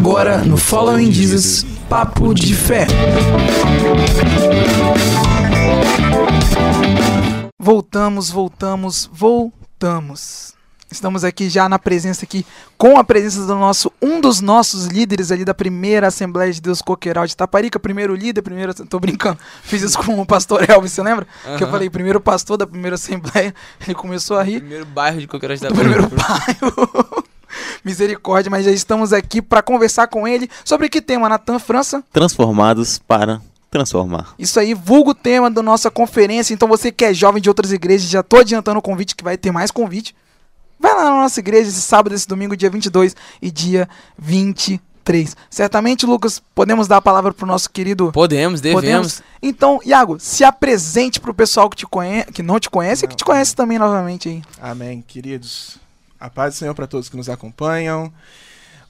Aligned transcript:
Agora 0.00 0.38
no 0.38 0.56
Following 0.56 1.12
Jesus, 1.12 1.62
Papo 1.86 2.32
de 2.32 2.54
Fé. 2.54 2.86
Voltamos, 7.58 8.30
voltamos, 8.30 9.10
voltamos. 9.12 10.54
Estamos 10.90 11.22
aqui 11.22 11.50
já 11.50 11.68
na 11.68 11.78
presença 11.78 12.24
aqui, 12.24 12.46
com 12.78 12.98
a 12.98 13.04
presença 13.04 13.46
do 13.46 13.54
nosso, 13.56 13.92
um 14.00 14.22
dos 14.22 14.40
nossos 14.40 14.86
líderes 14.86 15.30
ali 15.30 15.44
da 15.44 15.52
primeira 15.52 16.06
Assembleia 16.06 16.50
de 16.50 16.62
Deus 16.62 16.80
Coqueiral 16.80 17.26
de 17.26 17.36
Taparica, 17.36 17.78
primeiro 17.78 18.14
líder, 18.14 18.40
primeiro, 18.40 18.72
tô 18.86 18.98
brincando, 18.98 19.38
fiz 19.62 19.82
isso 19.82 19.98
com 19.98 20.18
o 20.18 20.24
pastor 20.24 20.68
Elvis, 20.68 20.92
você 20.92 21.02
lembra? 21.02 21.26
Que 21.58 21.62
eu 21.62 21.70
falei, 21.70 21.90
primeiro 21.90 22.22
pastor 22.22 22.56
da 22.56 22.66
primeira 22.66 22.94
Assembleia, 22.94 23.54
ele 23.84 23.94
começou 23.94 24.38
a 24.38 24.42
rir, 24.42 24.60
Primeiro 24.60 24.86
bairro 24.86 25.20
de 25.20 25.28
Coqueiral 25.28 25.56
de 25.56 25.60
do 25.60 25.66
Itaparica. 25.66 26.08
primeiro 26.08 26.16
bairro, 26.16 27.24
misericórdia, 27.84 28.50
mas 28.50 28.64
já 28.64 28.70
estamos 28.70 29.12
aqui 29.12 29.40
para 29.40 29.62
conversar 29.62 30.06
com 30.08 30.26
ele 30.26 30.48
sobre 30.64 30.88
que 30.88 31.00
tema, 31.00 31.28
Natan 31.28 31.58
França? 31.58 32.02
transformados 32.12 32.98
para 32.98 33.40
transformar. 33.70 34.34
Isso 34.38 34.58
aí, 34.58 34.74
vulgo 34.74 35.14
tema 35.14 35.50
da 35.50 35.62
nossa 35.62 35.90
conferência. 35.90 36.52
Então 36.52 36.68
você 36.68 36.90
que 36.90 37.04
é 37.04 37.14
jovem 37.14 37.40
de 37.40 37.48
outras 37.48 37.72
igrejas, 37.72 38.08
já 38.08 38.22
tô 38.22 38.38
adiantando 38.38 38.78
o 38.78 38.82
convite 38.82 39.14
que 39.14 39.24
vai 39.24 39.38
ter 39.38 39.52
mais 39.52 39.70
convite. 39.70 40.14
Vai 40.78 40.94
lá 40.94 41.04
na 41.04 41.22
nossa 41.22 41.38
igreja 41.40 41.68
esse 41.68 41.80
sábado, 41.82 42.14
esse 42.14 42.26
domingo, 42.26 42.56
dia 42.56 42.70
22 42.70 43.14
e 43.40 43.50
dia 43.50 43.88
23. 44.18 45.36
Certamente, 45.50 46.06
Lucas, 46.06 46.42
podemos 46.54 46.88
dar 46.88 46.96
a 46.96 47.02
palavra 47.02 47.34
pro 47.34 47.46
nosso 47.46 47.70
querido 47.70 48.10
Podemos, 48.12 48.60
devemos. 48.60 48.82
Podemos? 48.82 49.22
Então, 49.42 49.78
Iago, 49.84 50.18
se 50.18 50.42
apresente 50.42 51.20
pro 51.20 51.34
pessoal 51.34 51.68
que 51.68 51.76
te 51.76 51.86
conhece, 51.86 52.32
que 52.32 52.42
não 52.42 52.58
te 52.58 52.70
conhece 52.70 53.04
e 53.04 53.08
que 53.08 53.14
te 53.14 53.24
conhece 53.24 53.54
também 53.54 53.78
novamente 53.78 54.28
aí. 54.28 54.42
Amém, 54.60 55.04
queridos. 55.06 55.78
A 56.20 56.28
paz 56.28 56.54
do 56.54 56.58
Senhor 56.58 56.74
para 56.74 56.86
todos 56.86 57.08
que 57.08 57.16
nos 57.16 57.28
acompanham. 57.30 58.12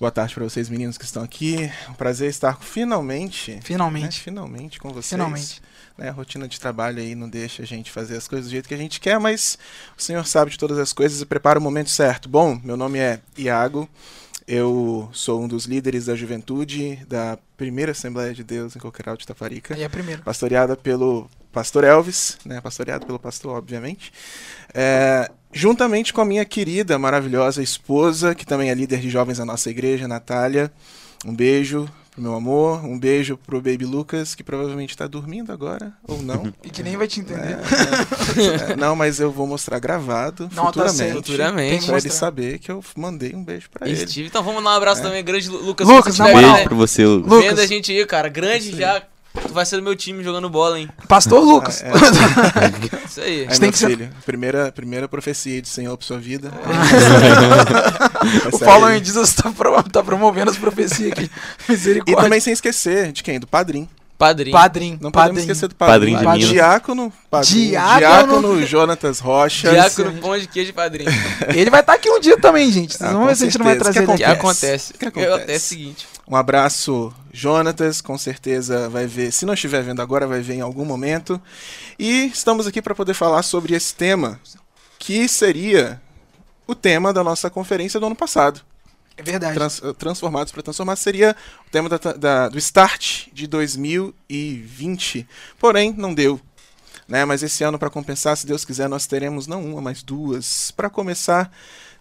Boa 0.00 0.10
tarde 0.10 0.34
para 0.34 0.42
vocês, 0.44 0.68
meninos 0.68 0.98
que 0.98 1.04
estão 1.04 1.22
aqui. 1.22 1.70
Um 1.88 1.92
prazer 1.94 2.28
estar 2.28 2.58
finalmente, 2.60 3.52
né, 3.54 3.60
Finalmente. 3.62 4.20
finalmente 4.20 4.80
com 4.80 4.88
vocês. 4.88 5.10
Finalmente. 5.10 5.62
Né, 5.96 6.08
a 6.08 6.12
rotina 6.12 6.48
de 6.48 6.58
trabalho 6.58 6.98
aí 7.00 7.14
não 7.14 7.28
deixa 7.28 7.62
a 7.62 7.66
gente 7.66 7.90
fazer 7.90 8.16
as 8.16 8.26
coisas 8.26 8.46
do 8.48 8.50
jeito 8.50 8.66
que 8.66 8.74
a 8.74 8.78
gente 8.78 8.98
quer, 8.98 9.20
mas 9.20 9.58
o 9.96 10.02
Senhor 10.02 10.26
sabe 10.26 10.50
de 10.50 10.58
todas 10.58 10.78
as 10.78 10.92
coisas 10.92 11.20
e 11.20 11.26
prepara 11.26 11.58
o 11.58 11.62
momento 11.62 11.90
certo. 11.90 12.28
Bom, 12.28 12.58
meu 12.64 12.76
nome 12.76 12.98
é 12.98 13.20
Iago. 13.36 13.88
Eu 14.48 15.08
sou 15.12 15.42
um 15.42 15.46
dos 15.46 15.66
líderes 15.66 16.06
da 16.06 16.16
juventude 16.16 16.96
da 17.06 17.38
primeira 17.56 17.92
Assembleia 17.92 18.34
de 18.34 18.42
Deus 18.42 18.74
em 18.74 18.80
Coqueiral 18.80 19.16
de 19.16 19.22
Itaparica 19.22 19.74
Aí 19.74 19.82
é 19.84 19.88
primeiro. 19.88 20.22
pastoreada 20.22 20.76
pelo 20.76 21.30
pastor 21.52 21.84
Elvis, 21.84 22.38
né, 22.44 22.60
pastoreado 22.60 23.06
pelo 23.06 23.18
pastor, 23.18 23.56
obviamente, 23.58 24.12
É, 24.74 25.30
juntamente 25.52 26.12
com 26.12 26.20
a 26.20 26.24
minha 26.24 26.44
querida, 26.44 26.98
maravilhosa 26.98 27.62
esposa, 27.62 28.34
que 28.34 28.46
também 28.46 28.70
é 28.70 28.74
líder 28.74 29.00
de 29.00 29.10
jovens 29.10 29.38
da 29.38 29.44
nossa 29.44 29.70
igreja, 29.70 30.06
Natália. 30.08 30.72
Um 31.24 31.34
beijo 31.34 31.88
pro 32.12 32.22
meu 32.22 32.34
amor, 32.34 32.84
um 32.84 32.98
beijo 32.98 33.36
pro 33.36 33.60
Baby 33.60 33.84
Lucas, 33.84 34.34
que 34.34 34.42
provavelmente 34.42 34.96
tá 34.96 35.06
dormindo 35.06 35.52
agora, 35.52 35.92
ou 36.08 36.20
não. 36.22 36.52
E 36.64 36.70
que 36.70 36.82
nem 36.82 36.96
vai 36.96 37.06
te 37.06 37.20
entender. 37.20 37.58
É, 38.68 38.72
é, 38.72 38.76
não, 38.76 38.96
mas 38.96 39.20
eu 39.20 39.30
vou 39.30 39.46
mostrar 39.46 39.78
gravado 39.78 40.44
Não, 40.54 40.64
tá 40.64 40.72
futuramente. 40.88 41.12
Futuramente. 41.12 41.70
Tem 41.70 41.78
que 41.80 41.86
Pra 41.86 41.98
ele 41.98 42.10
saber 42.10 42.58
que 42.58 42.70
eu 42.70 42.82
mandei 42.96 43.34
um 43.34 43.44
beijo 43.44 43.68
pra 43.70 43.86
ele. 43.88 43.96
Steve. 44.06 44.28
Então 44.28 44.42
vamos 44.42 44.62
dar 44.64 44.70
um 44.70 44.74
abraço 44.74 45.02
também, 45.02 45.22
grande 45.24 45.48
Lu- 45.48 45.62
Lucas. 45.62 45.86
Lucas, 45.86 46.18
na 46.18 46.26
você 46.26 46.32
moral. 46.32 46.52
Beijo 46.54 46.68
pra 46.68 46.76
você, 46.76 47.04
Lu- 47.06 47.16
Lucas. 47.16 47.38
Vendo 47.44 47.60
a 47.60 47.66
gente 47.66 47.92
aí, 47.92 48.06
cara. 48.06 48.28
Grande 48.28 48.76
já. 48.76 49.02
Tu 49.32 49.54
vai 49.54 49.64
ser 49.64 49.76
do 49.76 49.82
meu 49.82 49.94
time 49.94 50.24
jogando 50.24 50.50
bola, 50.50 50.78
hein? 50.78 50.88
Pastor 51.06 51.42
Lucas. 51.42 51.82
É, 51.82 51.88
é. 51.88 51.92
Isso 53.06 53.20
aí. 53.20 53.46
Aí, 53.48 53.58
tem 53.58 53.70
que 53.70 53.78
ser- 53.78 53.88
filho, 53.88 54.10
primeira, 54.26 54.72
primeira 54.72 55.08
profecia 55.08 55.62
do 55.62 55.68
Senhor 55.68 55.96
pra 55.96 56.06
sua 56.06 56.18
vida. 56.18 56.50
o 58.52 58.58
Following 58.58 59.04
Jesus 59.04 59.32
tá, 59.34 59.52
tá 59.92 60.02
promovendo 60.02 60.50
as 60.50 60.58
profecias 60.58 61.12
aqui. 61.12 61.30
E 62.06 62.16
também 62.16 62.40
sem 62.40 62.52
esquecer 62.52 63.12
de 63.12 63.22
quem? 63.22 63.38
Do 63.38 63.46
padrinho. 63.46 63.88
Padrinho. 64.20 64.52
Padrinho. 64.52 64.98
Não 65.00 65.10
podemos 65.10 65.30
padrinho. 65.30 65.40
esquecer 65.40 65.68
do 65.68 65.74
Padrinho 65.74 66.18
padrinho. 66.18 66.32
de 66.32 66.38
Minas. 66.44 66.52
Diácono. 66.54 67.12
Padrinho. 67.30 67.68
Diácono. 67.70 67.98
Diácono 68.00 68.66
Jonatas 68.66 69.18
Rocha. 69.18 69.70
Diácono 69.70 70.12
Pão 70.20 70.38
de 70.38 70.46
Queijo 70.46 70.74
Padrinho. 70.74 71.10
Ele 71.56 71.70
vai 71.70 71.80
estar 71.80 71.94
aqui 71.94 72.10
um 72.10 72.20
dia 72.20 72.36
também, 72.38 72.70
gente. 72.70 72.94
Vocês 72.96 73.10
Ah, 73.10 73.14
vão 73.14 73.26
ver 73.26 73.36
se 73.36 73.42
a 73.44 73.46
gente 73.46 73.58
não 73.58 73.64
vai 73.64 73.76
trazer 73.76 74.00
Que 74.00 74.04
ele 74.04 74.12
O 74.12 74.16
que 74.16 74.24
aqui. 74.24 74.32
acontece? 74.38 74.92
O 74.92 74.98
que 74.98 75.08
O 75.08 75.12
que 75.12 75.20
acontece? 75.20 75.34
acontece 75.34 75.52
é 75.52 75.56
o 75.56 75.60
seguinte. 75.60 76.08
Um 76.28 76.36
abraço, 76.36 77.12
Jonatas. 77.32 78.00
Com 78.02 78.18
certeza 78.18 78.88
vai 78.90 79.06
ver. 79.06 79.32
Se 79.32 79.46
não 79.46 79.54
estiver 79.54 79.82
vendo 79.82 80.02
agora, 80.02 80.26
vai 80.26 80.40
ver 80.40 80.54
em 80.54 80.60
algum 80.60 80.84
momento. 80.84 81.40
E 81.98 82.26
estamos 82.26 82.66
aqui 82.66 82.82
para 82.82 82.94
poder 82.94 83.14
falar 83.14 83.42
sobre 83.42 83.74
esse 83.74 83.94
tema, 83.94 84.38
que 84.98 85.26
seria 85.28 86.00
o 86.66 86.74
tema 86.74 87.12
da 87.12 87.24
nossa 87.24 87.48
conferência 87.48 87.98
do 87.98 88.04
ano 88.06 88.14
passado. 88.14 88.60
É 89.16 89.22
verdade. 89.22 89.54
Trans- 89.54 89.82
eh, 89.82 89.92
transformados 89.92 90.52
para 90.52 90.62
transformar 90.62 90.96
seria 90.96 91.36
o 91.66 91.70
tema 91.70 91.88
da- 91.88 91.98
da- 92.12 92.48
do 92.48 92.58
start 92.58 93.26
de 93.32 93.46
2020. 94.28 95.26
Porém, 95.58 95.94
não 95.96 96.14
deu. 96.14 96.40
Né? 97.06 97.24
Mas 97.24 97.42
esse 97.42 97.64
ano, 97.64 97.78
para 97.78 97.90
compensar, 97.90 98.36
se 98.36 98.46
Deus 98.46 98.64
quiser, 98.64 98.88
nós 98.88 99.06
teremos 99.06 99.46
não 99.46 99.64
uma, 99.64 99.80
mas 99.80 100.02
duas. 100.02 100.70
Para 100.70 100.88
começar, 100.88 101.50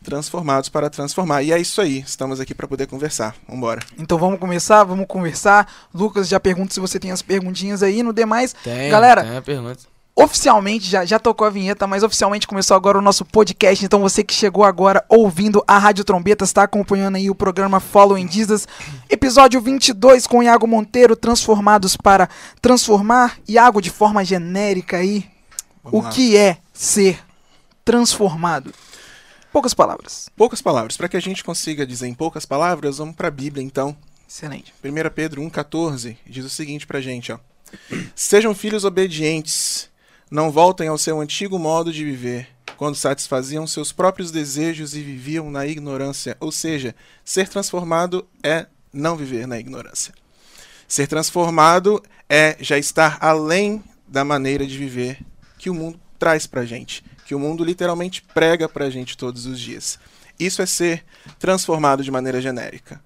transformados 0.04 0.70
para 0.70 0.90
transformar. 0.90 1.42
E 1.44 1.52
é 1.52 1.60
isso 1.60 1.82
aí. 1.82 2.00
Estamos 2.00 2.40
aqui 2.40 2.54
para 2.54 2.68
poder 2.68 2.86
conversar. 2.88 3.36
Vambora. 3.48 3.82
Então 3.98 4.18
vamos 4.20 4.40
começar, 4.40 4.84
vamos 4.84 5.08
conversar. 5.08 5.72
Lucas 5.94 6.28
já 6.28 6.40
pergunta 6.40 6.74
se 6.74 6.80
você 6.80 7.00
tem 7.00 7.12
as 7.12 7.22
perguntinhas 7.24 7.82
aí. 7.82 8.04
No 8.04 8.14
demais, 8.14 8.54
Tem. 8.64 8.90
Galera, 8.92 9.24
Tem 9.24 9.32
uma 9.32 9.42
pergunta. 9.42 9.80
Oficialmente, 10.20 10.90
já, 10.90 11.06
já 11.06 11.18
tocou 11.18 11.48
a 11.48 11.50
vinheta, 11.50 11.88
mas 11.88 12.04
oficialmente 12.04 12.46
começou 12.46 12.76
agora 12.76 12.98
o 12.98 13.02
nosso 13.02 13.24
podcast. 13.24 13.86
Então 13.86 14.02
você 14.02 14.24
que 14.24 14.34
chegou 14.34 14.66
agora 14.66 15.04
ouvindo 15.08 15.64
a 15.66 15.78
Rádio 15.78 16.04
Trombeta, 16.04 16.44
está 16.44 16.64
acompanhando 16.64 17.16
aí 17.16 17.30
o 17.30 17.36
programa 17.36 17.80
Following 17.80 18.30
Jesus, 18.30 18.68
episódio 19.10 19.62
22 19.62 20.28
com 20.28 20.44
Iago 20.44 20.68
Monteiro, 20.68 21.16
transformados 21.16 21.96
para 21.96 22.28
transformar. 22.62 23.38
Iago, 23.48 23.82
de 23.82 23.90
forma 23.90 24.26
genérica 24.26 24.98
aí, 24.98 25.26
Vamos 25.84 26.00
o 26.00 26.04
lá. 26.04 26.10
que 26.10 26.36
é 26.36 26.58
ser 26.74 27.20
transformado? 27.86 28.74
Poucas 29.54 29.74
palavras. 29.74 30.30
Poucas 30.36 30.62
palavras. 30.62 30.98
Para 30.98 31.08
que 31.08 31.18
a 31.18 31.22
gente 31.22 31.44
consiga 31.44 31.86
dizer 31.86 32.08
em 32.08 32.14
poucas 32.14 32.46
palavras, 32.46 32.98
vamos 32.98 33.16
para 33.16 33.30
a 33.30 33.32
Bíblia, 33.32 33.64
então. 33.64 33.96
Excelente. 34.28 34.74
1 34.84 35.10
Pedro 35.16 35.42
1,14 35.42 36.18
diz 36.28 36.46
o 36.46 36.50
seguinte 36.50 36.86
pra 36.86 37.02
gente, 37.02 37.32
ó. 37.32 37.40
Sejam 38.16 38.54
filhos 38.54 38.84
obedientes, 38.84 39.89
não 40.30 40.52
voltem 40.52 40.88
ao 40.88 40.98
seu 40.98 41.20
antigo 41.20 41.58
modo 41.58 41.92
de 41.92 42.04
viver, 42.06 42.48
quando 42.78 42.96
satisfaziam 42.96 43.68
seus 43.68 43.92
próprios 43.92 44.32
desejos 44.32 44.96
e 44.96 45.02
viviam 45.02 45.50
na 45.50 45.66
ignorância. 45.66 46.38
Ou 46.40 46.52
seja, 46.52 46.96
ser 47.26 47.50
transformado 47.50 48.28
é 48.44 48.68
não 48.94 49.18
viver 49.18 49.48
na 49.48 49.60
ignorância. 49.60 50.14
Ser 50.88 51.08
transformado 51.08 52.02
é 52.28 52.56
já 52.60 52.78
estar 52.78 53.18
além 53.20 53.84
da 54.08 54.24
maneira 54.24 54.66
de 54.66 54.78
viver 54.78 55.20
que 55.58 55.70
o 55.70 55.74
mundo 55.74 56.00
traz 56.18 56.48
pra 56.48 56.66
gente, 56.66 57.04
que 57.26 57.36
o 57.36 57.40
mundo 57.40 57.64
literalmente 57.64 58.22
prega 58.22 58.68
pra 58.68 58.90
gente 58.90 59.18
todos 59.18 59.46
os 59.46 59.60
dias. 59.60 60.00
Isso 60.40 60.62
é 60.62 60.66
ser 60.66 61.04
transformado 61.38 62.04
de 62.04 62.10
maneira 62.10 62.42
genérica. 62.42 63.02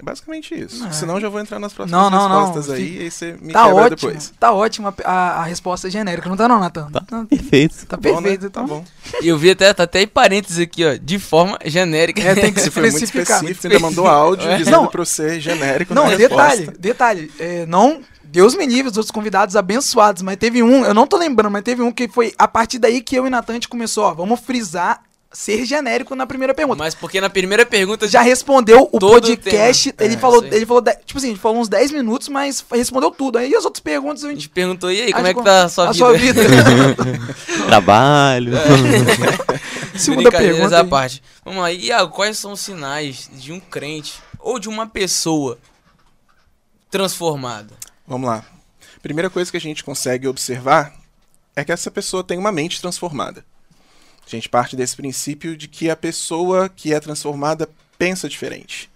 É 0.00 0.04
basicamente 0.04 0.54
isso. 0.54 0.86
É. 0.86 0.92
Senão 0.92 1.14
eu 1.16 1.20
já 1.22 1.28
vou 1.28 1.40
entrar 1.40 1.58
nas 1.58 1.72
próximas 1.72 2.00
Não, 2.00 2.08
não, 2.08 2.28
não. 2.28 2.38
respostas 2.46 2.70
aí 2.74 2.84
Fica- 2.86 2.98
e 3.00 3.02
aí 3.04 3.10
você 3.10 3.32
me 3.40 3.52
Tá 3.52 3.64
quebra 3.64 3.82
ótimo, 3.82 3.96
depois. 4.10 4.32
tá 4.38 4.52
ótima 4.52 4.94
a, 5.04 5.12
a 5.40 5.42
resposta 5.44 5.90
genérica, 5.90 6.28
não 6.28 6.36
tá 6.36 6.46
não, 6.46 6.60
Natan? 6.60 6.88
Tá 6.92 7.00
Tá, 7.00 7.24
perfeito. 7.28 7.84
tá 7.86 7.96
Bom, 7.96 8.08
né? 8.20 8.28
perfeito, 8.30 8.50
Tá 8.50 8.62
então. 8.62 8.66
bom. 8.78 8.84
E 9.20 9.26
eu 9.26 9.36
vi 9.36 9.50
até, 9.50 9.74
tá 9.74 9.82
até 9.82 10.02
em 10.02 10.06
parênteses 10.06 10.60
aqui, 10.60 10.84
ó. 10.84 10.96
De 11.02 11.18
forma 11.18 11.58
genérica. 11.64 12.22
É, 12.22 12.34
tem 12.36 12.52
que 12.52 12.60
se 12.62 12.70
foi 12.70 12.82
muito 12.82 12.94
especificar. 12.94 13.38
específico, 13.38 13.62
você 13.62 13.66
ainda 13.68 13.80
mandou 13.80 14.06
áudio 14.06 14.48
É. 14.48 14.56
dizendo 14.58 14.76
Não. 14.76 14.86
pra 14.86 15.04
você 15.04 15.40
genérico 15.40 15.92
Não, 15.92 16.04
na 16.08 16.14
detalhe, 16.16 16.56
resposta. 16.60 16.80
detalhe. 16.80 17.32
é, 17.40 17.66
não, 17.66 18.00
Deus 18.22 18.54
me 18.54 18.66
livre, 18.66 18.90
os 18.90 18.96
outros 18.96 19.10
convidados 19.10 19.56
abençoados, 19.56 20.22
mas 20.22 20.36
teve 20.36 20.62
um, 20.62 20.84
eu 20.84 20.94
não 20.94 21.06
tô 21.08 21.16
lembrando, 21.16 21.50
mas 21.50 21.62
teve 21.62 21.82
um 21.82 21.90
que 21.90 22.06
foi 22.06 22.32
a 22.38 22.46
partir 22.46 22.78
daí 22.78 23.00
que 23.00 23.16
eu 23.16 23.26
e 23.26 23.30
Natan 23.30 23.54
a 23.54 23.56
gente 23.56 23.68
começou, 23.68 24.04
ó, 24.04 24.14
vamos 24.14 24.38
frisar 24.38 25.00
ser 25.30 25.64
genérico 25.66 26.14
na 26.14 26.26
primeira 26.26 26.54
pergunta. 26.54 26.78
Mas 26.78 26.94
porque 26.94 27.20
na 27.20 27.28
primeira 27.28 27.66
pergunta. 27.66 28.08
Já 28.08 28.22
respondeu 28.22 28.88
o 28.90 28.98
podcast, 28.98 29.90
o 29.90 30.02
ele 30.02 30.14
É, 30.14 30.18
falou, 30.18 30.44
ele 30.44 30.64
falou, 30.66 30.82
tipo 31.04 31.18
assim, 31.18 31.36
falou 31.36 31.58
uns 31.60 31.68
10 31.68 31.92
minutos, 31.92 32.28
mas 32.28 32.64
respondeu 32.72 33.10
tudo. 33.10 33.36
Aí 33.38 33.54
as 33.54 33.64
outras 33.64 33.82
perguntas 33.82 34.24
a 34.24 34.28
A 34.28 34.30
gente 34.30 34.42
gente 34.42 34.50
perguntou, 34.50 34.90
e 34.90 35.00
aí, 35.02 35.12
como 35.12 35.26
Acho 35.26 35.30
é 35.30 35.34
que 35.34 35.40
que 35.40 35.44
tá 35.44 35.64
a 35.64 35.68
sua 35.68 35.88
a 35.88 35.92
vida? 35.92 36.02
sua 36.04 36.12
vida. 36.14 36.40
Trabalho. 37.66 38.52
Segunda 39.96 40.30
Brincadeiras 40.30 40.56
pergunta. 40.56 40.80
à 40.80 40.84
parte. 40.84 41.22
Vamos 41.44 41.60
lá, 41.62 41.72
Iago, 41.72 42.12
quais 42.12 42.38
são 42.38 42.52
os 42.52 42.60
sinais 42.60 43.28
de 43.32 43.52
um 43.52 43.60
crente 43.60 44.14
ou 44.38 44.58
de 44.58 44.68
uma 44.68 44.86
pessoa 44.86 45.58
transformada? 46.90 47.74
Vamos 48.06 48.28
lá. 48.28 48.44
Primeira 49.02 49.28
coisa 49.30 49.50
que 49.50 49.56
a 49.56 49.60
gente 49.60 49.84
consegue 49.84 50.26
observar 50.26 50.92
é 51.54 51.64
que 51.64 51.72
essa 51.72 51.90
pessoa 51.90 52.24
tem 52.24 52.38
uma 52.38 52.52
mente 52.52 52.80
transformada. 52.80 53.44
A 54.28 54.36
gente 54.36 54.48
parte 54.48 54.76
desse 54.76 54.94
princípio 54.94 55.56
de 55.56 55.66
que 55.66 55.88
a 55.88 55.96
pessoa 55.96 56.68
que 56.68 56.92
é 56.92 57.00
transformada 57.00 57.68
pensa 57.96 58.28
diferente. 58.28 58.90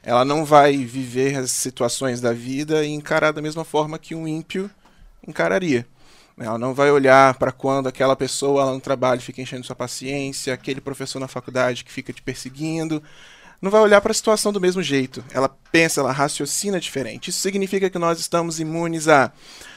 Ela 0.00 0.24
não 0.24 0.44
vai 0.44 0.76
viver 0.76 1.36
as 1.36 1.50
situações 1.50 2.20
da 2.20 2.32
vida 2.32 2.84
e 2.84 2.90
encarar 2.90 3.32
da 3.32 3.42
mesma 3.42 3.64
forma 3.64 3.98
que 3.98 4.14
um 4.14 4.28
ímpio 4.28 4.70
encararia. 5.26 5.84
Ela 6.38 6.56
não 6.56 6.72
vai 6.72 6.90
olhar 6.92 7.34
para 7.34 7.50
quando 7.50 7.88
aquela 7.88 8.14
pessoa 8.14 8.64
lá 8.64 8.72
no 8.72 8.80
trabalho 8.80 9.20
fica 9.20 9.42
enchendo 9.42 9.66
sua 9.66 9.74
paciência, 9.74 10.54
aquele 10.54 10.80
professor 10.80 11.18
na 11.18 11.26
faculdade 11.26 11.82
que 11.82 11.90
fica 11.90 12.12
te 12.12 12.22
perseguindo. 12.22 13.02
não 13.60 13.70
vai 13.70 13.80
olhar 13.80 14.00
para 14.00 14.12
a 14.12 14.14
situação 14.14 14.52
do 14.52 14.60
mesmo 14.60 14.82
jeito. 14.82 15.24
Ela 15.32 15.48
pensa, 15.72 16.00
ela 16.00 16.12
raciocina 16.12 16.78
diferente. 16.78 17.30
Isso 17.30 17.40
significa 17.40 17.90
que 17.90 17.98
nós 17.98 18.20
estamos 18.20 18.60
imunes 18.60 19.08
a 19.08 19.32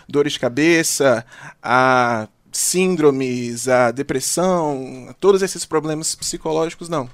dores 0.07 0.33
de 0.33 0.39
cabeça, 0.39 1.25
a 1.63 2.27
síndromes, 2.51 3.67
a 3.67 3.91
depressão, 3.91 5.07
a 5.09 5.13
todos 5.13 5.41
esses 5.41 5.65
problemas 5.65 6.15
psicológicos, 6.15 6.89
não. 6.89 7.09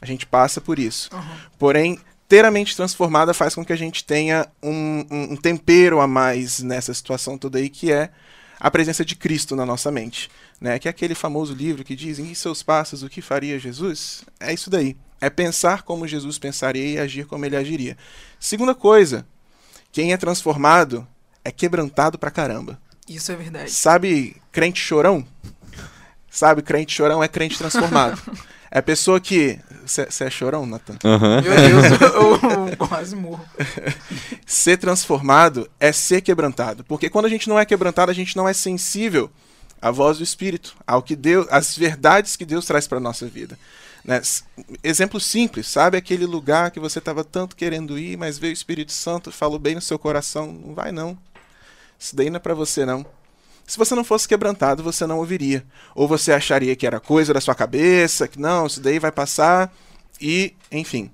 A 0.00 0.06
gente 0.06 0.26
passa 0.26 0.60
por 0.60 0.78
isso. 0.78 1.08
Porém, 1.58 1.98
ter 2.28 2.44
a 2.44 2.50
mente 2.50 2.74
transformada 2.76 3.32
faz 3.34 3.54
com 3.54 3.64
que 3.64 3.72
a 3.72 3.76
gente 3.76 4.04
tenha 4.04 4.46
um, 4.62 5.04
um- 5.10 5.32
um 5.32 5.36
tempero 5.36 6.00
a 6.00 6.06
mais 6.06 6.60
nessa 6.60 6.92
situação 6.92 7.38
toda 7.38 7.58
aí, 7.58 7.68
que 7.70 7.92
é 7.92 8.10
a 8.60 8.70
presença 8.70 9.04
de 9.04 9.14
Cristo 9.16 9.54
na 9.56 9.64
nossa 9.66 9.90
mente. 9.90 10.30
Né? 10.60 10.78
Que 10.78 10.88
é 10.88 10.90
aquele 10.90 11.14
famoso 11.14 11.54
livro 11.54 11.84
que 11.84 11.94
diz, 11.96 12.18
em 12.18 12.32
seus 12.34 12.62
passos, 12.62 13.02
o 13.02 13.08
que 13.08 13.20
faria 13.22 13.58
Jesus? 13.58 14.24
É 14.40 14.52
isso 14.52 14.70
daí. 14.70 14.96
É 15.20 15.30
pensar 15.30 15.82
como 15.82 16.06
Jesus 16.06 16.38
pensaria 16.38 16.86
e 16.86 16.98
agir 16.98 17.26
como 17.26 17.44
ele 17.44 17.56
agiria. 17.56 17.96
Segunda 18.38 18.74
coisa, 18.74 19.26
quem 19.92 20.12
é 20.12 20.16
transformado 20.16 21.06
é 21.44 21.50
quebrantado 21.50 22.18
pra 22.18 22.30
caramba. 22.30 22.78
Isso 23.08 23.30
é 23.32 23.36
verdade. 23.36 23.70
Sabe 23.70 24.36
crente 24.50 24.80
chorão? 24.80 25.26
Sabe, 26.30 26.62
crente 26.62 26.92
chorão 26.92 27.22
é 27.22 27.28
crente 27.28 27.58
transformado. 27.58 28.20
É 28.74 28.78
a 28.80 28.82
pessoa 28.82 29.20
que. 29.20 29.56
Você 29.86 30.24
é 30.24 30.30
chorão, 30.30 30.66
Nathan? 30.66 30.96
Aham. 31.04 31.40
Meu 31.42 31.54
Deus, 31.54 32.00
eu, 32.00 32.68
eu 32.70 32.76
quase 32.76 33.14
morro. 33.14 33.44
Ser 34.44 34.78
transformado 34.78 35.70
é 35.78 35.92
ser 35.92 36.22
quebrantado. 36.22 36.82
Porque 36.82 37.08
quando 37.08 37.26
a 37.26 37.28
gente 37.28 37.48
não 37.48 37.56
é 37.56 37.64
quebrantado, 37.64 38.10
a 38.10 38.14
gente 38.14 38.36
não 38.36 38.48
é 38.48 38.52
sensível 38.52 39.30
à 39.80 39.92
voz 39.92 40.18
do 40.18 40.24
Espírito, 40.24 40.74
ao 40.84 41.02
que 41.02 41.14
Deus, 41.14 41.46
às 41.50 41.76
verdades 41.76 42.34
que 42.34 42.44
Deus 42.44 42.66
traz 42.66 42.88
para 42.88 42.98
nossa 42.98 43.28
vida. 43.28 43.56
Né? 44.04 44.20
Exemplo 44.82 45.20
simples, 45.20 45.68
sabe 45.68 45.96
aquele 45.96 46.26
lugar 46.26 46.72
que 46.72 46.80
você 46.80 46.98
estava 46.98 47.22
tanto 47.22 47.54
querendo 47.54 47.96
ir, 47.96 48.16
mas 48.16 48.38
veio 48.38 48.50
o 48.50 48.54
Espírito 48.54 48.90
Santo, 48.90 49.30
falou 49.30 49.58
bem 49.58 49.76
no 49.76 49.80
seu 49.80 50.00
coração, 50.00 50.52
não 50.52 50.74
vai 50.74 50.90
não. 50.90 51.16
Isso 51.98 52.14
daí 52.14 52.30
não 52.30 52.36
é 52.36 52.40
para 52.40 52.54
você 52.54 52.84
não. 52.84 53.04
Se 53.66 53.78
você 53.78 53.94
não 53.94 54.04
fosse 54.04 54.28
quebrantado, 54.28 54.82
você 54.82 55.06
não 55.06 55.18
ouviria. 55.18 55.64
Ou 55.94 56.06
você 56.06 56.32
acharia 56.32 56.76
que 56.76 56.86
era 56.86 57.00
coisa 57.00 57.32
da 57.32 57.40
sua 57.40 57.54
cabeça, 57.54 58.28
que 58.28 58.38
não, 58.38 58.66
isso 58.66 58.80
daí 58.80 58.98
vai 58.98 59.10
passar 59.10 59.72
e, 60.20 60.54
enfim, 60.70 61.10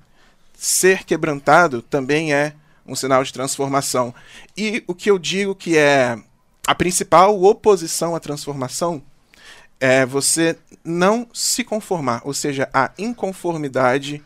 ser 0.55 1.05
quebrantado 1.05 1.81
também 1.81 2.35
é 2.35 2.55
um 2.87 2.94
sinal 2.94 3.23
de 3.23 3.32
transformação. 3.32 4.15
E 4.56 4.82
o 4.87 4.94
que 4.94 5.11
eu 5.11 5.19
digo 5.19 5.55
que 5.55 5.77
é 5.77 6.19
a 6.67 6.75
principal 6.75 7.41
oposição 7.43 8.15
à 8.15 8.21
transformação 8.21 9.03
é 9.79 10.05
você 10.05 10.59
não 10.85 11.26
se 11.33 11.65
conformar, 11.65 12.21
ou 12.25 12.35
seja, 12.35 12.69
a 12.73 12.91
inconformidade 12.99 14.23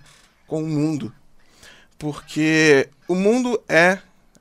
com 0.46 0.62
o 0.62 0.66
mundo. 0.66 1.12
Porque 1.98 2.88
o 3.06 3.14
mundo 3.14 3.62
é, 3.68 3.98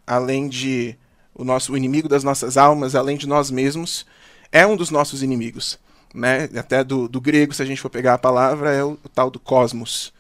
além 0.07 0.49
de 0.49 0.97
o 1.35 1.43
nosso 1.43 1.73
o 1.73 1.77
inimigo 1.77 2.07
das 2.07 2.23
nossas 2.23 2.57
almas, 2.57 2.95
além 2.95 3.17
de 3.17 3.27
nós 3.27 3.49
mesmos, 3.49 4.05
é 4.51 4.65
um 4.65 4.75
dos 4.75 4.89
nossos 4.89 5.23
inimigos. 5.23 5.79
Né? 6.13 6.49
Até 6.55 6.83
do, 6.83 7.07
do 7.07 7.19
grego, 7.19 7.53
se 7.53 7.61
a 7.61 7.65
gente 7.65 7.81
for 7.81 7.89
pegar 7.89 8.13
a 8.13 8.19
palavra, 8.19 8.71
é 8.71 8.83
o, 8.83 8.97
o 9.03 9.09
tal 9.09 9.31
do 9.31 9.39
cosmos. 9.39 10.13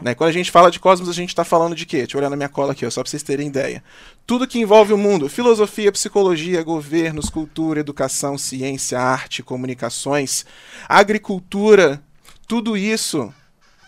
Né? 0.00 0.14
Quando 0.14 0.30
a 0.30 0.32
gente 0.32 0.50
fala 0.50 0.70
de 0.70 0.78
cosmos, 0.78 1.08
a 1.08 1.12
gente 1.12 1.30
está 1.30 1.44
falando 1.44 1.74
de 1.74 1.84
quê? 1.84 1.98
Deixa 1.98 2.16
eu 2.16 2.20
olhar 2.20 2.30
na 2.30 2.36
minha 2.36 2.48
cola 2.48 2.72
aqui, 2.72 2.86
ó, 2.86 2.90
só 2.90 3.02
para 3.02 3.10
vocês 3.10 3.22
terem 3.22 3.48
ideia. 3.48 3.82
Tudo 4.26 4.46
que 4.46 4.58
envolve 4.58 4.92
o 4.92 4.98
mundo: 4.98 5.28
filosofia, 5.28 5.90
psicologia, 5.90 6.62
governos, 6.62 7.28
cultura, 7.28 7.80
educação, 7.80 8.38
ciência, 8.38 8.98
arte, 8.98 9.42
comunicações, 9.42 10.46
agricultura, 10.88 12.02
tudo 12.46 12.76
isso 12.76 13.32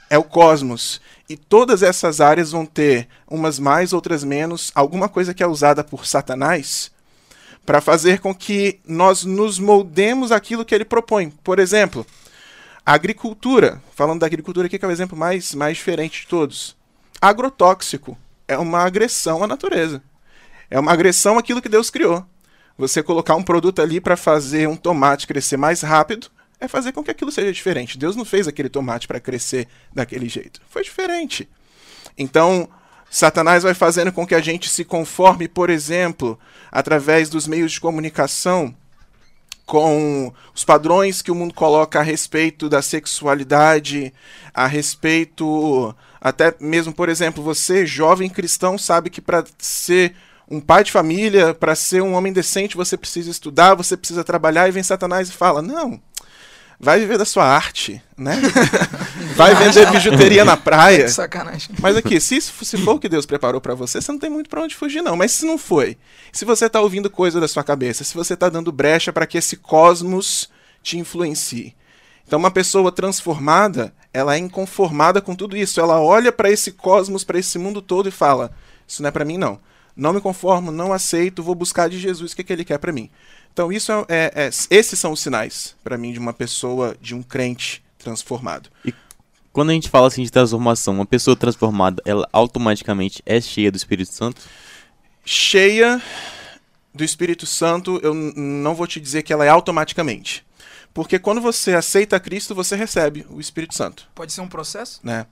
é 0.08 0.18
o 0.18 0.24
cosmos. 0.24 1.00
E 1.28 1.36
todas 1.36 1.82
essas 1.82 2.20
áreas 2.20 2.52
vão 2.52 2.64
ter, 2.64 3.08
umas 3.28 3.58
mais, 3.58 3.92
outras 3.92 4.22
menos, 4.22 4.70
alguma 4.74 5.08
coisa 5.08 5.34
que 5.34 5.42
é 5.42 5.46
usada 5.46 5.82
por 5.82 6.06
Satanás 6.06 6.90
para 7.66 7.80
fazer 7.80 8.20
com 8.20 8.32
que 8.32 8.78
nós 8.86 9.24
nos 9.24 9.58
moldemos 9.58 10.30
aquilo 10.30 10.64
que 10.64 10.72
ele 10.72 10.84
propõe. 10.84 11.30
Por 11.42 11.58
exemplo, 11.58 12.06
a 12.84 12.92
agricultura. 12.92 13.82
Falando 13.92 14.20
da 14.20 14.26
agricultura 14.26 14.68
aqui, 14.68 14.78
que 14.78 14.84
é 14.84 14.88
o 14.88 14.92
exemplo 14.92 15.18
mais, 15.18 15.52
mais 15.52 15.76
diferente 15.76 16.20
de 16.20 16.28
todos. 16.28 16.76
Agrotóxico 17.20 18.16
é 18.46 18.56
uma 18.56 18.84
agressão 18.84 19.42
à 19.42 19.46
natureza. 19.48 20.00
É 20.70 20.78
uma 20.78 20.92
agressão 20.92 21.36
àquilo 21.36 21.60
que 21.60 21.68
Deus 21.68 21.90
criou. 21.90 22.24
Você 22.78 23.02
colocar 23.02 23.34
um 23.34 23.42
produto 23.42 23.82
ali 23.82 24.00
para 24.00 24.16
fazer 24.16 24.68
um 24.68 24.76
tomate 24.76 25.26
crescer 25.26 25.56
mais 25.56 25.80
rápido 25.80 26.30
é 26.60 26.68
fazer 26.68 26.92
com 26.92 27.02
que 27.02 27.10
aquilo 27.10 27.30
seja 27.30 27.52
diferente. 27.52 27.98
Deus 27.98 28.16
não 28.16 28.24
fez 28.24 28.48
aquele 28.48 28.68
tomate 28.68 29.06
para 29.06 29.20
crescer 29.20 29.68
daquele 29.94 30.28
jeito. 30.28 30.60
Foi 30.68 30.82
diferente. 30.82 31.48
Então, 32.16 32.68
Satanás 33.10 33.62
vai 33.62 33.74
fazendo 33.74 34.12
com 34.12 34.26
que 34.26 34.34
a 34.34 34.40
gente 34.40 34.68
se 34.68 34.84
conforme, 34.84 35.48
por 35.48 35.70
exemplo, 35.70 36.38
através 36.70 37.28
dos 37.28 37.46
meios 37.46 37.72
de 37.72 37.80
comunicação 37.80 38.74
com 39.66 40.32
os 40.54 40.64
padrões 40.64 41.20
que 41.20 41.30
o 41.30 41.34
mundo 41.34 41.52
coloca 41.52 41.98
a 41.98 42.02
respeito 42.02 42.68
da 42.68 42.80
sexualidade, 42.80 44.14
a 44.54 44.66
respeito 44.66 45.94
até 46.20 46.54
mesmo, 46.60 46.92
por 46.92 47.08
exemplo, 47.08 47.42
você, 47.42 47.84
jovem 47.84 48.30
cristão, 48.30 48.78
sabe 48.78 49.10
que 49.10 49.20
para 49.20 49.44
ser 49.58 50.14
um 50.48 50.60
pai 50.60 50.84
de 50.84 50.92
família, 50.92 51.52
para 51.52 51.74
ser 51.74 52.00
um 52.02 52.14
homem 52.14 52.32
decente, 52.32 52.76
você 52.76 52.96
precisa 52.96 53.30
estudar, 53.30 53.74
você 53.74 53.96
precisa 53.96 54.22
trabalhar, 54.22 54.68
e 54.68 54.72
vem 54.72 54.82
Satanás 54.82 55.28
e 55.28 55.32
fala: 55.32 55.60
"Não, 55.60 56.00
vai 56.78 56.98
viver 57.00 57.18
da 57.18 57.24
sua 57.24 57.44
arte, 57.44 58.02
né? 58.16 58.40
vai 59.36 59.54
vender 59.54 59.90
bijuteria 59.90 60.44
na 60.44 60.56
praia". 60.56 61.08
Sacanagem. 61.08 61.74
Mas 61.80 61.96
aqui, 61.96 62.20
se 62.20 62.36
isso 62.36 62.64
se 62.64 62.78
for 62.78 62.94
o 62.94 62.98
que 62.98 63.08
Deus 63.08 63.26
preparou 63.26 63.60
pra 63.60 63.74
você, 63.74 64.00
você 64.00 64.12
não 64.12 64.18
tem 64.18 64.30
muito 64.30 64.50
pra 64.50 64.62
onde 64.62 64.74
fugir, 64.74 65.02
não. 65.02 65.16
Mas 65.16 65.32
se 65.32 65.46
não 65.46 65.58
foi, 65.58 65.96
se 66.32 66.44
você 66.44 66.68
tá 66.68 66.80
ouvindo 66.80 67.10
coisa 67.10 67.40
da 67.40 67.48
sua 67.48 67.64
cabeça, 67.64 68.04
se 68.04 68.14
você 68.14 68.36
tá 68.36 68.48
dando 68.48 68.72
brecha 68.72 69.12
para 69.12 69.26
que 69.26 69.38
esse 69.38 69.56
cosmos 69.56 70.50
te 70.82 70.98
influencie. 70.98 71.74
Então, 72.26 72.38
uma 72.38 72.50
pessoa 72.50 72.90
transformada, 72.90 73.94
ela 74.12 74.34
é 74.34 74.38
inconformada 74.38 75.20
com 75.20 75.34
tudo 75.34 75.56
isso. 75.56 75.80
Ela 75.80 76.00
olha 76.00 76.32
pra 76.32 76.50
esse 76.50 76.72
cosmos, 76.72 77.22
pra 77.22 77.38
esse 77.38 77.58
mundo 77.58 77.80
todo 77.80 78.08
e 78.08 78.12
fala: 78.12 78.50
Isso 78.86 79.00
não 79.00 79.08
é 79.08 79.12
pra 79.12 79.24
mim, 79.24 79.38
não. 79.38 79.60
Não 79.96 80.12
me 80.12 80.20
conformo, 80.20 80.70
não 80.70 80.92
aceito, 80.92 81.42
vou 81.42 81.54
buscar 81.54 81.88
de 81.88 81.98
Jesus 81.98 82.32
o 82.32 82.36
que, 82.36 82.44
que 82.44 82.52
ele 82.52 82.64
quer 82.64 82.78
pra 82.78 82.92
mim. 82.92 83.08
Então, 83.56 83.72
isso 83.72 83.90
é, 83.90 84.04
é- 84.10 84.32
é- 84.34 84.50
esses 84.68 84.98
são 85.00 85.12
os 85.12 85.20
sinais, 85.20 85.74
pra 85.82 85.96
mim, 85.96 86.12
de 86.12 86.18
uma 86.18 86.34
pessoa, 86.34 86.94
de 87.00 87.14
um 87.14 87.22
crente 87.22 87.82
transformado. 87.96 88.68
Quando 89.50 89.70
a 89.70 89.72
gente 89.72 89.88
fala 89.88 90.08
assim 90.08 90.22
de 90.22 90.30
transformação, 90.30 90.92
uma 90.92 91.06
pessoa 91.06 91.34
transformada, 91.34 92.02
ela 92.04 92.28
automaticamente 92.34 93.22
é 93.24 93.40
cheia 93.40 93.72
do 93.72 93.76
Espírito 93.78 94.12
Santo? 94.12 94.42
cheia 95.24 96.02
do 96.94 97.02
Espírito 97.02 97.46
Santo, 97.46 97.98
eu 98.02 98.12
não 98.14 98.74
vou 98.74 98.86
te 98.86 99.00
dizer 99.00 99.22
que 99.22 99.32
ela 99.32 99.46
é 99.46 99.48
automaticamente. 99.48 100.44
Porque 100.92 101.18
quando 101.18 101.40
você 101.40 101.72
aceita 101.74 102.20
Cristo, 102.20 102.54
você 102.54 102.76
recebe 102.76 103.26
o 103.30 103.40
Espírito 103.40 103.74
Santo, 103.74 104.06
Pode 104.14 104.34
ser 104.34 104.42
um 104.42 104.48
processo? 104.48 105.00
né? 105.02 105.24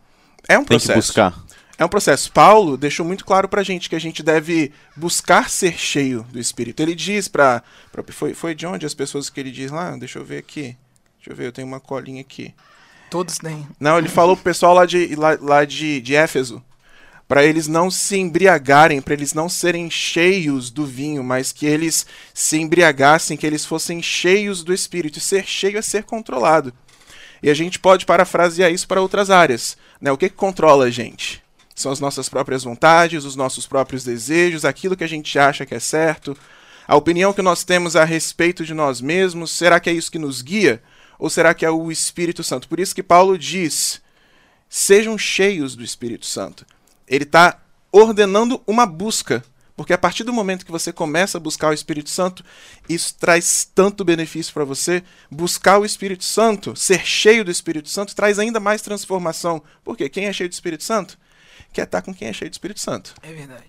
É 0.48 0.58
um 0.58 0.64
Tem 0.64 0.78
que 0.78 0.86
processo. 0.86 1.08
buscar. 1.08 1.38
É 1.76 1.84
um 1.84 1.88
processo. 1.88 2.30
Paulo 2.30 2.76
deixou 2.76 3.04
muito 3.04 3.24
claro 3.24 3.48
pra 3.48 3.62
gente 3.64 3.88
que 3.88 3.96
a 3.96 4.00
gente 4.00 4.22
deve 4.22 4.72
buscar 4.96 5.50
ser 5.50 5.76
cheio 5.76 6.22
do 6.30 6.38
Espírito. 6.38 6.80
Ele 6.80 6.94
diz 6.94 7.26
pra- 7.26 7.62
foi, 8.10 8.32
foi 8.32 8.54
de 8.54 8.64
onde 8.66 8.86
as 8.86 8.94
pessoas 8.94 9.28
que 9.28 9.40
ele 9.40 9.50
diz 9.50 9.70
lá? 9.72 9.96
Deixa 9.96 10.18
eu 10.18 10.24
ver 10.24 10.38
aqui. 10.38 10.76
Deixa 11.18 11.30
eu 11.32 11.36
ver, 11.36 11.46
eu 11.46 11.52
tenho 11.52 11.66
uma 11.66 11.80
colinha 11.80 12.20
aqui. 12.20 12.54
Todos 13.10 13.38
têm. 13.38 13.66
Não, 13.80 13.98
ele 13.98 14.08
falou 14.08 14.36
pro 14.36 14.44
pessoal 14.44 14.74
lá 14.74 14.86
de, 14.86 15.14
lá, 15.16 15.36
lá 15.40 15.64
de, 15.64 16.00
de 16.00 16.14
Éfeso. 16.14 16.62
Pra 17.26 17.44
eles 17.44 17.66
não 17.66 17.90
se 17.90 18.18
embriagarem, 18.18 19.00
pra 19.00 19.14
eles 19.14 19.32
não 19.32 19.48
serem 19.48 19.90
cheios 19.90 20.70
do 20.70 20.84
vinho, 20.84 21.24
mas 21.24 21.50
que 21.52 21.64
eles 21.64 22.06
se 22.34 22.58
embriagassem, 22.58 23.36
que 23.36 23.46
eles 23.46 23.64
fossem 23.64 24.02
cheios 24.02 24.62
do 24.62 24.74
Espírito. 24.74 25.18
E 25.18 25.22
ser 25.22 25.44
cheio 25.46 25.78
é 25.78 25.82
ser 25.82 26.04
controlado. 26.04 26.72
E 27.42 27.50
a 27.50 27.54
gente 27.54 27.78
pode 27.78 28.04
parafrasear 28.06 28.70
isso 28.70 28.86
para 28.86 29.00
outras 29.00 29.30
áreas. 29.30 29.76
Né? 30.00 30.12
O 30.12 30.18
que, 30.18 30.28
que 30.28 30.36
controla 30.36 30.84
a 30.84 30.90
gente? 30.90 31.42
São 31.74 31.90
as 31.90 31.98
nossas 31.98 32.28
próprias 32.28 32.62
vontades, 32.62 33.24
os 33.24 33.34
nossos 33.34 33.66
próprios 33.66 34.04
desejos, 34.04 34.64
aquilo 34.64 34.96
que 34.96 35.04
a 35.04 35.08
gente 35.08 35.38
acha 35.38 35.66
que 35.66 35.74
é 35.74 35.80
certo, 35.80 36.36
a 36.86 36.96
opinião 36.96 37.32
que 37.32 37.42
nós 37.42 37.64
temos 37.64 37.96
a 37.96 38.04
respeito 38.04 38.64
de 38.64 38.74
nós 38.74 39.00
mesmos. 39.00 39.50
Será 39.50 39.80
que 39.80 39.90
é 39.90 39.92
isso 39.92 40.12
que 40.12 40.18
nos 40.18 40.42
guia? 40.42 40.82
Ou 41.18 41.30
será 41.30 41.54
que 41.54 41.64
é 41.64 41.70
o 41.70 41.90
Espírito 41.90 42.44
Santo? 42.44 42.68
Por 42.68 42.78
isso 42.78 42.94
que 42.94 43.02
Paulo 43.02 43.38
diz: 43.38 44.00
sejam 44.68 45.16
cheios 45.16 45.74
do 45.74 45.82
Espírito 45.82 46.26
Santo. 46.26 46.66
Ele 47.08 47.24
está 47.24 47.60
ordenando 47.90 48.62
uma 48.66 48.86
busca. 48.86 49.44
Porque 49.76 49.92
a 49.92 49.98
partir 49.98 50.22
do 50.22 50.32
momento 50.32 50.64
que 50.64 50.70
você 50.70 50.92
começa 50.92 51.36
a 51.36 51.40
buscar 51.40 51.70
o 51.70 51.72
Espírito 51.72 52.08
Santo, 52.08 52.44
isso 52.88 53.12
traz 53.18 53.68
tanto 53.74 54.04
benefício 54.04 54.54
para 54.54 54.64
você. 54.64 55.02
Buscar 55.28 55.78
o 55.78 55.84
Espírito 55.84 56.22
Santo, 56.22 56.76
ser 56.76 57.04
cheio 57.04 57.44
do 57.44 57.50
Espírito 57.50 57.88
Santo, 57.88 58.14
traz 58.14 58.38
ainda 58.38 58.60
mais 58.60 58.82
transformação. 58.82 59.60
Porque 59.82 60.08
quem 60.08 60.26
é 60.26 60.32
cheio 60.32 60.48
do 60.48 60.52
Espírito 60.52 60.84
Santo 60.84 61.18
quer 61.74 61.84
estar 61.84 62.00
com 62.02 62.14
quem 62.14 62.28
é 62.28 62.32
cheio 62.32 62.50
do 62.50 62.54
Espírito 62.54 62.80
Santo 62.80 63.14
É 63.22 63.32
verdade. 63.32 63.64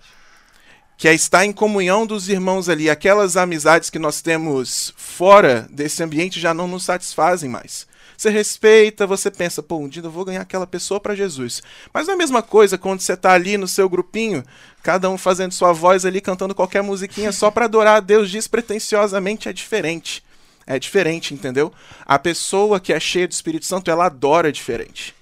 que 0.98 1.08
é 1.10 1.14
estar 1.14 1.46
em 1.46 1.52
comunhão 1.52 2.06
dos 2.08 2.30
irmãos 2.30 2.70
ali. 2.70 2.90
Aquelas 2.90 3.36
amizades 3.36 3.90
que 3.90 4.00
nós 4.00 4.22
temos 4.22 4.94
fora 4.96 5.68
desse 5.70 6.02
ambiente 6.02 6.40
já 6.40 6.54
não 6.54 6.68
nos 6.68 6.86
satisfazem 6.86 7.50
mais. 7.50 7.86
você 8.18 8.30
respeita, 8.30 9.06
você 9.06 9.30
pensa, 9.30 9.62
pô, 9.62 9.78
um 9.78 9.90
dia 9.90 10.02
eu 10.02 10.10
vou 10.10 10.24
ganhar 10.24 10.42
aquela 10.42 10.66
pessoa 10.66 11.02
para 11.02 11.14
Jesus. 11.16 11.62
Mas 11.94 12.08
não 12.08 12.14
é 12.14 12.16
a 12.16 12.18
mesma 12.18 12.42
coisa 12.42 12.78
quando 12.78 13.02
você 13.02 13.18
tá 13.18 13.34
ali 13.34 13.58
no 13.58 13.68
seu 13.68 13.90
grupinho, 13.90 14.42
cada 14.82 15.10
um 15.10 15.18
fazendo 15.18 15.52
sua 15.52 15.74
voz 15.74 16.06
ali, 16.06 16.22
cantando 16.22 16.56
qualquer 16.56 16.82
musiquinha 16.82 17.34
só 17.34 17.52
para 17.52 17.66
adorar 17.66 17.98
a 17.98 18.00
Deus 18.00 18.32
despretensiosamente, 18.32 19.50
é 19.50 19.54
diferente. 19.54 20.24
É 20.68 20.80
diferente, 20.80 21.34
entendeu? 21.34 21.72
A 22.06 22.18
pessoa 22.18 22.80
que 22.80 22.92
é 22.94 23.00
cheia 23.00 23.28
do 23.28 23.32
Espírito 23.34 23.66
Santo, 23.66 23.92
ela 23.92 24.06
adora 24.06 24.52
diferente. 24.52 25.14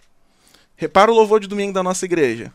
Repara 0.77 1.11
o 1.11 1.15
louvor 1.15 1.39
de 1.39 1.47
domingo 1.47 1.73
da 1.73 1.83
nossa 1.83 2.05
igreja. 2.05 2.53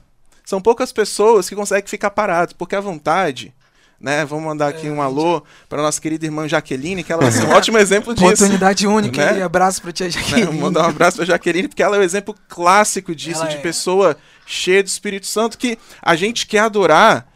São 0.49 0.63
poucas 0.63 0.91
pessoas 0.93 1.47
que 1.47 1.55
conseguem 1.55 1.87
ficar 1.87 2.11
parados, 2.11 2.55
porque 2.55 2.75
a 2.75 2.81
vontade 2.81 3.53
né? 4.01 4.25
Vamos 4.25 4.47
mandar 4.47 4.69
aqui 4.69 4.89
um 4.89 5.03
alô 5.03 5.43
para 5.69 5.83
nossa 5.83 6.01
querida 6.01 6.25
irmã 6.25 6.49
Jaqueline, 6.49 7.05
que 7.05 7.13
ela 7.13 7.23
é 7.25 7.45
um 7.45 7.51
ótimo 7.53 7.77
exemplo 7.77 8.15
disso. 8.15 8.27
Oportunidade 8.27 8.87
única 8.87 9.33
né? 9.33 9.41
e 9.41 9.43
abraço 9.43 9.83
para 9.83 9.93
tia 9.93 10.07
Né? 10.07 10.13
Jaqueline. 10.13 10.59
Mandar 10.59 10.87
um 10.87 10.89
abraço 10.89 11.19
para 11.19 11.27
Jaqueline, 11.27 11.69
porque 11.69 11.83
ela 11.83 11.97
é 11.97 11.99
o 11.99 12.03
exemplo 12.03 12.35
clássico 12.49 13.15
disso, 13.15 13.43
Ela 13.43 13.51
de 13.51 13.57
é. 13.57 13.61
pessoa 13.61 14.17
cheia 14.47 14.83
do 14.83 14.87
Espírito 14.87 15.27
Santo, 15.27 15.59
que 15.59 15.77
a 16.01 16.17
gente 16.17 16.47
quer 16.47 16.61
adorar. 16.61 17.31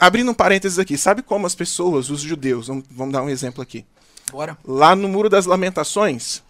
Abrindo 0.00 0.30
um 0.30 0.34
parênteses 0.34 0.78
aqui, 0.78 0.96
sabe 0.96 1.20
como 1.20 1.46
as 1.46 1.54
pessoas, 1.54 2.08
os 2.08 2.22
judeus, 2.22 2.68
vamos, 2.68 2.84
vamos 2.90 3.12
dar 3.12 3.22
um 3.22 3.28
exemplo 3.28 3.62
aqui. 3.62 3.84
Bora. 4.30 4.56
Lá 4.64 4.96
no 4.96 5.06
Muro 5.06 5.28
das 5.28 5.44
Lamentações, 5.44 6.42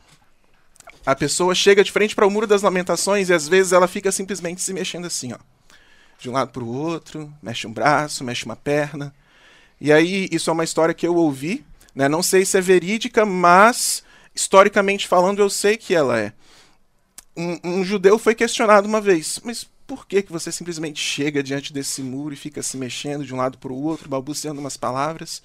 a 1.05 1.17
pessoa 1.17 1.57
chega 1.57 1.83
de 1.83 1.91
frente 1.91 2.15
para 2.15 2.25
o 2.25 2.31
Muro 2.31 2.47
das 2.47 2.62
Lamentações 2.62 3.31
e 3.31 3.35
às 3.35 3.49
vezes 3.49 3.73
ela 3.73 3.89
fica 3.89 4.12
simplesmente 4.12 4.62
se 4.62 4.73
mexendo 4.73 5.07
assim, 5.07 5.33
ó. 5.33 5.39
De 6.23 6.31
um 6.31 6.35
lado 6.35 6.52
para 6.52 6.62
o 6.62 6.73
outro, 6.73 7.35
mexe 7.43 7.67
um 7.67 7.73
braço, 7.73 8.23
mexe 8.23 8.45
uma 8.45 8.55
perna. 8.55 9.12
E 9.81 9.93
aí, 9.93 10.29
isso 10.31 10.50
é 10.50 10.52
uma 10.52 10.62
história 10.62 10.95
que 10.95 11.05
eu 11.05 11.17
ouvi, 11.17 11.64
né? 11.97 12.09
Não 12.09 12.23
sei 12.23 12.45
se 12.45 12.57
é 12.57 12.61
verídica, 12.61 13.26
mas 13.26 14.05
historicamente 14.33 15.09
falando, 15.09 15.41
eu 15.41 15.50
sei 15.50 15.76
que 15.76 15.93
ela 15.97 16.17
é. 16.21 16.33
Um, 17.37 17.59
um 17.64 17.85
judeu 17.85 18.21
foi 18.21 18.37
questionado 18.37 18.87
uma 18.87 19.00
vez, 19.00 19.41
mas 19.43 19.69
por 19.85 20.07
que, 20.07 20.23
que 20.23 20.31
você 20.31 20.52
simplesmente 20.52 21.00
chega 21.00 21.43
diante 21.43 21.73
desse 21.73 22.05
muro 22.05 22.33
e 22.33 22.37
fica 22.37 22.62
se 22.62 22.76
mexendo 22.76 23.25
de 23.25 23.35
um 23.35 23.38
lado 23.38 23.59
para 23.59 23.73
o 23.73 23.83
outro, 23.83 24.09
balbuciando 24.09 24.61
umas 24.61 24.76
palavras? 24.76 25.43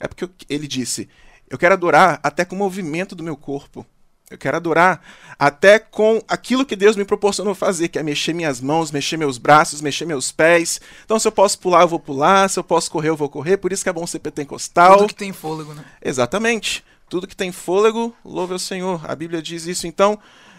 É 0.00 0.08
porque 0.08 0.24
eu- 0.24 0.30
ele 0.48 0.66
disse: 0.66 1.06
Eu 1.50 1.58
quero 1.58 1.74
adorar 1.74 2.18
até 2.22 2.46
com 2.46 2.56
o 2.56 2.58
movimento 2.58 3.14
do 3.14 3.22
meu 3.22 3.36
corpo. 3.36 3.84
Eu 4.30 4.36
quero 4.36 4.56
adorar 4.56 5.00
até 5.38 5.78
com 5.78 6.22
aquilo 6.28 6.66
que 6.66 6.76
Deus 6.76 6.96
me 6.96 7.04
proporcionou 7.04 7.54
fazer, 7.54 7.88
que 7.88 7.98
é 7.98 8.02
mexer 8.02 8.34
minhas 8.34 8.60
mãos, 8.60 8.90
mexer 8.90 9.16
meus 9.16 9.38
braços, 9.38 9.80
mexer 9.80 10.04
meus 10.04 10.30
pés. 10.30 10.80
Então, 11.04 11.18
se 11.18 11.26
eu 11.26 11.32
posso 11.32 11.58
pular, 11.58 11.82
eu 11.82 11.88
vou 11.88 12.00
pular. 12.00 12.48
Se 12.50 12.58
eu 12.58 12.64
posso 12.64 12.90
correr, 12.90 13.08
eu 13.08 13.16
vou 13.16 13.28
correr. 13.28 13.56
Por 13.56 13.72
isso 13.72 13.82
que 13.82 13.88
é 13.88 13.92
bom 13.92 14.06
ser 14.06 14.18
pentecostal. 14.18 14.98
Tudo 14.98 15.08
que 15.08 15.14
tem 15.14 15.32
fôlego, 15.32 15.72
né? 15.72 15.84
Exatamente. 16.04 16.84
Tudo 17.08 17.26
que 17.26 17.36
tem 17.36 17.50
fôlego, 17.52 18.14
louve 18.22 18.52
ao 18.52 18.58
Senhor. 18.58 19.00
A 19.08 19.14
Bíblia 19.14 19.40
diz 19.40 19.66
isso. 19.66 19.86
Então, 19.86 20.18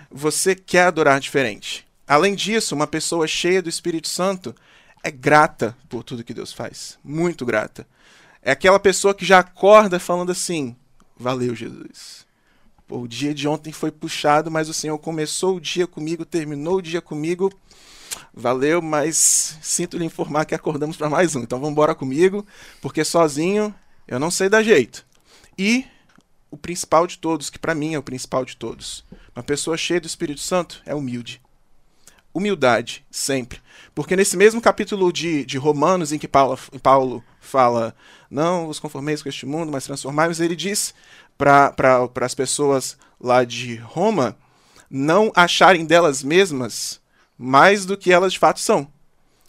você 0.09 0.55
quer 0.55 0.85
adorar 0.85 1.19
diferente. 1.19 1.85
Além 2.07 2.33
disso, 2.33 2.73
uma 2.73 2.87
pessoa 2.87 3.27
cheia 3.27 3.61
do 3.61 3.69
Espírito 3.69 4.07
Santo 4.07 4.55
é 5.03 5.11
grata 5.11 5.77
por 5.87 6.03
tudo 6.03 6.23
que 6.23 6.33
Deus 6.33 6.51
faz. 6.51 6.97
Muito 7.03 7.45
grata. 7.45 7.85
É 8.41 8.51
aquela 8.51 8.79
pessoa 8.79 9.13
que 9.13 9.25
já 9.25 9.39
acorda 9.39 9.99
falando 9.99 10.31
assim: 10.31 10.75
Valeu, 11.17 11.53
Jesus. 11.53 12.25
Pô, 12.89 13.01
o 13.01 13.07
dia 13.07 13.35
de 13.35 13.47
ontem 13.47 13.71
foi 13.71 13.91
puxado, 13.91 14.49
mas 14.49 14.67
o 14.67 14.73
Senhor 14.73 14.97
começou 14.97 15.57
o 15.57 15.61
dia 15.61 15.85
comigo, 15.85 16.25
terminou 16.25 16.77
o 16.77 16.81
dia 16.81 16.99
comigo. 16.99 17.53
Valeu, 18.33 18.81
mas 18.81 19.59
sinto 19.61 19.95
lhe 19.95 20.05
informar 20.05 20.43
que 20.45 20.55
acordamos 20.55 20.97
para 20.97 21.07
mais 21.07 21.35
um. 21.35 21.41
Então 21.41 21.59
vamos 21.59 21.73
embora 21.73 21.93
comigo, 21.93 22.43
porque 22.81 23.05
sozinho 23.05 23.71
eu 24.07 24.19
não 24.19 24.31
sei 24.31 24.49
dar 24.49 24.63
jeito. 24.63 25.05
E 25.55 25.85
o 26.49 26.57
principal 26.57 27.05
de 27.05 27.19
todos, 27.19 27.51
que 27.51 27.59
para 27.59 27.75
mim 27.75 27.93
é 27.93 27.99
o 27.99 28.01
principal 28.01 28.43
de 28.43 28.57
todos, 28.57 29.05
uma 29.35 29.43
pessoa 29.43 29.77
cheia 29.77 30.01
do 30.01 30.07
Espírito 30.07 30.41
Santo 30.41 30.81
é 30.83 30.95
humilde. 30.95 31.39
Humildade, 32.33 33.05
sempre. 33.11 33.61
Porque 33.93 34.15
nesse 34.15 34.35
mesmo 34.35 34.59
capítulo 34.59 35.13
de, 35.13 35.45
de 35.45 35.59
Romanos, 35.59 36.11
em 36.11 36.17
que 36.17 36.27
Paulo, 36.27 36.57
Paulo 36.81 37.23
fala, 37.39 37.95
não 38.31 38.65
vos 38.65 38.79
conformeis 38.79 39.21
com 39.21 39.29
este 39.29 39.45
mundo, 39.45 39.71
mas 39.71 39.85
transformai-vos, 39.85 40.39
ele 40.39 40.55
diz 40.55 40.95
para 41.39 42.09
as 42.21 42.35
pessoas 42.35 42.97
lá 43.17 43.45
de 43.45 43.77
Roma 43.77 44.37
não 44.91 45.31
acharem 45.33 45.85
delas 45.85 46.21
mesmas 46.21 46.99
mais 47.37 47.85
do 47.85 47.95
que 47.95 48.11
elas 48.11 48.33
de 48.33 48.39
fato 48.39 48.59
são. 48.59 48.91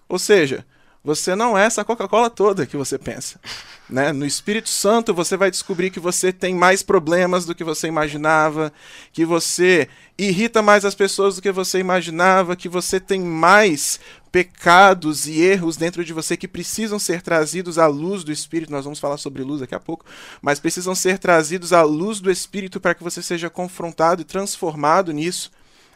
Ou 0.09 0.17
seja, 0.17 0.65
você 1.03 1.35
não 1.35 1.59
é 1.59 1.65
essa 1.65 1.85
Coca-Cola 1.85 2.31
toda 2.31 2.65
que 2.67 2.77
você 2.77 2.97
pensa. 2.97 3.41
Né? 3.91 4.13
No 4.13 4.25
Espírito 4.25 4.69
Santo 4.69 5.13
você 5.13 5.37
vai 5.37 5.51
descobrir 5.51 5.91
que 5.91 5.99
você 5.99 6.33
tem 6.33 6.55
mais 6.55 6.81
problemas 6.81 7.45
do 7.45 7.57
que 7.57 7.65
você 7.65 7.89
imaginava, 7.89 8.73
que 9.13 9.25
você 9.25 9.89
irrita 10.17 10.63
mais 10.63 10.85
as 10.85 10.95
pessoas 10.95 11.35
do 11.35 11.43
que 11.43 11.51
você 11.51 11.81
imaginava, 11.81 12.55
que 12.55 12.69
você 12.69 13.01
tem 13.01 13.21
mais 13.21 13.99
pecados 14.31 15.27
e 15.27 15.41
erros 15.43 15.77
dentro 15.77 16.05
de 16.05 16.13
você 16.13 16.37
que 16.37 16.47
precisam 16.49 16.99
ser 16.99 17.21
trazidos 17.23 17.79
à 17.79 17.87
luz 17.87 18.23
do 18.25 18.33
Espírito. 18.33 18.73
Nós 18.73 18.85
vamos 18.85 18.99
falar 18.99 19.17
sobre 19.17 19.43
luz 19.43 19.61
daqui 19.61 19.75
a 19.75 19.81
pouco, 19.81 20.05
mas 20.41 20.59
precisam 20.61 20.95
ser 20.95 21.19
trazidos 21.19 21.73
à 21.73 21.83
luz 21.83 22.21
do 22.21 22.31
Espírito 22.31 22.81
para 22.81 22.95
que 22.95 23.03
você 23.03 23.23
seja 23.23 23.51
confrontado 23.51 24.23
e 24.23 24.25
transformado 24.25 25.13
nisso. 25.13 25.51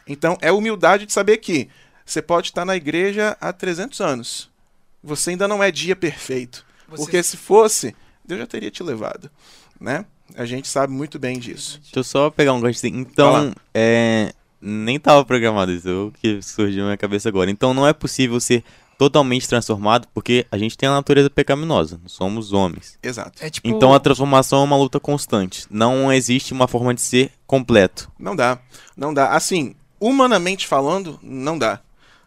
Então 0.07 0.37
é 0.41 0.51
humildade 0.51 1.05
de 1.05 1.13
saber 1.13 1.37
que 1.37 1.69
você 2.05 2.21
pode 2.21 2.47
estar 2.49 2.65
na 2.65 2.75
igreja 2.75 3.35
há 3.41 3.51
300 3.51 3.99
anos. 4.01 4.49
Você 5.03 5.31
ainda 5.31 5.47
não 5.47 5.63
é 5.63 5.71
dia 5.71 5.95
perfeito. 5.95 6.65
Você- 6.87 7.03
Porque 7.03 7.23
se 7.23 7.37
fosse, 7.37 7.95
Deus 8.23 8.39
já 8.41 8.47
teria 8.47 8.69
te 8.69 8.83
levado, 8.83 9.29
né? 9.79 10.05
A 10.35 10.45
gente 10.45 10.67
sabe 10.67 10.91
muito 10.91 11.17
bem 11.19 11.39
disso. 11.39 11.79
Deixa 11.81 11.99
eu 11.99 12.03
só 12.03 12.29
pegar 12.29 12.53
um 12.53 12.59
gancho. 12.59 12.79
assim. 12.79 12.87
Então, 12.95 13.53
é, 13.73 14.33
nem 14.65 14.99
tava 14.99 15.23
programado 15.23 15.71
isso, 15.71 15.87
eu 15.87 16.13
que 16.21 16.41
surgiu 16.41 16.79
na 16.79 16.85
minha 16.85 16.97
cabeça 16.97 17.29
agora. 17.29 17.51
Então, 17.51 17.73
não 17.73 17.87
é 17.87 17.93
possível 17.93 18.39
ser 18.39 18.63
totalmente 18.97 19.47
transformado 19.47 20.07
porque 20.13 20.45
a 20.51 20.57
gente 20.57 20.77
tem 20.77 20.87
a 20.89 20.93
natureza 20.93 21.29
pecaminosa, 21.29 21.99
somos 22.05 22.51
homens. 22.51 22.97
Exato. 23.03 23.43
É 23.43 23.49
tipo. 23.49 23.67
Então, 23.67 23.93
a 23.93 23.99
transformação 23.99 24.61
é 24.61 24.63
uma 24.63 24.77
luta 24.77 24.99
constante. 24.99 25.65
Não 25.69 26.11
existe 26.11 26.53
uma 26.53 26.67
forma 26.67 26.93
de 26.93 27.01
ser 27.01 27.31
completo. 27.45 28.11
Não 28.17 28.35
dá. 28.35 28.59
Não 28.97 29.13
dá. 29.13 29.29
Assim, 29.29 29.75
humanamente 29.99 30.67
falando, 30.67 31.19
não 31.21 31.57
dá. 31.57 31.79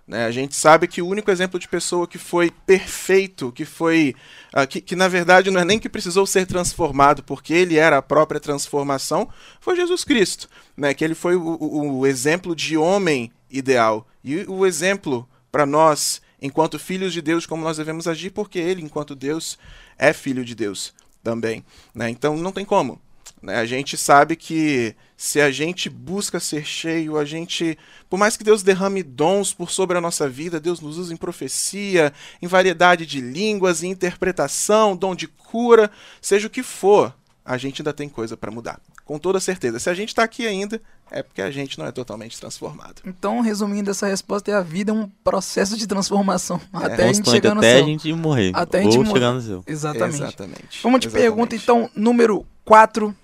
Né? 0.09 0.25
A 0.25 0.31
gente 0.31 0.57
sabe 0.57 0.89
que 0.89 1.03
o 1.03 1.07
único 1.07 1.31
exemplo 1.31 1.61
de 1.61 1.69
pessoa 1.69 2.09
que 2.09 2.17
foi 2.17 2.51
perfeito, 2.67 3.53
que 3.53 3.67
foi. 3.67 4.15
ah, 4.55 4.67
que, 4.67 4.81
que 4.81 4.97
na 4.97 5.07
verdade 5.07 5.51
não 5.51 5.61
é 5.61 5.65
nem 5.67 5.79
que 5.79 5.89
precisou 5.89 6.27
ser 6.27 6.47
transformado, 6.47 7.23
porque 7.23 7.53
ele 7.53 7.77
era 7.77 7.99
a 7.99 8.03
própria 8.03 8.41
transformação, 8.41 9.29
foi 9.61 9.77
Jesus 9.77 10.05
Cristo. 10.05 10.49
Né? 10.77 10.95
Que 10.95 11.05
ele 11.05 11.15
foi 11.15 11.37
o, 11.37 11.43
o- 11.61 11.99
o 11.99 12.07
exemplo 12.07 12.57
de 12.57 12.77
homem 12.79 13.31
ideal. 13.51 14.07
E 14.25 14.45
o 14.49 14.65
exemplo 14.67 15.29
para 15.53 15.67
nós, 15.67 16.23
enquanto 16.41 16.79
filhos 16.79 17.13
de 17.13 17.21
Deus, 17.21 17.45
como 17.45 17.63
nós 17.63 17.77
devemos 17.77 18.09
agir, 18.09 18.31
porque 18.31 18.59
ele, 18.59 18.83
enquanto 18.83 19.15
Deus, 19.15 19.59
é 19.99 20.13
filho 20.15 20.45
de 20.45 20.55
Deus 20.55 20.95
também. 21.23 21.63
Né? 21.95 22.09
Então 22.09 22.35
não 22.37 22.53
tem 22.53 22.65
como. 22.65 22.99
Né? 23.43 23.57
A 23.57 23.67
gente 23.67 23.97
sabe 23.97 24.37
que 24.37 24.95
se 25.17 25.41
a 25.41 25.51
gente 25.51 25.89
busca 25.89 26.39
ser 26.39 26.65
cheio, 26.65 27.19
a 27.19 27.25
gente, 27.25 27.77
por 28.09 28.19
mais 28.19 28.37
que 28.37 28.45
Deus 28.45 28.63
derrame 28.63 29.03
dons 29.03 29.53
por 29.53 29.71
sobre 29.71 29.99
a 29.99 30.01
nossa 30.01 30.29
vida, 30.29 30.61
Deus 30.61 30.81
nos 30.81 30.99
usa 30.99 31.13
em 31.13 31.17
profecia, 31.17 32.13
em 32.41 32.47
variedade 32.47 33.05
de 33.05 33.21
línguas, 33.21 33.83
em 33.83 33.91
interpretação, 33.91 34.97
dom 34.97 35.15
de 35.15 35.27
cura, 35.27 35.91
seja 36.21 36.47
o 36.47 36.51
que 36.51 36.63
for, 36.63 37.15
a 37.45 37.57
gente 37.57 37.81
ainda 37.83 37.93
tem 37.93 38.09
coisa 38.09 38.37
para 38.37 38.51
mudar. 38.51 38.81
Com 39.05 39.19
toda 39.19 39.41
certeza. 39.41 39.79
Se 39.79 39.89
a 39.89 39.95
gente 39.95 40.11
está 40.11 40.23
aqui 40.23 40.47
ainda, 40.47 40.81
é 41.11 41.23
porque 41.23 41.41
a 41.41 41.51
gente 41.51 41.79
não 41.79 41.87
é 41.87 41.91
totalmente 41.91 42.39
transformado. 42.39 43.01
Então, 43.07 43.41
resumindo 43.41 43.91
essa 43.91 44.07
resposta, 44.07 44.51
é 44.51 44.55
a 44.55 44.61
vida 44.61 44.93
é 44.93 44.95
um 44.95 45.09
processo 45.25 45.77
de 45.77 45.87
transformação. 45.87 46.61
até 46.71 47.09
a 47.09 47.13
gente 47.13 47.31
chegar 47.31 47.55
no 47.55 47.61
até 47.61 47.73
a 47.73 47.77
céu. 47.79 47.87
gente 47.87 48.13
morrer. 48.13 48.51
Até 48.55 48.83
a 48.83 48.85
ou 48.85 48.93
gente 48.93 48.99
morrer. 48.99 49.13
chegar 49.15 49.33
no 49.33 49.41
céu. 49.41 49.65
Exatamente. 49.67 50.17
Exatamente. 50.17 50.81
Vamos 50.83 51.01
de 51.01 51.07
Exatamente. 51.07 51.13
pergunta, 51.13 51.57
então, 51.57 51.91
número 51.95 52.47
4. 52.67 53.17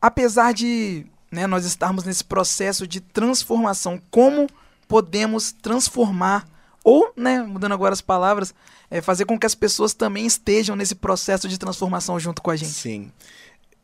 Apesar 0.00 0.52
de 0.52 1.06
né, 1.30 1.46
nós 1.46 1.64
estarmos 1.64 2.04
nesse 2.04 2.24
processo 2.24 2.86
de 2.86 3.00
transformação, 3.00 4.00
como 4.10 4.48
podemos 4.86 5.52
transformar, 5.52 6.48
ou, 6.82 7.12
né, 7.16 7.42
mudando 7.42 7.72
agora 7.72 7.92
as 7.92 8.00
palavras, 8.00 8.54
é, 8.90 9.00
fazer 9.00 9.26
com 9.26 9.38
que 9.38 9.46
as 9.46 9.54
pessoas 9.54 9.92
também 9.92 10.24
estejam 10.26 10.74
nesse 10.74 10.94
processo 10.94 11.48
de 11.48 11.58
transformação 11.58 12.18
junto 12.18 12.40
com 12.40 12.50
a 12.50 12.56
gente? 12.56 12.72
Sim. 12.72 13.12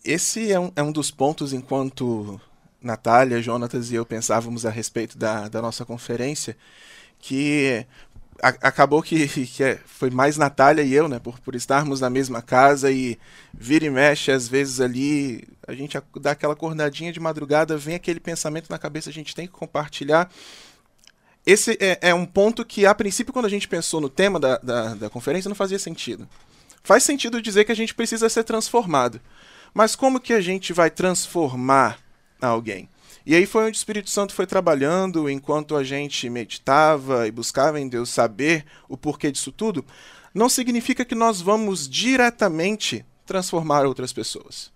Esse 0.04 0.50
é 0.50 0.58
um, 0.58 0.72
é 0.74 0.82
um 0.82 0.92
dos 0.92 1.10
pontos 1.10 1.52
enquanto 1.52 2.40
Natália, 2.80 3.42
Jonatas 3.42 3.90
e 3.90 3.94
eu 3.94 4.04
pensávamos 4.04 4.64
a 4.66 4.70
respeito 4.70 5.16
da, 5.16 5.48
da 5.48 5.60
nossa 5.60 5.84
conferência, 5.84 6.56
que 7.18 7.86
acabou 8.48 9.02
que, 9.02 9.26
que 9.46 9.62
é- 9.64 9.78
foi 9.86 10.10
mais 10.10 10.36
Natália 10.36 10.82
e 10.82 10.92
eu, 10.92 11.08
né, 11.08 11.18
por, 11.18 11.38
por 11.40 11.54
estarmos 11.54 12.00
na 12.00 12.10
mesma 12.10 12.42
casa 12.42 12.90
e 12.90 13.18
vira 13.52 13.86
e 13.86 13.90
mexe, 13.90 14.30
às 14.30 14.46
vezes 14.46 14.80
ali, 14.80 15.44
a 15.66 15.72
gente 15.72 15.98
dá 16.20 16.32
aquela 16.32 16.52
acordadinha 16.52 17.12
de 17.12 17.20
madrugada, 17.20 17.76
vem 17.76 17.94
aquele 17.94 18.20
pensamento 18.20 18.68
na 18.68 18.78
cabeça, 18.78 19.08
a 19.08 19.12
gente 19.12 19.34
tem 19.34 19.46
que 19.46 19.52
compartilhar. 19.52 20.30
Esse 21.46 21.76
é, 21.80 21.98
é 22.10 22.14
um 22.14 22.26
ponto 22.26 22.64
que, 22.64 22.86
a 22.86 22.94
princípio, 22.94 23.32
quando 23.32 23.46
a 23.46 23.50
gente 23.50 23.68
pensou 23.68 24.00
no 24.00 24.08
tema 24.08 24.38
da, 24.38 24.58
da, 24.58 24.94
da 24.94 25.10
conferência, 25.10 25.48
não 25.48 25.56
fazia 25.56 25.78
sentido. 25.78 26.28
Faz 26.82 27.02
sentido 27.02 27.40
dizer 27.40 27.64
que 27.64 27.72
a 27.72 27.76
gente 27.76 27.94
precisa 27.94 28.28
ser 28.28 28.44
transformado. 28.44 29.20
Mas 29.72 29.96
como 29.96 30.20
que 30.20 30.32
a 30.32 30.40
gente 30.40 30.72
vai 30.72 30.90
transformar 30.90 31.98
a 32.44 32.50
alguém. 32.50 32.88
E 33.26 33.34
aí 33.34 33.46
foi 33.46 33.64
onde 33.64 33.76
o 33.76 33.78
Espírito 33.78 34.10
Santo 34.10 34.34
foi 34.34 34.46
trabalhando 34.46 35.30
enquanto 35.30 35.76
a 35.76 35.82
gente 35.82 36.28
meditava 36.28 37.26
e 37.26 37.30
buscava 37.30 37.80
em 37.80 37.88
Deus 37.88 38.10
saber 38.10 38.66
o 38.88 38.96
porquê 38.96 39.32
disso 39.32 39.50
tudo. 39.50 39.84
Não 40.34 40.48
significa 40.48 41.04
que 41.04 41.14
nós 41.14 41.40
vamos 41.40 41.88
diretamente 41.88 43.04
transformar 43.24 43.86
outras 43.86 44.12
pessoas. 44.12 44.70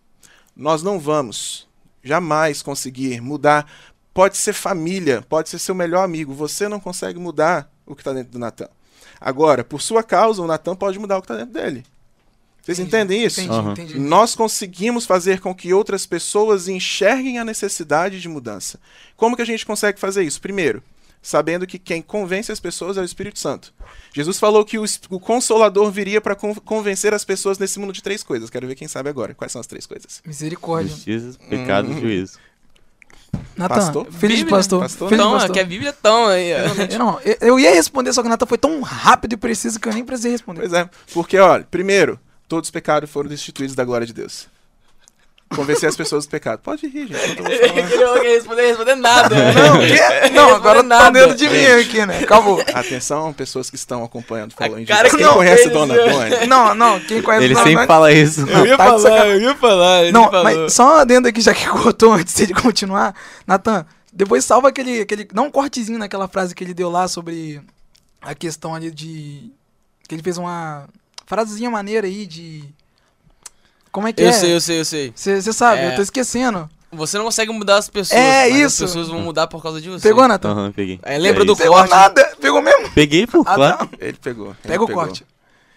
Nós 0.57 0.83
não 0.83 0.99
vamos 0.99 1.69
jamais 2.03 2.63
conseguir 2.63 3.21
mudar. 3.21 3.71
Pode 4.15 4.37
ser 4.39 4.55
família, 4.55 5.23
pode 5.29 5.51
ser 5.51 5.59
seu 5.59 5.75
melhor 5.75 6.03
amigo. 6.03 6.33
Você 6.33 6.69
não 6.69 6.81
consegue 6.81 7.19
mudar 7.19 7.71
o 7.85 7.95
que 7.95 8.01
está 8.01 8.13
dentro 8.13 8.33
do 8.33 8.39
Natan. 8.39 8.69
Agora, 9.21 9.63
por 9.63 9.83
sua 9.83 10.03
causa, 10.03 10.41
o 10.41 10.47
Natan 10.47 10.75
pode 10.75 10.99
mudar 10.99 11.19
o 11.19 11.21
que 11.21 11.27
está 11.27 11.37
dentro 11.37 11.53
dele. 11.53 11.85
Vocês 12.69 12.79
Entendi, 12.81 12.97
entendem 12.97 13.25
isso? 13.25 13.41
Entendi, 13.41 13.59
Aham. 13.59 13.73
entendi. 13.73 13.99
Nós 13.99 14.35
conseguimos 14.35 15.07
fazer 15.07 15.41
com 15.41 15.55
que 15.55 15.73
outras 15.73 16.05
pessoas 16.05 16.69
enxerguem 16.69 17.39
a 17.39 17.45
necessidade 17.45 18.21
de 18.21 18.29
mudança. 18.29 18.79
Como 19.17 19.35
que 19.35 19.41
a 19.41 19.47
gente 19.47 19.65
consegue 19.65 19.99
fazer 19.99 20.23
isso? 20.23 20.39
Primeiro, 20.39 20.83
sabendo 21.23 21.67
que 21.67 21.79
quem 21.79 22.03
convence 22.03 22.53
as 22.53 22.61
pessoas 22.61 22.99
é 22.99 23.01
o 23.01 23.05
Espírito 23.05 23.39
Santo. 23.39 23.73
Jesus 24.15 24.39
falou 24.39 24.67
que 24.67 24.79
o, 24.79 24.85
o 25.09 25.19
Consolador 25.19 25.91
viria 25.91 26.21
para 26.21 26.35
convencer 26.37 27.15
as 27.15 27.25
pessoas 27.25 27.59
nesse 27.59 27.79
mundo 27.79 27.93
de 27.95 28.03
três 28.03 28.23
coisas. 28.23 28.51
Quero 28.51 28.67
ver 28.67 28.75
quem 28.75 28.87
sabe 28.87 29.09
agora. 29.09 29.33
Quais 29.33 29.51
são 29.51 29.61
as 29.63 29.67
três 29.67 29.87
coisas? 29.87 30.21
Misericórdia. 30.27 30.91
Justiça, 30.95 31.39
pecado 31.49 31.89
Hum. 31.89 31.97
e 31.97 32.01
juízo. 32.03 32.39
Natan, 33.57 33.75
Pastor? 33.77 34.05
filho 34.13 34.37
de 34.37 34.43
Bíblia? 34.45 34.57
pastor. 34.59 34.81
Pastor? 34.81 35.09
Filho 35.09 35.21
de 35.21 35.25
Então, 35.27 35.39
pastor. 35.39 35.57
é 35.57 35.61
a 35.61 35.65
Bíblia 35.65 35.93
tão 35.93 36.27
aí. 36.27 36.51
Eu, 36.51 36.99
não, 36.99 37.21
eu- 37.23 37.37
eu 37.41 37.59
ia 37.61 37.73
responder, 37.75 38.13
só 38.13 38.21
que 38.23 38.27
o 38.27 38.31
Natan 38.31 38.47
foi 38.47 38.59
tão 38.59 38.81
rápido 38.83 39.33
e 39.33 39.37
preciso 39.37 39.81
que 39.81 39.89
eu 39.89 39.93
nem 39.95 40.05
precisei 40.05 40.33
responder. 40.33 40.61
Pois 40.61 40.73
é. 40.73 40.89
Porque, 41.13 41.37
olha, 41.39 41.67
primeiro, 41.71 42.19
todos 42.49 42.69
os 42.69 42.71
pecados 42.71 43.11
foram 43.11 43.29
destituídos 43.29 43.77
da 43.77 43.85
glória 43.85 44.07
de 44.07 44.13
Deus. 44.13 44.49
Convencer 45.55 45.89
as 45.89 45.97
pessoas 45.97 46.27
do 46.27 46.31
pecado. 46.31 46.61
Pode 46.63 46.87
rir, 46.87 47.07
gente. 47.07 47.39
eu 47.39 47.45
falando. 47.45 47.93
Ele 47.93 48.05
não 48.05 48.21
quer 48.21 48.29
responder, 48.35 48.67
responder 48.67 48.95
nada. 48.97 49.35
Não, 49.35 49.79
quê? 49.81 50.29
não 50.35 50.55
agora 50.55 50.83
nada. 50.83 51.05
tá 51.05 51.11
dentro 51.11 51.37
de 51.37 51.49
mim 51.49 51.65
aqui, 51.65 52.05
né? 52.05 52.19
Acabou. 52.19 52.63
Atenção, 52.75 53.33
pessoas 53.33 53.71
que 53.71 53.77
estão 53.77 54.05
acompanhando. 54.05 54.53
Falando 54.53 54.87
cara 54.87 55.09
Quem 55.09 55.19
que 55.19 55.25
não 55.25 55.35
conhece 55.35 55.63
fez 55.63 55.73
Dona. 55.73 55.95
Dona? 55.95 56.29
Não, 56.47 56.75
não, 56.75 57.01
quem 57.01 57.23
conhece 57.23 57.45
Ele 57.47 57.55
o 57.55 57.57
sempre 57.57 57.75
Dona 57.75 57.87
fala 57.87 58.13
isso. 58.13 58.41
Eu 58.43 58.67
ia 58.67 58.77
Tá 58.77 58.95
de 58.95 59.03
falar, 59.03 59.27
eu 59.29 59.41
ia 59.41 59.55
falar. 59.55 60.03
ele 60.03 60.13
Não, 60.13 60.25
falou. 60.31 60.45
mas 60.45 60.73
só 60.73 61.01
adendo 61.01 61.29
aqui, 61.29 61.41
já 61.41 61.55
que 61.55 61.67
cortou 61.67 62.13
antes 62.13 62.35
de 62.47 62.53
continuar. 62.53 63.15
Natan, 63.47 63.87
depois 64.13 64.45
salva 64.45 64.69
aquele, 64.69 65.01
aquele. 65.01 65.25
Dá 65.25 65.41
um 65.41 65.51
cortezinho 65.51 65.99
naquela 65.99 66.29
frase 66.29 66.55
que 66.55 66.63
ele 66.63 66.75
deu 66.75 66.91
lá 66.91 67.09
sobre 67.09 67.63
a 68.21 68.35
questão 68.35 68.75
ali 68.75 68.91
de. 68.91 69.51
Que 70.07 70.15
ele 70.15 70.23
fez 70.23 70.37
uma 70.37 70.87
frasezinha 71.29 71.71
maneira 71.71 72.07
aí 72.07 72.27
de. 72.27 72.65
Como 73.93 74.09
é 74.09 74.13
que 74.13 74.23
Eu 74.23 74.29
é? 74.29 74.33
sei, 74.33 74.55
eu 74.55 74.61
sei, 74.61 74.81
eu 74.81 74.85
sei. 74.85 75.13
Você 75.15 75.53
sabe, 75.53 75.83
É. 75.83 75.93
eu 75.93 75.97
tô 75.97 76.03
esquecendo. 76.03 76.69
Você 76.91 77.19
não 77.19 77.27
consegue 77.27 77.53
mudar 77.53 77.77
as 77.77 77.89
pessoas. 77.89 78.19
É 78.19 78.49
mas 78.49 78.57
isso. 78.61 78.85
As 78.85 78.91
pessoas 78.91 79.09
vão 79.09 79.21
mudar 79.21 79.47
por 79.47 79.63
causa 79.63 79.79
de 79.81 79.91
você. 79.91 80.09
Pegou, 80.09 80.27
Natan? 80.27 80.51
Aham, 80.53 80.73
peguei. 80.73 80.99
É, 81.03 81.19
lembra 81.19 81.43
É 81.43 81.47
do. 81.47 81.55
Pegou 81.55 81.77
corte? 81.77 81.91
nada? 81.91 82.37
Pegou 82.41 82.63
mesmo? 82.63 82.91
Peguei, 82.93 83.27
pô, 83.27 83.43
Ah, 83.47 83.55
claro. 83.55 83.79
não. 83.83 83.91
Ele 84.01 84.17
pegou. 84.21 84.47
ele 84.49 84.57
Pega 84.63 84.83
o 84.83 84.87
pegou. 84.87 85.03
corte. 85.05 85.27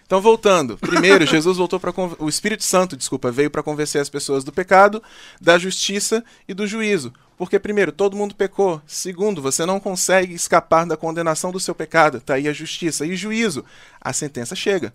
Então, 0.06 0.20
voltando. 0.20 0.76
Primeiro, 0.78 1.26
Jesus 1.26 1.56
voltou 1.58 1.78
para 1.80 1.92
o 2.18 2.28
Espírito 2.28 2.64
Santo, 2.64 2.96
desculpa, 2.96 3.30
veio 3.30 3.50
para 3.50 3.62
convencer 3.62 4.00
as 4.00 4.10
pessoas 4.10 4.44
do 4.44 4.52
pecado, 4.52 5.02
da 5.40 5.58
justiça 5.58 6.22
e 6.46 6.52
do 6.52 6.66
juízo. 6.66 7.12
Porque 7.38 7.58
primeiro, 7.58 7.92
todo 7.92 8.16
mundo 8.16 8.34
pecou. 8.34 8.80
Segundo, 8.86 9.40
você 9.40 9.64
não 9.64 9.80
consegue 9.80 10.34
escapar 10.34 10.84
da 10.86 10.96
condenação 10.98 11.50
do 11.50 11.58
seu 11.60 11.74
pecado. 11.74 12.20
Tá 12.20 12.34
aí 12.34 12.46
a 12.46 12.52
justiça 12.52 13.06
e 13.06 13.12
o 13.12 13.16
juízo. 13.16 13.64
A 14.00 14.12
sentença 14.12 14.54
chega. 14.54 14.92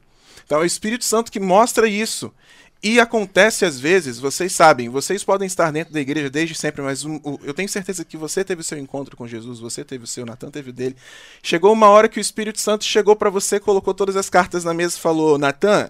Então, 0.47 0.59
é 0.59 0.61
o 0.61 0.65
Espírito 0.65 1.03
Santo 1.05 1.31
que 1.31 1.39
mostra 1.39 1.87
isso. 1.87 2.33
E 2.81 2.99
acontece 2.99 3.65
às 3.65 3.79
vezes, 3.79 4.17
vocês 4.17 4.53
sabem, 4.53 4.87
vocês 4.87 5.23
podem 5.23 5.45
estar 5.45 5.71
dentro 5.71 5.91
da 5.93 5.99
igreja 5.99 6.29
desde 6.29 6.55
sempre, 6.55 6.81
mas 6.81 7.03
um- 7.03 7.19
o- 7.23 7.39
eu 7.43 7.53
tenho 7.53 7.67
certeza 7.67 8.05
que 8.05 8.15
você 8.15 8.45
teve 8.45 8.61
o 8.61 8.63
seu 8.63 8.77
encontro 8.77 9.17
com 9.17 9.27
Jesus, 9.27 9.59
você 9.59 9.83
teve 9.83 10.05
o 10.05 10.07
seu, 10.07 10.25
Natan 10.25 10.49
teve 10.49 10.69
o 10.69 10.73
dele. 10.73 10.95
Chegou 11.43 11.73
uma 11.73 11.89
hora 11.89 12.07
que 12.07 12.19
o 12.19 12.21
Espírito 12.21 12.61
Santo 12.61 12.85
chegou 12.85 13.15
para 13.15 13.29
você, 13.29 13.59
colocou 13.59 13.93
todas 13.93 14.15
as 14.15 14.29
cartas 14.29 14.63
na 14.63 14.73
mesa 14.73 14.95
e 14.95 15.01
falou: 15.01 15.37
Natan, 15.37 15.89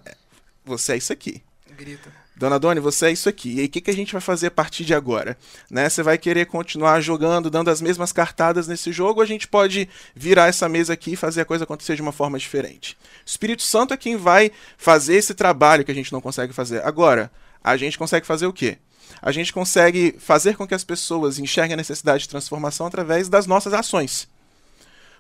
você 0.66 0.94
é 0.94 0.98
isso 0.98 1.14
aqui. 1.14 1.44
Grita. 1.78 2.27
Dona 2.38 2.60
Doni, 2.60 2.80
você 2.80 3.08
é 3.08 3.12
isso 3.12 3.28
aqui. 3.28 3.56
E 3.56 3.60
aí, 3.62 3.66
o 3.66 3.70
que, 3.70 3.82
que 3.82 3.90
a 3.90 3.94
gente 3.94 4.12
vai 4.12 4.22
fazer 4.22 4.48
a 4.48 4.52
partir 4.52 4.86
de 4.86 4.94
agora? 4.94 5.36
Né? 5.72 5.90
Você 5.90 6.04
vai 6.04 6.20
querer 6.20 6.46
continuar 6.46 7.02
jogando, 7.02 7.50
dando 7.50 7.72
as 7.72 7.82
mesmas 7.82 8.12
cartadas 8.12 8.68
nesse 8.68 8.92
jogo, 8.92 9.20
ou 9.20 9.24
a 9.24 9.28
gente 9.28 9.48
pode 9.48 9.90
virar 10.16 10.48
essa 10.48 10.70
mesa 10.70 10.94
aqui 10.94 11.14
e 11.14 11.16
fazer 11.16 11.42
a 11.42 11.46
coisa 11.46 11.64
acontecer 11.64 11.96
de 11.96 12.02
uma 12.02 12.12
forma 12.12 12.38
diferente? 12.38 12.96
O 13.26 13.28
Espírito 13.28 13.64
Santo 13.64 13.94
é 13.94 13.98
quem 13.98 14.18
vai 14.18 14.52
fazer 14.78 15.16
esse 15.16 15.34
trabalho 15.34 15.84
que 15.84 15.92
a 15.92 15.96
gente 15.96 16.14
não 16.14 16.22
consegue 16.22 16.54
fazer. 16.54 16.86
Agora, 16.86 17.32
a 17.64 17.76
gente 17.76 17.98
consegue 17.98 18.26
fazer 18.26 18.46
o 18.46 18.54
quê? 18.54 18.78
A 19.20 19.32
gente 19.32 19.52
consegue 19.52 20.16
fazer 20.20 20.56
com 20.56 20.68
que 20.68 20.76
as 20.76 20.84
pessoas 20.84 21.40
enxerguem 21.40 21.74
a 21.74 21.78
necessidade 21.78 22.24
de 22.24 22.30
transformação 22.30 22.86
através 22.86 23.28
das 23.28 23.48
nossas 23.48 23.74
ações. 23.74 24.28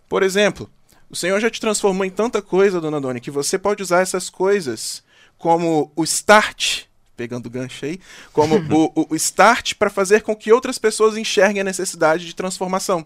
Por 0.08 0.22
exemplo, 0.22 0.70
o 1.10 1.16
Senhor 1.16 1.40
já 1.40 1.50
te 1.50 1.60
transformou 1.60 2.06
em 2.06 2.12
tanta 2.12 2.44
coisa, 2.44 2.80
Dona 2.80 3.02
Doni, 3.02 3.20
que 3.20 3.32
você 3.32 3.58
pode 3.58 3.82
usar 3.82 4.02
essas 4.02 4.30
coisas 4.30 5.02
como 5.38 5.92
o 5.96 6.04
start, 6.04 6.87
pegando 7.18 7.48
o 7.48 7.50
gancho 7.50 7.86
aí, 7.86 8.00
como 8.32 8.56
o, 8.74 8.92
o- 8.96 9.08
o 9.10 9.16
start 9.16 9.74
para 9.76 9.90
fazer 9.90 10.22
com 10.22 10.36
que 10.36 10.54
outras 10.54 10.78
pessoas 10.78 11.18
enxerguem 11.18 11.62
a 11.62 11.66
necessidade 11.66 12.26
de 12.26 12.36
transformação. 12.36 13.06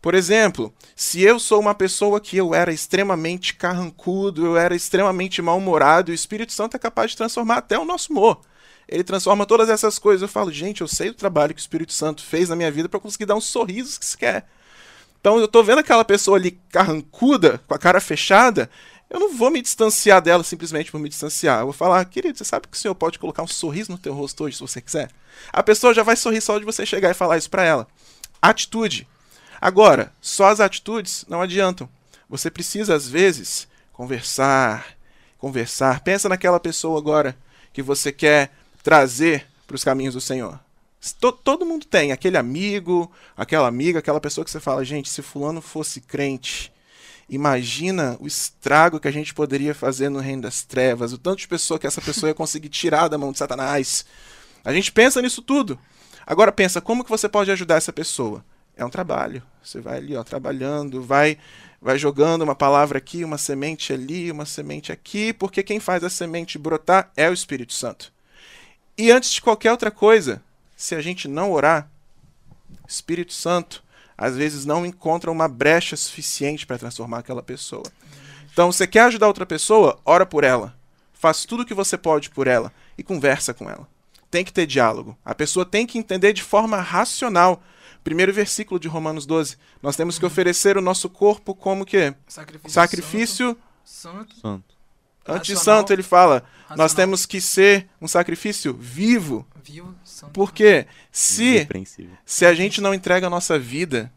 Por 0.00 0.14
exemplo, 0.14 0.72
se 0.96 1.20
eu 1.22 1.38
sou 1.38 1.60
uma 1.60 1.74
pessoa 1.74 2.20
que 2.20 2.36
eu 2.36 2.54
era 2.54 2.72
extremamente 2.72 3.54
carrancudo, 3.54 4.46
eu 4.46 4.56
era 4.56 4.74
extremamente 4.74 5.42
mal-humorado, 5.42 6.10
o 6.10 6.14
Espírito 6.14 6.52
Santo 6.54 6.74
é 6.74 6.78
capaz 6.78 7.10
de 7.10 7.18
transformar 7.18 7.56
até 7.58 7.78
o 7.78 7.84
nosso 7.84 8.10
humor. 8.10 8.40
Ele 8.88 9.04
transforma 9.04 9.44
todas 9.44 9.68
essas 9.68 9.98
coisas. 9.98 10.22
Eu 10.22 10.28
falo, 10.28 10.50
gente, 10.50 10.80
eu 10.80 10.88
sei 10.88 11.08
do 11.10 11.14
trabalho 11.14 11.54
que 11.54 11.60
o 11.60 11.62
Espírito 11.62 11.92
Santo 11.92 12.22
fez 12.24 12.48
na 12.48 12.56
minha 12.56 12.70
vida 12.70 12.88
para 12.88 12.98
conseguir 12.98 13.26
dar 13.26 13.36
uns 13.36 13.44
sorrisos 13.44 13.98
que 13.98 14.06
se 14.06 14.16
quer. 14.16 14.46
Então 15.20 15.38
eu 15.38 15.46
tô 15.46 15.62
vendo 15.62 15.80
aquela 15.80 16.04
pessoa 16.04 16.38
ali 16.38 16.52
carrancuda, 16.70 17.60
com 17.68 17.74
a 17.74 17.78
cara 17.78 18.00
fechada, 18.00 18.70
eu 19.10 19.18
não 19.20 19.36
vou 19.36 19.50
me 19.50 19.60
distanciar 19.60 20.22
dela 20.22 20.44
simplesmente 20.44 20.90
por 20.90 21.00
me 21.00 21.08
distanciar. 21.08 21.60
Eu 21.60 21.66
vou 21.66 21.72
falar, 21.72 22.04
querido, 22.04 22.38
você 22.38 22.44
sabe 22.44 22.68
que 22.68 22.76
o 22.76 22.80
senhor 22.80 22.94
pode 22.94 23.18
colocar 23.18 23.42
um 23.42 23.46
sorriso 23.48 23.90
no 23.90 23.98
teu 23.98 24.14
rosto 24.14 24.44
hoje, 24.44 24.56
se 24.56 24.62
você 24.62 24.80
quiser? 24.80 25.10
A 25.52 25.62
pessoa 25.62 25.92
já 25.92 26.02
vai 26.02 26.16
sorrir 26.16 26.40
só 26.40 26.58
de 26.58 26.64
você 26.64 26.86
chegar 26.86 27.10
e 27.10 27.14
falar 27.14 27.36
isso 27.36 27.50
pra 27.50 27.64
ela. 27.64 27.88
Atitude. 28.40 29.06
Agora, 29.60 30.12
só 30.20 30.46
as 30.46 30.60
atitudes 30.60 31.26
não 31.28 31.42
adiantam. 31.42 31.88
Você 32.28 32.50
precisa, 32.50 32.94
às 32.94 33.08
vezes, 33.08 33.66
conversar, 33.92 34.96
conversar. 35.36 36.00
Pensa 36.00 36.28
naquela 36.28 36.60
pessoa 36.60 36.98
agora 36.98 37.36
que 37.72 37.82
você 37.82 38.12
quer 38.12 38.52
trazer 38.82 39.46
para 39.66 39.74
os 39.74 39.84
caminhos 39.84 40.14
do 40.14 40.20
Senhor. 40.20 40.58
To- 41.20 41.32
todo 41.32 41.66
mundo 41.66 41.86
tem 41.86 42.12
aquele 42.12 42.36
amigo, 42.36 43.10
aquela 43.36 43.66
amiga, 43.66 43.98
aquela 43.98 44.20
pessoa 44.20 44.44
que 44.44 44.50
você 44.50 44.60
fala, 44.60 44.84
gente, 44.84 45.08
se 45.08 45.22
fulano 45.22 45.60
fosse 45.60 46.00
crente, 46.00 46.72
imagina 47.30 48.16
o 48.20 48.26
estrago 48.26 48.98
que 48.98 49.06
a 49.06 49.12
gente 49.12 49.32
poderia 49.32 49.74
fazer 49.74 50.08
no 50.08 50.18
reino 50.18 50.42
das 50.42 50.62
trevas, 50.62 51.12
o 51.12 51.18
tanto 51.18 51.38
de 51.38 51.48
pessoa 51.48 51.78
que 51.78 51.86
essa 51.86 52.00
pessoa 52.00 52.28
ia 52.28 52.34
conseguir 52.34 52.68
tirar 52.68 53.06
da 53.06 53.16
mão 53.16 53.30
de 53.30 53.38
Satanás. 53.38 54.04
A 54.64 54.72
gente 54.72 54.90
pensa 54.90 55.22
nisso 55.22 55.40
tudo. 55.40 55.78
Agora 56.26 56.50
pensa, 56.50 56.80
como 56.80 57.04
que 57.04 57.10
você 57.10 57.28
pode 57.28 57.50
ajudar 57.50 57.76
essa 57.76 57.92
pessoa? 57.92 58.44
É 58.76 58.84
um 58.84 58.90
trabalho. 58.90 59.42
Você 59.62 59.80
vai 59.80 59.98
ali, 59.98 60.16
ó, 60.16 60.24
trabalhando, 60.24 61.02
vai 61.02 61.38
vai 61.80 61.98
jogando 61.98 62.42
uma 62.42 62.54
palavra 62.54 62.98
aqui, 62.98 63.24
uma 63.24 63.38
semente 63.38 63.90
ali, 63.90 64.30
uma 64.30 64.44
semente 64.44 64.92
aqui, 64.92 65.32
porque 65.32 65.62
quem 65.62 65.80
faz 65.80 66.04
a 66.04 66.10
semente 66.10 66.58
brotar 66.58 67.10
é 67.16 67.30
o 67.30 67.32
Espírito 67.32 67.72
Santo. 67.72 68.12
E 68.98 69.10
antes 69.10 69.30
de 69.30 69.40
qualquer 69.40 69.70
outra 69.70 69.90
coisa, 69.90 70.42
se 70.76 70.94
a 70.94 71.00
gente 71.00 71.26
não 71.26 71.52
orar, 71.52 71.88
Espírito 72.86 73.32
Santo 73.32 73.82
às 74.20 74.36
vezes 74.36 74.66
não 74.66 74.84
encontra 74.84 75.30
uma 75.30 75.48
brecha 75.48 75.96
suficiente 75.96 76.66
para 76.66 76.76
transformar 76.76 77.20
aquela 77.20 77.42
pessoa. 77.42 77.84
Então, 78.52 78.70
você 78.70 78.86
quer 78.86 79.04
ajudar 79.04 79.26
outra 79.26 79.46
pessoa? 79.46 79.98
Ora 80.04 80.26
por 80.26 80.44
ela. 80.44 80.76
Faz 81.14 81.46
tudo 81.46 81.62
o 81.62 81.66
que 81.66 81.72
você 81.72 81.96
pode 81.96 82.28
por 82.28 82.46
ela 82.46 82.70
e 82.98 83.02
conversa 83.02 83.54
com 83.54 83.68
ela. 83.68 83.88
Tem 84.30 84.44
que 84.44 84.52
ter 84.52 84.66
diálogo. 84.66 85.16
A 85.24 85.34
pessoa 85.34 85.64
tem 85.64 85.86
que 85.86 85.98
entender 85.98 86.34
de 86.34 86.42
forma 86.42 86.76
racional. 86.76 87.62
Primeiro 88.04 88.30
versículo 88.30 88.78
de 88.78 88.88
Romanos 88.88 89.24
12. 89.24 89.56
Nós 89.82 89.96
temos 89.96 90.18
que 90.18 90.26
oferecer 90.26 90.76
o 90.76 90.82
nosso 90.82 91.08
corpo 91.08 91.54
como 91.54 91.86
que? 91.86 92.14
Sacrifício. 92.28 92.70
Sacrifício 92.70 93.58
Santo. 93.82 94.36
santo, 94.36 94.74
Antes 95.26 95.54
Racional. 95.54 95.80
santo, 95.80 95.92
ele 95.92 96.02
fala. 96.02 96.42
Nós 96.70 96.92
racional, 96.92 96.96
temos 96.96 97.26
que 97.26 97.40
ser 97.40 97.88
um 98.00 98.06
sacrifício 98.08 98.74
vivo. 98.74 99.46
Vivo, 99.62 99.94
santo. 100.04 100.32
Porque 100.32 100.86
se 101.10 101.66
se 102.24 102.46
a 102.46 102.54
gente 102.54 102.80
não 102.80 102.94
entrega 102.94 103.26
a 103.26 103.30
nossa 103.30 103.58
vida, 103.58 104.12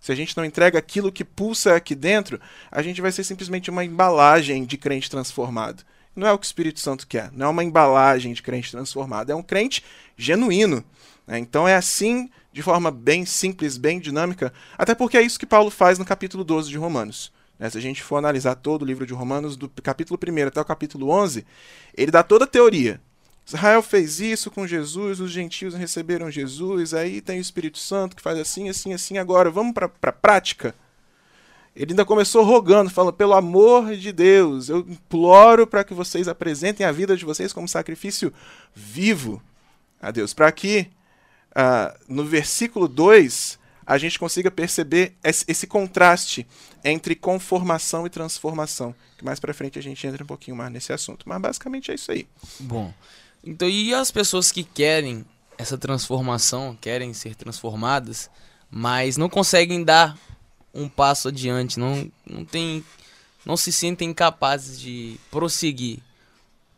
se 0.00 0.12
a 0.12 0.14
gente 0.14 0.36
não 0.36 0.44
entrega 0.44 0.78
aquilo 0.78 1.12
que 1.12 1.24
pulsa 1.24 1.74
aqui 1.74 1.94
dentro, 1.94 2.40
a 2.70 2.82
gente 2.82 3.00
vai 3.00 3.12
ser 3.12 3.24
simplesmente 3.24 3.70
uma 3.70 3.84
embalagem 3.84 4.64
de 4.64 4.76
crente 4.76 5.10
transformado. 5.10 5.84
Não 6.14 6.26
é 6.26 6.32
o 6.32 6.38
que 6.38 6.44
o 6.44 6.48
Espírito 6.48 6.80
Santo 6.80 7.06
quer, 7.06 7.30
não 7.32 7.46
é 7.46 7.48
uma 7.50 7.62
embalagem 7.62 8.32
de 8.32 8.42
crente 8.42 8.70
transformado, 8.72 9.30
é 9.30 9.34
um 9.34 9.42
crente 9.42 9.84
genuíno. 10.16 10.84
né? 11.26 11.38
Então 11.38 11.68
é 11.68 11.76
assim, 11.76 12.28
de 12.52 12.62
forma 12.62 12.90
bem 12.90 13.24
simples, 13.24 13.76
bem 13.76 14.00
dinâmica, 14.00 14.52
até 14.76 14.94
porque 14.94 15.16
é 15.16 15.22
isso 15.22 15.38
que 15.38 15.46
Paulo 15.46 15.70
faz 15.70 15.98
no 15.98 16.04
capítulo 16.04 16.42
12 16.42 16.70
de 16.70 16.78
Romanos. 16.78 17.32
Né? 17.58 17.68
Se 17.68 17.76
a 17.76 17.80
gente 17.80 18.02
for 18.02 18.16
analisar 18.16 18.54
todo 18.54 18.82
o 18.82 18.84
livro 18.84 19.06
de 19.06 19.12
Romanos, 19.12 19.56
do 19.56 19.68
capítulo 19.82 20.18
1 20.22 20.46
até 20.46 20.60
o 20.60 20.64
capítulo 20.64 21.10
11, 21.10 21.44
ele 21.96 22.10
dá 22.10 22.22
toda 22.22 22.44
a 22.44 22.48
teoria. 22.48 23.00
Israel 23.46 23.82
fez 23.82 24.20
isso 24.20 24.50
com 24.50 24.66
Jesus, 24.66 25.20
os 25.20 25.30
gentios 25.30 25.74
receberam 25.74 26.30
Jesus, 26.30 26.92
aí 26.92 27.20
tem 27.20 27.38
o 27.38 27.40
Espírito 27.40 27.78
Santo 27.78 28.14
que 28.14 28.22
faz 28.22 28.38
assim, 28.38 28.68
assim, 28.68 28.92
assim. 28.92 29.16
Agora, 29.16 29.50
vamos 29.50 29.72
para 29.72 29.90
a 30.02 30.12
prática. 30.12 30.74
Ele 31.74 31.92
ainda 31.92 32.04
começou 32.04 32.44
rogando, 32.44 32.90
falando: 32.90 33.14
pelo 33.14 33.32
amor 33.32 33.96
de 33.96 34.12
Deus, 34.12 34.68
eu 34.68 34.80
imploro 34.80 35.66
para 35.66 35.82
que 35.82 35.94
vocês 35.94 36.28
apresentem 36.28 36.84
a 36.84 36.92
vida 36.92 37.16
de 37.16 37.24
vocês 37.24 37.52
como 37.52 37.66
sacrifício 37.66 38.32
vivo 38.74 39.42
a 40.00 40.10
Deus. 40.10 40.34
Para 40.34 40.52
que 40.52 40.88
uh, 41.52 41.98
no 42.06 42.24
versículo 42.24 42.86
2 42.86 43.57
a 43.88 43.96
gente 43.96 44.18
consiga 44.18 44.50
perceber 44.50 45.14
esse, 45.24 45.66
contraste 45.66 46.46
entre 46.84 47.14
conformação 47.14 48.06
e 48.06 48.10
transformação. 48.10 48.94
Que 49.16 49.24
mais 49.24 49.40
para 49.40 49.54
frente 49.54 49.78
a 49.78 49.82
gente 49.82 50.06
entra 50.06 50.22
um 50.22 50.26
pouquinho 50.26 50.54
mais 50.54 50.70
nesse 50.70 50.92
assunto. 50.92 51.26
Mas 51.26 51.40
basicamente 51.40 51.90
é 51.90 51.94
isso 51.94 52.12
aí. 52.12 52.28
Bom. 52.60 52.92
Então, 53.42 53.66
e 53.66 53.94
as 53.94 54.10
pessoas 54.10 54.52
que 54.52 54.62
querem 54.62 55.24
essa 55.56 55.78
transformação, 55.78 56.76
querem 56.78 57.14
ser 57.14 57.34
transformadas, 57.34 58.28
mas 58.70 59.16
não 59.16 59.30
conseguem 59.30 59.82
dar 59.82 60.18
um 60.74 60.86
passo 60.86 61.28
adiante, 61.28 61.80
não, 61.80 62.12
não 62.26 62.44
tem 62.44 62.84
não 63.46 63.56
se 63.56 63.72
sentem 63.72 64.12
capazes 64.12 64.78
de 64.78 65.18
prosseguir. 65.30 66.00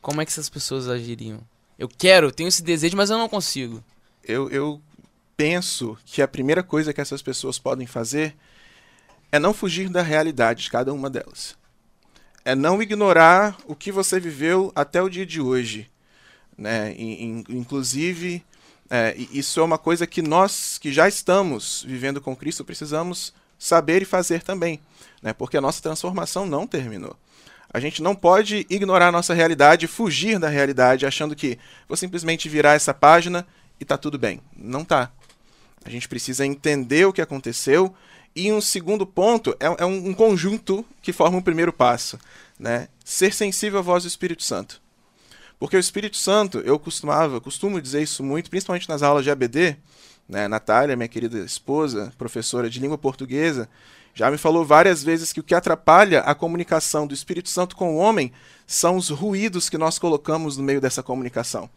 Como 0.01 0.21
é 0.21 0.25
que 0.25 0.31
essas 0.31 0.49
pessoas 0.49 0.87
agiriam? 0.87 1.41
Eu 1.77 1.89
quero, 1.89 2.31
tenho 2.31 2.47
esse 2.47 2.63
desejo, 2.63 2.97
mas 2.97 3.11
eu 3.11 3.19
não 3.19 3.29
consigo. 3.29 3.83
Eu, 4.23 4.49
eu 4.51 4.81
penso 5.41 5.97
que 6.05 6.21
a 6.21 6.29
primeira 6.29 6.63
coisa 6.63 6.93
que 6.93 7.01
essas 7.01 7.23
pessoas 7.23 7.59
podem 7.59 7.87
fazer 7.87 8.37
é 9.33 9.39
não 9.39 9.55
fugir 9.55 9.89
da 9.89 10.03
realidade 10.03 10.65
de 10.65 10.71
cada 10.71 10.93
uma 10.93 11.09
delas. 11.09 11.57
É 12.45 12.55
não 12.55 12.83
ignorar 12.83 13.57
o 13.65 13.75
que 13.75 13.91
você 13.91 14.21
viveu 14.21 14.71
até 14.75 15.01
o 15.01 15.09
dia 15.09 15.25
de 15.25 15.41
hoje. 15.41 15.91
Né? 16.59 16.95
Inclusive, 17.49 18.45
é, 18.91 19.17
isso 19.33 19.61
é 19.61 19.63
uma 19.63 19.79
coisa 19.79 20.07
que 20.07 20.21
nós 20.21 20.77
que 20.77 20.93
já 20.93 21.09
estamos 21.09 21.87
vivendo 21.89 22.21
com 22.21 22.37
Cristo 22.37 22.63
precisamos 22.63 23.33
saber 23.59 24.03
e 24.03 24.05
fazer 24.05 24.43
também, 24.43 24.79
né? 25.23 25.33
porque 25.33 25.57
a 25.57 25.63
nossa 25.63 25.81
transformação 25.81 26.45
não 26.45 26.67
terminou. 26.67 27.17
A 27.73 27.81
gente 27.81 28.03
não 28.03 28.15
pode 28.15 28.67
ignorar 28.69 29.09
a 29.09 29.13
nossa 29.13 29.33
realidade, 29.33 29.87
fugir 29.87 30.39
da 30.39 30.51
realidade, 30.51 31.07
achando 31.07 31.35
que 31.35 31.59
vou 31.89 31.97
simplesmente 31.97 32.47
virar 32.47 32.75
essa 32.75 32.93
página 32.93 33.47
e 33.81 33.87
tá 33.87 33.97
tudo 33.97 34.19
bem. 34.19 34.43
Não 34.55 34.85
tá. 34.85 35.11
A 35.85 35.91
gente 35.91 36.09
precisa 36.09 36.47
entender 36.47 37.07
o 37.07 37.13
que 37.13 37.23
aconteceu. 37.23 37.95
E 38.35 38.53
um 38.53 38.61
segundo 38.61 39.07
ponto 39.07 39.57
é, 39.59 39.83
é 39.83 39.85
um, 39.85 40.15
conjunto 40.15 40.85
que 41.03 41.13
forma 41.13 41.37
o 41.37 41.41
um 41.41 41.43
primeiro 41.43 41.73
passo. 41.73 42.19
Né? 42.59 42.89
Ser 43.05 43.33
sensível 43.35 43.79
à 43.79 43.83
voz 43.83 44.05
do 44.05 44.09
Espírito 44.09 44.43
Santo. 44.43 44.81
Porque 45.59 45.77
o 45.77 45.81
Espírito 45.81 46.17
Santo, 46.17 46.59
eu 46.61 46.79
costumava, 46.79 47.41
costumo 47.41 47.81
dizer 47.81 48.03
isso 48.03 48.23
muito, 48.23 48.49
principalmente 48.49 48.89
nas 48.89 49.03
aulas 49.03 49.25
de 49.25 49.31
ABD, 49.31 49.77
né? 50.31 50.47
Natália, 50.47 50.97
minha 50.97 51.09
querida 51.09 51.39
esposa, 51.41 52.13
professora 52.17 52.71
de 52.71 52.79
língua 52.79 52.97
portuguesa, 52.97 53.69
já 54.15 54.31
me 54.31 54.39
falou 54.39 54.65
várias 54.65 55.03
vezes 55.03 55.33
que 55.33 55.41
o 55.41 55.43
que 55.43 55.55
atrapalha 55.55 56.21
a 56.21 56.35
comunicação 56.35 57.07
do 57.07 57.15
Espírito 57.15 57.49
Santo 57.49 57.77
com 57.77 57.97
o 57.97 57.99
homem 57.99 58.33
são 58.67 58.97
os 58.97 59.09
ruídos 59.09 59.69
que 59.69 59.77
nós 59.77 59.99
colocamos 59.99 60.57
no 60.57 60.63
meio 60.63 60.81
dessa 60.81 61.03
comunicação. 61.03 61.69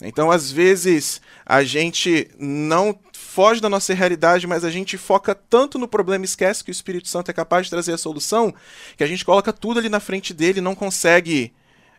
Então, 0.00 0.30
às 0.30 0.50
vezes, 0.50 1.20
a 1.44 1.64
gente 1.64 2.28
não 2.38 2.92
foge 3.36 3.60
da 3.60 3.68
nossa 3.68 3.92
realidade, 3.92 4.46
mas 4.46 4.64
a 4.64 4.70
gente 4.70 4.96
foca 4.96 5.34
tanto 5.34 5.78
no 5.78 5.86
problema 5.86 6.24
e 6.24 6.30
esquece 6.32 6.64
que 6.64 6.70
o 6.70 6.72
Espírito 6.72 7.06
Santo 7.06 7.30
é 7.30 7.34
capaz 7.34 7.66
de 7.66 7.70
trazer 7.70 7.92
a 7.92 7.98
solução, 7.98 8.54
que 8.96 9.04
a 9.04 9.06
gente 9.06 9.26
coloca 9.26 9.52
tudo 9.52 9.78
ali 9.78 9.90
na 9.90 10.00
frente 10.00 10.32
dele 10.32 10.60
e 10.60 10.62
não 10.62 10.74
consegue 10.74 11.52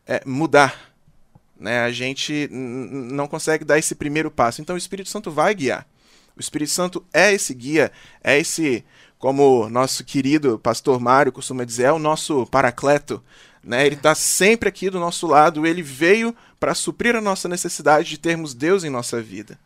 é, 0.08 0.24
mudar 0.26 0.98
né? 1.60 1.82
A 1.82 1.92
gente 1.92 2.48
não 2.52 3.28
consegue 3.28 3.66
dar 3.66 3.78
esse 3.78 3.96
primeiro 3.96 4.30
passo. 4.30 4.62
Então 4.62 4.76
o 4.76 4.78
Espírito 4.78 5.10
Santo 5.10 5.32
vai 5.32 5.54
guiar. 5.54 5.86
O 6.36 6.40
Espírito 6.40 6.72
Santo 6.72 7.04
é 7.12 7.34
esse 7.34 7.54
guia, 7.54 7.92
é 8.24 8.38
esse, 8.38 8.86
como 9.18 9.68
nosso 9.70 10.04
querido 10.04 10.60
pastor 10.60 11.00
Mário 11.00 11.32
costuma 11.32 11.64
dizer, 11.64 11.86
é 11.86 11.92
o 11.92 12.00
nosso 12.00 12.46
paracleto. 12.46 13.24
Né? 13.64 13.86
Ele 13.86 13.96
está 13.96 14.14
sempre 14.14 14.70
aqui 14.70 14.90
do 14.90 15.00
nosso 15.00 15.26
lado. 15.28 15.66
Ele 15.66 15.82
veio 15.82 16.36
para 16.60 16.76
suprir 16.76 17.16
a 17.16 17.22
nossa 17.22 17.50
necessidade 17.50 18.10
de 18.10 18.18
termos 18.18 18.54
Deus 18.54 18.84
em 18.84 18.90
nossa 18.90 19.22
vida. 19.22 19.58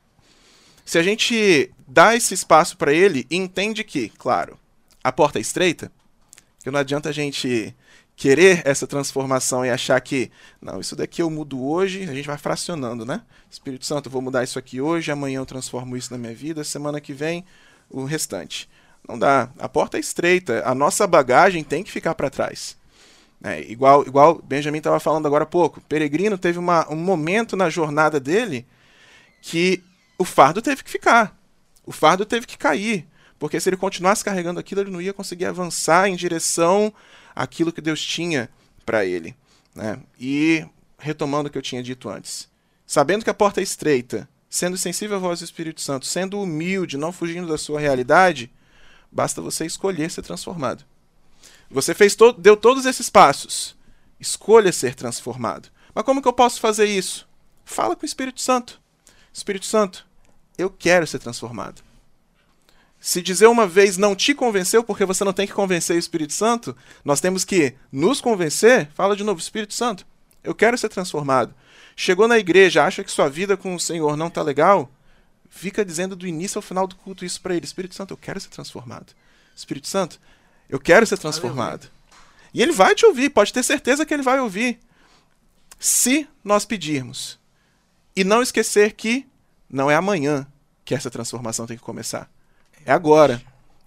Se 0.91 0.97
a 0.97 1.03
gente 1.03 1.71
dá 1.87 2.17
esse 2.17 2.33
espaço 2.33 2.75
para 2.75 2.91
ele 2.91 3.25
entende 3.31 3.81
que, 3.81 4.09
claro, 4.09 4.59
a 5.01 5.09
porta 5.09 5.39
é 5.39 5.41
estreita, 5.41 5.89
que 6.61 6.69
não 6.69 6.81
adianta 6.81 7.07
a 7.07 7.13
gente 7.13 7.73
querer 8.13 8.61
essa 8.65 8.85
transformação 8.85 9.65
e 9.65 9.69
achar 9.69 10.01
que, 10.01 10.29
não, 10.61 10.81
isso 10.81 10.93
daqui 10.93 11.21
eu 11.21 11.29
mudo 11.29 11.65
hoje, 11.65 12.03
a 12.09 12.13
gente 12.13 12.27
vai 12.27 12.37
fracionando, 12.37 13.05
né? 13.05 13.21
Espírito 13.49 13.85
Santo, 13.85 14.09
vou 14.09 14.21
mudar 14.21 14.43
isso 14.43 14.59
aqui 14.59 14.81
hoje, 14.81 15.09
amanhã 15.13 15.39
eu 15.39 15.45
transformo 15.45 15.95
isso 15.95 16.11
na 16.11 16.17
minha 16.17 16.35
vida, 16.35 16.61
semana 16.61 16.99
que 16.99 17.13
vem 17.13 17.45
o 17.89 18.03
restante. 18.03 18.69
Não 19.07 19.17
dá. 19.17 19.49
A 19.59 19.69
porta 19.69 19.95
é 19.95 20.01
estreita, 20.01 20.61
a 20.65 20.75
nossa 20.75 21.07
bagagem 21.07 21.63
tem 21.63 21.85
que 21.85 21.91
ficar 21.91 22.15
para 22.15 22.29
trás. 22.29 22.75
É, 23.41 23.61
igual, 23.61 24.05
igual 24.05 24.41
Benjamin 24.43 24.79
estava 24.79 24.99
falando 24.99 25.25
agora 25.25 25.45
há 25.45 25.47
pouco, 25.47 25.79
Peregrino 25.87 26.37
teve 26.37 26.59
uma, 26.59 26.85
um 26.91 26.97
momento 26.97 27.55
na 27.55 27.69
jornada 27.69 28.19
dele 28.19 28.67
que 29.41 29.81
o 30.21 30.25
fardo 30.25 30.61
teve 30.61 30.83
que 30.83 30.89
ficar, 30.89 31.35
o 31.83 31.91
fardo 31.91 32.25
teve 32.25 32.45
que 32.45 32.57
cair, 32.57 33.07
porque 33.39 33.59
se 33.59 33.67
ele 33.67 33.77
continuasse 33.77 34.23
carregando 34.23 34.59
aquilo, 34.59 34.81
ele 34.81 34.91
não 34.91 35.01
ia 35.01 35.13
conseguir 35.13 35.45
avançar 35.45 36.07
em 36.07 36.15
direção 36.15 36.93
aquilo 37.35 37.73
que 37.73 37.81
Deus 37.81 38.05
tinha 38.05 38.49
para 38.85 39.03
ele. 39.03 39.35
Né? 39.73 39.99
E 40.19 40.63
retomando 40.99 41.49
o 41.49 41.51
que 41.51 41.57
eu 41.57 41.61
tinha 41.61 41.81
dito 41.81 42.07
antes, 42.07 42.47
sabendo 42.85 43.23
que 43.23 43.31
a 43.31 43.33
porta 43.33 43.61
é 43.61 43.63
estreita, 43.63 44.29
sendo 44.47 44.77
sensível 44.77 45.17
à 45.17 45.19
voz 45.19 45.39
do 45.39 45.45
Espírito 45.45 45.81
Santo, 45.81 46.05
sendo 46.05 46.39
humilde, 46.39 46.97
não 46.97 47.11
fugindo 47.11 47.47
da 47.47 47.57
sua 47.57 47.79
realidade, 47.79 48.51
basta 49.11 49.41
você 49.41 49.65
escolher 49.65 50.11
ser 50.11 50.21
transformado. 50.21 50.85
Você 51.69 51.95
fez 51.95 52.15
to 52.15 52.33
deu 52.33 52.55
todos 52.55 52.85
esses 52.85 53.09
passos. 53.09 53.75
Escolha 54.19 54.71
ser 54.71 54.93
transformado. 54.93 55.69
Mas 55.95 56.03
como 56.03 56.21
que 56.21 56.27
eu 56.27 56.33
posso 56.33 56.59
fazer 56.59 56.85
isso? 56.85 57.27
Fala 57.65 57.95
com 57.95 58.03
o 58.03 58.05
Espírito 58.05 58.41
Santo. 58.41 58.79
Espírito 59.33 59.65
Santo, 59.65 60.05
eu 60.61 60.69
quero 60.69 61.05
ser 61.07 61.19
transformado. 61.19 61.81
Se 62.99 63.21
dizer 63.21 63.47
uma 63.47 63.65
vez 63.65 63.97
não 63.97 64.15
te 64.15 64.33
convenceu, 64.33 64.83
porque 64.83 65.05
você 65.05 65.23
não 65.23 65.33
tem 65.33 65.47
que 65.47 65.53
convencer 65.53 65.95
o 65.95 65.99
Espírito 65.99 66.33
Santo, 66.33 66.77
nós 67.03 67.19
temos 67.19 67.43
que 67.43 67.73
nos 67.91 68.21
convencer. 68.21 68.89
Fala 68.93 69.15
de 69.15 69.23
novo, 69.23 69.39
Espírito 69.39 69.73
Santo, 69.73 70.05
eu 70.43 70.53
quero 70.53 70.77
ser 70.77 70.89
transformado. 70.89 71.53
Chegou 71.95 72.27
na 72.27 72.37
igreja, 72.37 72.83
acha 72.83 73.03
que 73.03 73.11
sua 73.11 73.27
vida 73.27 73.57
com 73.57 73.73
o 73.73 73.79
Senhor 73.79 74.15
não 74.15 74.27
está 74.27 74.43
legal? 74.43 74.89
Fica 75.49 75.83
dizendo 75.83 76.15
do 76.15 76.27
início 76.27 76.59
ao 76.59 76.61
final 76.61 76.85
do 76.85 76.95
culto 76.95 77.25
isso 77.25 77.41
para 77.41 77.55
ele: 77.55 77.65
Espírito 77.65 77.95
Santo, 77.95 78.13
eu 78.13 78.17
quero 78.17 78.39
ser 78.39 78.49
transformado. 78.49 79.13
Espírito 79.55 79.87
Santo, 79.87 80.19
eu 80.69 80.79
quero 80.79 81.05
ser 81.05 81.17
transformado. 81.17 81.89
E 82.53 82.61
ele 82.61 82.71
vai 82.71 82.93
te 82.93 83.05
ouvir, 83.05 83.29
pode 83.29 83.51
ter 83.51 83.63
certeza 83.63 84.05
que 84.05 84.13
ele 84.13 84.23
vai 84.23 84.39
ouvir. 84.39 84.79
Se 85.79 86.27
nós 86.43 86.65
pedirmos. 86.65 87.39
E 88.15 88.23
não 88.23 88.41
esquecer 88.41 88.93
que 88.93 89.25
não 89.69 89.89
é 89.89 89.95
amanhã 89.95 90.45
que 90.83 90.95
essa 90.95 91.09
transformação 91.09 91.65
tem 91.65 91.77
que 91.77 91.83
começar. 91.83 92.29
É 92.85 92.91
agora. 92.91 93.41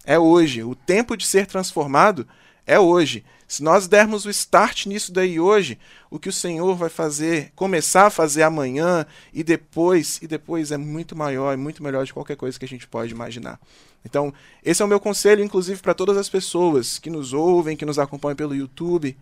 É 0.05 0.17
hoje. 0.19 0.63
O 0.63 0.75
tempo 0.75 1.17
de 1.17 1.25
ser 1.25 1.47
transformado 1.47 2.27
é 2.65 2.79
hoje. 2.79 3.23
Se 3.47 3.61
nós 3.61 3.87
dermos 3.87 4.25
o 4.25 4.29
start 4.29 4.87
nisso 4.87 5.11
daí 5.11 5.39
hoje, 5.39 5.77
o 6.09 6.17
que 6.17 6.29
o 6.29 6.33
Senhor 6.33 6.75
vai 6.75 6.89
fazer, 6.89 7.51
começar 7.55 8.07
a 8.07 8.09
fazer 8.09 8.41
amanhã 8.41 9.05
e 9.31 9.43
depois, 9.43 10.19
e 10.21 10.27
depois 10.27 10.71
é 10.71 10.77
muito 10.77 11.15
maior 11.15 11.53
e 11.53 11.57
muito 11.57 11.83
melhor 11.83 12.05
de 12.05 12.13
qualquer 12.13 12.35
coisa 12.35 12.57
que 12.57 12.65
a 12.65 12.67
gente 12.67 12.87
pode 12.87 13.11
imaginar. 13.11 13.59
Então, 14.03 14.33
esse 14.63 14.81
é 14.81 14.85
o 14.85 14.87
meu 14.87 14.99
conselho, 14.99 15.43
inclusive, 15.43 15.79
para 15.81 15.93
todas 15.93 16.17
as 16.17 16.27
pessoas 16.27 16.97
que 16.97 17.09
nos 17.09 17.33
ouvem, 17.33 17.77
que 17.77 17.85
nos 17.85 17.99
acompanham 17.99 18.35
pelo 18.35 18.55
YouTube, 18.55 19.15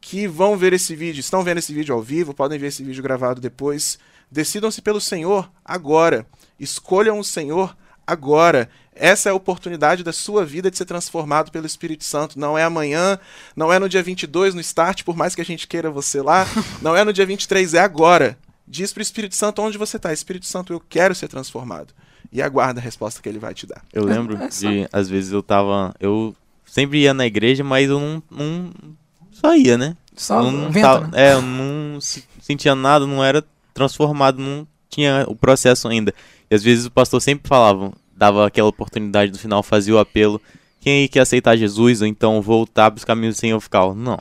que 0.00 0.26
vão 0.26 0.56
ver 0.56 0.72
esse 0.72 0.96
vídeo, 0.96 1.20
estão 1.20 1.42
vendo 1.42 1.58
esse 1.58 1.72
vídeo 1.72 1.94
ao 1.94 2.02
vivo, 2.02 2.32
podem 2.32 2.58
ver 2.58 2.68
esse 2.68 2.82
vídeo 2.82 3.02
gravado 3.02 3.40
depois. 3.40 3.98
Decidam-se 4.30 4.80
pelo 4.80 5.00
Senhor 5.00 5.50
agora. 5.64 6.26
Escolham 6.58 7.18
o 7.18 7.24
Senhor 7.24 7.76
agora. 8.06 8.68
Essa 8.94 9.28
é 9.28 9.32
a 9.32 9.34
oportunidade 9.34 10.04
da 10.04 10.12
sua 10.12 10.44
vida 10.44 10.70
de 10.70 10.76
ser 10.76 10.84
transformado 10.84 11.50
pelo 11.50 11.66
Espírito 11.66 12.04
Santo. 12.04 12.38
Não 12.38 12.58
é 12.58 12.62
amanhã, 12.62 13.18
não 13.56 13.72
é 13.72 13.78
no 13.78 13.88
dia 13.88 14.02
22 14.02 14.54
no 14.54 14.60
start, 14.60 15.04
por 15.04 15.16
mais 15.16 15.34
que 15.34 15.40
a 15.40 15.44
gente 15.44 15.66
queira 15.66 15.90
você 15.90 16.20
lá. 16.20 16.46
Não 16.82 16.96
é 16.96 17.04
no 17.04 17.12
dia 17.12 17.24
23, 17.24 17.74
é 17.74 17.80
agora. 17.80 18.38
Diz 18.66 18.92
para 18.92 19.00
o 19.00 19.02
Espírito 19.02 19.34
Santo 19.34 19.62
onde 19.62 19.78
você 19.78 19.96
está. 19.96 20.12
Espírito 20.12 20.46
Santo, 20.46 20.72
eu 20.72 20.80
quero 20.80 21.14
ser 21.14 21.28
transformado. 21.28 21.94
E 22.32 22.42
aguarda 22.42 22.78
a 22.78 22.82
resposta 22.82 23.20
que 23.20 23.28
ele 23.28 23.38
vai 23.38 23.54
te 23.54 23.66
dar. 23.66 23.82
Eu 23.92 24.04
lembro 24.04 24.36
é 24.36 24.46
de, 24.50 24.88
às 24.92 25.08
vezes 25.08 25.32
eu 25.32 25.42
tava. 25.42 25.94
Eu 25.98 26.34
sempre 26.64 27.00
ia 27.00 27.14
na 27.14 27.26
igreja, 27.26 27.64
mas 27.64 27.88
eu 27.88 27.98
não, 27.98 28.22
não 28.30 28.72
só 29.32 29.56
ia, 29.56 29.78
né? 29.78 29.96
Só 30.14 30.42
não 30.42 30.70
vento, 30.70 30.82
tava, 30.82 31.06
né? 31.08 31.30
É, 31.30 31.32
eu 31.32 31.42
não 31.42 31.98
sentia 32.00 32.74
nada, 32.74 33.06
não 33.06 33.24
era 33.24 33.44
transformado, 33.72 34.38
não 34.38 34.66
tinha 34.88 35.24
o 35.28 35.34
processo 35.36 35.88
ainda. 35.88 36.12
E 36.50 36.54
às 36.54 36.62
vezes 36.62 36.86
o 36.86 36.90
pastor 36.90 37.20
sempre 37.22 37.48
falava, 37.48 37.92
dava 38.16 38.46
aquela 38.46 38.68
oportunidade 38.68 39.32
no 39.32 39.38
final, 39.38 39.62
fazia 39.62 39.94
o 39.94 39.98
apelo. 39.98 40.40
Quem 40.80 41.02
aí 41.02 41.08
quer 41.08 41.20
aceitar 41.20 41.56
Jesus 41.56 42.00
ou 42.00 42.06
então 42.06 42.40
voltar 42.40 42.90
para 42.90 42.98
os 42.98 43.04
caminhos 43.04 43.36
sem 43.36 43.50
eu 43.50 43.60
ficar? 43.60 43.94
Não. 43.94 44.18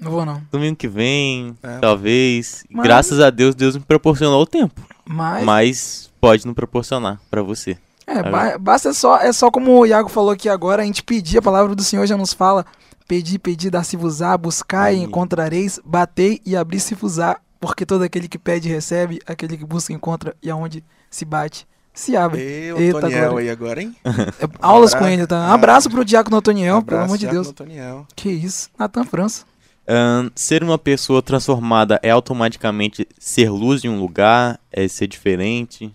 Não 0.00 0.10
vou 0.10 0.24
não. 0.26 0.42
Domingo 0.50 0.76
que 0.76 0.88
vem, 0.88 1.56
É. 1.62 1.78
talvez. 1.78 2.64
Mas- 2.70 2.84
Graças 2.84 3.20
a 3.20 3.30
Deus, 3.30 3.54
Deus 3.54 3.76
me 3.76 3.82
proporcionou 3.82 4.42
o 4.42 4.46
tempo. 4.46 4.80
Mas, 5.04 5.44
Mas 5.44 6.10
pode 6.20 6.46
não 6.46 6.54
proporcionar 6.54 7.20
pra 7.30 7.42
você. 7.42 7.76
é, 8.06 8.22
ba- 8.22 8.58
basta 8.58 8.92
só, 8.92 9.18
é 9.18 9.32
só 9.32 9.50
como 9.50 9.78
o 9.78 9.86
Iago 9.86 10.08
falou 10.08 10.30
aqui 10.30 10.48
agora, 10.48 10.82
a 10.82 10.86
gente 10.86 11.02
pedir, 11.02 11.38
a 11.38 11.42
palavra 11.42 11.74
do 11.74 11.82
Senhor 11.82 12.06
já 12.06 12.16
nos 12.16 12.32
fala, 12.32 12.64
pedir, 13.06 13.38
pedir, 13.38 13.70
dar-se-vos-á, 13.70 14.36
buscai 14.36 14.96
e 14.96 15.02
encontrareis, 15.02 15.78
batei 15.84 16.40
e 16.44 16.56
abrir-se-vos-á, 16.56 17.38
porque 17.64 17.86
todo 17.86 18.02
aquele 18.02 18.28
que 18.28 18.38
pede 18.38 18.68
recebe, 18.68 19.20
aquele 19.26 19.56
que 19.56 19.64
busca 19.64 19.90
encontra, 19.90 20.36
e 20.42 20.50
aonde 20.50 20.84
se 21.10 21.24
bate, 21.24 21.66
se 21.94 22.14
abre. 22.14 22.42
Eu, 22.42 22.78
Eita, 22.78 23.00
Toniel 23.00 23.30
glória. 23.30 23.46
aí 23.46 23.50
agora, 23.50 23.82
hein? 23.82 23.96
É, 24.04 24.48
aulas 24.60 24.94
com 24.94 25.06
ele, 25.06 25.26
tá? 25.26 25.48
Um 25.48 25.52
abraço 25.52 25.88
pro 25.88 26.04
Diácono 26.04 26.42
pelo 26.42 26.76
Abraço, 26.76 27.04
amor 27.04 27.16
de 27.16 27.26
Deus. 27.26 27.50
Toniel. 27.52 28.06
Que 28.14 28.28
isso, 28.28 28.68
Natan 28.78 29.04
França. 29.04 29.46
Ahn, 29.88 30.30
ser 30.34 30.62
uma 30.62 30.76
pessoa 30.78 31.22
transformada 31.22 31.98
é 32.02 32.10
automaticamente 32.10 33.08
ser 33.18 33.48
luz 33.48 33.82
em 33.82 33.88
um 33.88 33.98
lugar, 33.98 34.60
é 34.70 34.86
ser 34.86 35.06
diferente. 35.06 35.90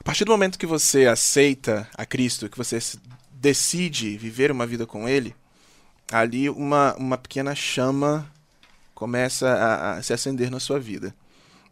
A 0.00 0.02
partir 0.02 0.24
do 0.24 0.32
momento 0.32 0.58
que 0.58 0.66
você 0.66 1.06
aceita 1.06 1.86
a 1.94 2.06
Cristo, 2.06 2.48
que 2.48 2.56
você 2.56 2.78
decide 3.30 4.16
viver 4.16 4.50
uma 4.50 4.66
vida 4.66 4.86
com 4.86 5.06
Ele, 5.06 5.34
ali 6.10 6.48
uma, 6.48 6.94
uma 6.96 7.18
pequena 7.18 7.54
chama 7.54 8.26
começa 9.02 9.48
a, 9.48 9.92
a 9.94 10.02
se 10.02 10.12
acender 10.12 10.48
na 10.48 10.60
sua 10.60 10.78
vida. 10.78 11.12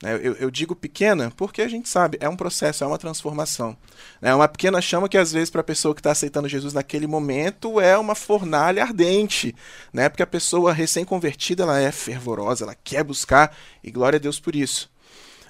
né? 0.02 0.18
Eu, 0.20 0.34
eu 0.34 0.50
digo 0.50 0.74
pequena 0.74 1.32
porque 1.36 1.62
a 1.62 1.68
gente 1.68 1.88
sabe, 1.88 2.18
é 2.20 2.28
um 2.28 2.34
processo, 2.34 2.82
é 2.82 2.86
uma 2.88 2.98
transformação. 2.98 3.76
É 4.20 4.34
uma 4.34 4.48
pequena 4.48 4.82
chama 4.82 5.08
que 5.08 5.16
às 5.16 5.30
vezes 5.30 5.48
para 5.48 5.60
a 5.60 5.64
pessoa 5.64 5.94
que 5.94 6.00
está 6.00 6.10
aceitando 6.10 6.48
Jesus 6.48 6.74
naquele 6.74 7.06
momento 7.06 7.80
é 7.80 7.96
uma 7.96 8.16
fornalha 8.16 8.82
ardente, 8.82 9.54
né? 9.92 10.08
Porque 10.08 10.24
a 10.24 10.26
pessoa 10.26 10.72
recém-convertida 10.72 11.62
ela 11.62 11.78
é 11.78 11.92
fervorosa, 11.92 12.64
ela 12.64 12.74
quer 12.74 13.04
buscar 13.04 13.56
e 13.80 13.92
glória 13.92 14.16
a 14.16 14.20
Deus 14.20 14.40
por 14.40 14.56
isso. 14.56 14.90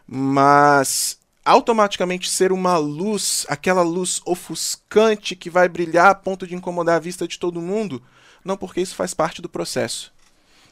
Mas 0.06 1.18
automaticamente 1.42 2.28
ser 2.28 2.52
uma 2.52 2.76
luz, 2.76 3.46
aquela 3.48 3.80
luz 3.80 4.20
ofuscante 4.26 5.34
que 5.34 5.48
vai 5.48 5.66
brilhar 5.66 6.10
a 6.10 6.14
ponto 6.14 6.46
de 6.46 6.54
incomodar 6.54 6.96
a 6.96 7.00
vista 7.00 7.26
de 7.26 7.38
todo 7.38 7.62
mundo, 7.62 8.02
não 8.44 8.58
porque 8.58 8.82
isso 8.82 8.94
faz 8.94 9.14
parte 9.14 9.40
do 9.40 9.48
processo. 9.48 10.12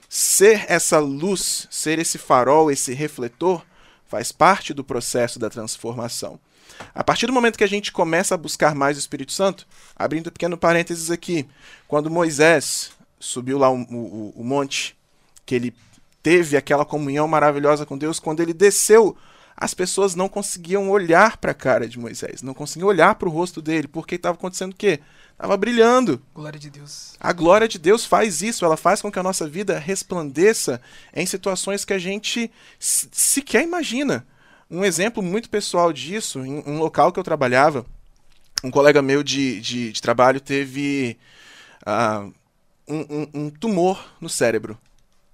Ser 0.09 0.65
essa 0.69 0.99
luz, 0.99 1.67
ser 1.71 1.99
esse 1.99 2.17
farol, 2.17 2.71
esse 2.71 2.95
refletor, 2.95 3.63
faz 4.07 4.33
parte 4.33 4.73
do 4.73 4.83
processo 4.83 5.39
da 5.39 5.51
transformação. 5.51 6.41
A 6.95 7.05
partir 7.05 7.27
do 7.27 7.33
momento 7.33 7.59
que 7.59 7.65
a 7.65 7.69
gente 7.69 7.93
começa 7.93 8.35
a 8.35 8.39
buscar 8.39 8.75
mais 8.75 8.97
o 8.97 9.01
Espírito 9.01 9.33
Santo, 9.33 9.67
abrindo 9.97 10.29
um 10.29 10.33
pequeno 10.33 10.57
parênteses 10.57 11.11
aqui, 11.11 11.47
quando 11.87 12.11
Moisés 12.11 12.91
subiu 13.21 13.59
lá 13.59 13.69
o, 13.71 13.81
o- 13.83 14.33
o 14.37 14.45
monte, 14.45 14.97
que 15.45 15.55
ele 15.55 15.75
teve 16.23 16.57
aquela 16.57 16.85
comunhão 16.85 17.27
maravilhosa 17.29 17.85
com 17.85 17.99
Deus, 17.99 18.19
quando 18.21 18.41
ele 18.41 18.55
desceu, 18.55 19.17
as 19.57 19.75
pessoas 19.75 20.15
não 20.15 20.29
conseguiam 20.29 20.89
olhar 20.91 21.37
para 21.37 21.51
a 21.51 21.55
cara 21.55 21.89
de 21.89 21.99
Moisés, 21.99 22.43
não 22.43 22.55
conseguiam 22.55 22.89
olhar 22.89 23.15
para 23.17 23.29
o 23.29 23.33
rosto 23.33 23.61
dele, 23.61 23.89
porque 23.89 24.15
estava 24.15 24.37
acontecendo 24.37 24.73
o 24.73 24.77
quê? 24.77 25.01
Estava 25.39 25.57
brilhando. 25.57 26.21
Glória 26.35 26.59
de 26.59 26.69
Deus. 26.69 27.15
A 27.21 27.33
glória 27.33 27.69
de 27.69 27.79
Deus 27.79 28.05
faz 28.05 28.43
isso, 28.43 28.65
ela 28.65 28.77
faz 28.77 29.01
com 29.01 29.11
que 29.11 29.21
a 29.21 29.23
nossa 29.23 29.47
vida 29.49 29.79
resplandeça 29.79 30.81
em 31.15 31.25
situações 31.25 31.85
que 31.85 31.93
a 31.93 31.99
gente 31.99 32.51
se- 32.77 33.09
sequer 33.13 33.63
imagina. 33.63 34.27
Um 34.69 34.85
exemplo 34.85 35.23
muito 35.23 35.49
pessoal 35.49 35.93
disso, 35.93 36.41
em 36.45 36.63
um 36.67 36.79
local 36.81 37.13
que 37.13 37.21
eu 37.21 37.25
trabalhava, 37.25 37.87
um 38.65 38.71
colega 38.71 39.01
meu 39.01 39.23
de, 39.23 39.61
de, 39.61 39.93
de 39.93 40.03
trabalho 40.03 40.41
teve 40.41 41.17
ah, 41.87 42.27
um, 42.89 42.99
um- 43.09 43.29
um 43.45 43.51
tumor 43.51 44.13
no 44.21 44.29
cérebro. 44.29 44.77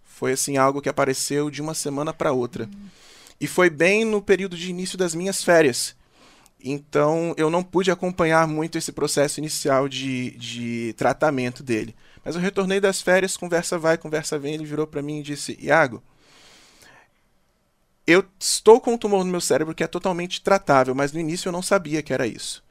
Foi 0.04 0.32
assim 0.32 0.58
algo 0.58 0.82
que 0.82 0.88
apareceu 0.90 1.50
de 1.50 1.62
uma 1.62 1.72
semana 1.72 2.12
para 2.12 2.30
outra. 2.30 2.68
E 3.40 3.46
foi 3.46 3.70
bem 3.70 4.04
no 4.04 4.20
período 4.20 4.54
de 4.56 4.68
início 4.68 4.98
das 4.98 5.14
minhas 5.14 5.42
férias. 5.42 5.96
Então 6.66 7.34
eu 7.36 7.50
não 7.50 7.62
pude 7.62 7.90
acompanhar 7.90 8.48
muito 8.48 8.78
esse 8.78 8.90
processo 8.90 9.38
inicial 9.38 9.86
de, 9.86 10.30
de 10.30 10.94
tratamento 10.94 11.62
dele. 11.62 11.94
Mas 12.24 12.34
eu 12.34 12.40
retornei 12.40 12.80
das 12.80 13.02
férias, 13.02 13.36
conversa 13.36 13.78
vai, 13.78 13.98
conversa 13.98 14.38
vem. 14.38 14.54
Ele 14.54 14.64
virou 14.64 14.86
para 14.86 15.02
mim 15.02 15.18
e 15.18 15.22
disse: 15.22 15.58
Iago, 15.60 16.02
eu 18.06 18.24
estou 18.40 18.80
com 18.80 18.94
um 18.94 18.98
tumor 18.98 19.22
no 19.24 19.30
meu 19.30 19.42
cérebro 19.42 19.74
que 19.74 19.84
é 19.84 19.86
totalmente 19.86 20.40
tratável, 20.40 20.94
mas 20.94 21.12
no 21.12 21.20
início 21.20 21.48
eu 21.48 21.52
não 21.52 21.62
sabia 21.62 22.02
que 22.02 22.14
era 22.14 22.26
isso. 22.26 22.64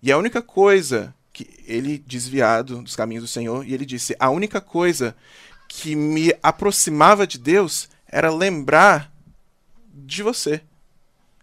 E 0.00 0.12
a 0.12 0.16
única 0.16 0.40
coisa 0.40 1.12
que 1.32 1.48
ele 1.66 1.98
desviado 1.98 2.82
dos 2.82 2.94
caminhos 2.94 3.24
do 3.24 3.28
Senhor, 3.28 3.66
e 3.66 3.74
ele 3.74 3.84
disse: 3.84 4.14
a 4.20 4.30
única 4.30 4.60
coisa 4.60 5.16
que 5.68 5.96
me 5.96 6.32
aproximava 6.40 7.26
de 7.26 7.36
Deus 7.36 7.88
era 8.06 8.30
lembrar 8.30 9.12
de 9.92 10.22
você. 10.22 10.62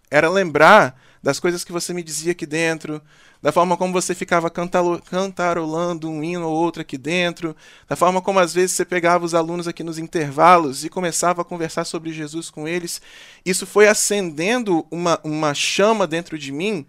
Era 0.09 0.29
lembrar 0.29 0.97
das 1.21 1.39
coisas 1.39 1.63
que 1.63 1.71
você 1.71 1.93
me 1.93 2.03
dizia 2.03 2.31
aqui 2.31 2.45
dentro, 2.45 3.01
da 3.41 3.51
forma 3.51 3.77
como 3.77 3.93
você 3.93 4.15
ficava 4.15 4.49
cantarolando 4.49 6.09
um 6.09 6.23
hino 6.23 6.47
ou 6.47 6.55
outro 6.55 6.81
aqui 6.81 6.97
dentro, 6.97 7.55
da 7.87 7.95
forma 7.95 8.21
como 8.21 8.39
às 8.39 8.53
vezes 8.53 8.71
você 8.71 8.85
pegava 8.85 9.25
os 9.25 9.33
alunos 9.33 9.67
aqui 9.67 9.83
nos 9.83 9.97
intervalos 9.97 10.83
e 10.83 10.89
começava 10.89 11.41
a 11.41 11.45
conversar 11.45 11.85
sobre 11.85 12.11
Jesus 12.11 12.49
com 12.49 12.67
eles. 12.67 13.01
Isso 13.45 13.65
foi 13.65 13.87
acendendo 13.87 14.85
uma, 14.89 15.19
uma 15.23 15.53
chama 15.53 16.07
dentro 16.07 16.37
de 16.37 16.51
mim 16.51 16.85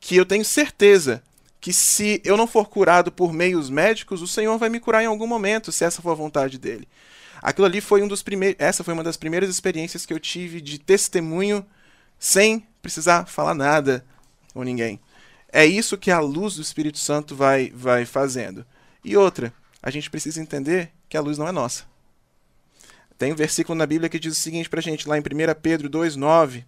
que 0.00 0.16
eu 0.16 0.26
tenho 0.26 0.44
certeza 0.44 1.22
que 1.60 1.72
se 1.72 2.20
eu 2.26 2.36
não 2.36 2.46
for 2.46 2.68
curado 2.68 3.10
por 3.10 3.32
meios 3.32 3.70
médicos, 3.70 4.20
o 4.20 4.28
Senhor 4.28 4.58
vai 4.58 4.68
me 4.68 4.78
curar 4.78 5.02
em 5.02 5.06
algum 5.06 5.26
momento, 5.26 5.72
se 5.72 5.82
essa 5.82 6.02
for 6.02 6.10
a 6.10 6.14
vontade 6.14 6.58
dele. 6.58 6.86
Aquilo 7.40 7.66
ali 7.66 7.80
foi 7.80 8.02
um 8.02 8.08
dos 8.08 8.22
primeiros, 8.22 8.60
essa 8.60 8.84
foi 8.84 8.92
uma 8.92 9.02
das 9.02 9.16
primeiras 9.16 9.48
experiências 9.48 10.04
que 10.04 10.12
eu 10.12 10.20
tive 10.20 10.60
de 10.60 10.78
testemunho 10.78 11.64
sem 12.24 12.66
precisar 12.80 13.26
falar 13.26 13.52
nada 13.52 14.02
com 14.54 14.62
ninguém. 14.62 14.98
É 15.52 15.66
isso 15.66 15.98
que 15.98 16.10
a 16.10 16.20
luz 16.20 16.54
do 16.54 16.62
Espírito 16.62 16.96
Santo 16.96 17.36
vai 17.36 17.70
vai 17.74 18.06
fazendo. 18.06 18.64
E 19.04 19.14
outra, 19.14 19.52
a 19.82 19.90
gente 19.90 20.08
precisa 20.08 20.40
entender 20.40 20.90
que 21.06 21.18
a 21.18 21.20
luz 21.20 21.36
não 21.36 21.46
é 21.46 21.52
nossa. 21.52 21.84
Tem 23.18 23.30
um 23.30 23.36
versículo 23.36 23.76
na 23.76 23.84
Bíblia 23.84 24.08
que 24.08 24.18
diz 24.18 24.38
o 24.38 24.40
seguinte 24.40 24.70
pra 24.70 24.80
gente, 24.80 25.06
lá 25.06 25.18
em 25.18 25.20
1 25.20 25.54
Pedro 25.60 25.90
2:9. 25.90 26.64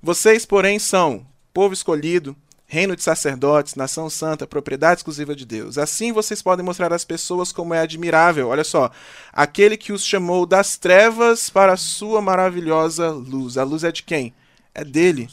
Vocês, 0.00 0.46
porém, 0.46 0.78
são 0.78 1.26
povo 1.52 1.74
escolhido, 1.74 2.36
reino 2.64 2.94
de 2.94 3.02
sacerdotes, 3.02 3.74
nação 3.74 4.08
santa, 4.08 4.46
propriedade 4.46 5.00
exclusiva 5.00 5.34
de 5.34 5.44
Deus. 5.44 5.78
Assim 5.78 6.12
vocês 6.12 6.40
podem 6.40 6.64
mostrar 6.64 6.92
às 6.92 7.04
pessoas 7.04 7.50
como 7.50 7.74
é 7.74 7.80
admirável, 7.80 8.50
olha 8.50 8.62
só, 8.62 8.88
aquele 9.32 9.76
que 9.76 9.92
os 9.92 10.04
chamou 10.04 10.46
das 10.46 10.76
trevas 10.76 11.50
para 11.50 11.72
a 11.72 11.76
sua 11.76 12.22
maravilhosa 12.22 13.10
luz. 13.10 13.58
A 13.58 13.64
luz 13.64 13.82
é 13.82 13.90
de 13.90 14.04
quem? 14.04 14.32
É 14.74 14.84
dele, 14.84 15.28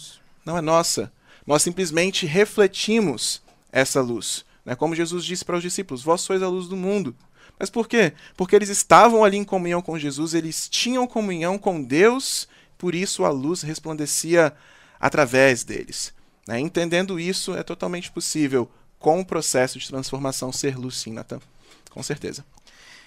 não 0.46 0.58
é 0.58 0.62
nossa. 0.62 1.12
Nós 1.46 1.62
simplesmente 1.62 2.26
refletimos 2.26 3.42
essa 3.72 4.02
luz. 4.02 4.46
Né? 4.66 4.76
Como 4.76 4.96
Jesus 4.96 5.26
disse 5.26 5.46
para 5.46 5.58
os 5.58 5.64
discípulos: 5.64 6.04
Vós 6.04 6.22
sois 6.22 6.44
a 6.44 6.48
luz 6.48 6.68
do 6.68 6.76
mundo. 6.76 7.16
Mas 7.58 7.70
por 7.70 7.88
quê? 7.88 8.14
Porque 8.38 8.56
eles 8.56 8.70
estavam 8.70 9.24
ali 9.24 9.38
em 9.38 9.44
comunhão 9.44 9.82
com 9.82 10.00
Jesus, 10.00 10.34
eles 10.34 10.70
tinham 10.70 11.06
comunhão 11.06 11.58
com 11.58 11.84
Deus, 11.84 12.48
por 12.78 12.96
isso 12.96 13.26
a 13.26 13.30
luz 13.30 13.62
resplandecia 13.62 14.54
através 15.00 15.64
deles. 15.66 16.14
Né? 16.48 16.60
Entendendo 16.60 17.20
isso, 17.20 17.54
é 17.56 17.62
totalmente 17.62 18.12
possível, 18.12 18.70
com 18.98 19.20
o 19.20 19.26
processo 19.26 19.78
de 19.78 19.88
transformação, 19.88 20.54
ser 20.54 20.78
luz 20.78 20.98
sim, 20.98 21.12
Natan. 21.12 21.40
Com 21.90 22.02
certeza. 22.02 22.46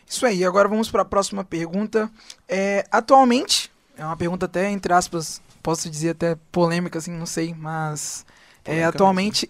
Isso 0.07 0.27
aí, 0.27 0.45
agora 0.45 0.69
vamos 0.69 0.91
para 0.91 1.03
a 1.03 1.07
próxima 1.07 1.43
pergunta. 1.43 2.11
É, 2.47 2.85
atualmente, 2.91 3.71
é 3.97 4.05
uma 4.05 4.17
pergunta 4.17 4.47
até, 4.47 4.71
entre 4.71 4.93
aspas, 4.93 5.41
posso 5.63 5.89
dizer 5.89 6.11
até 6.11 6.37
polêmica, 6.51 6.99
assim, 6.99 7.13
não 7.13 7.27
sei, 7.27 7.55
mas 7.55 8.25
é, 8.65 8.85
atualmente. 8.85 9.47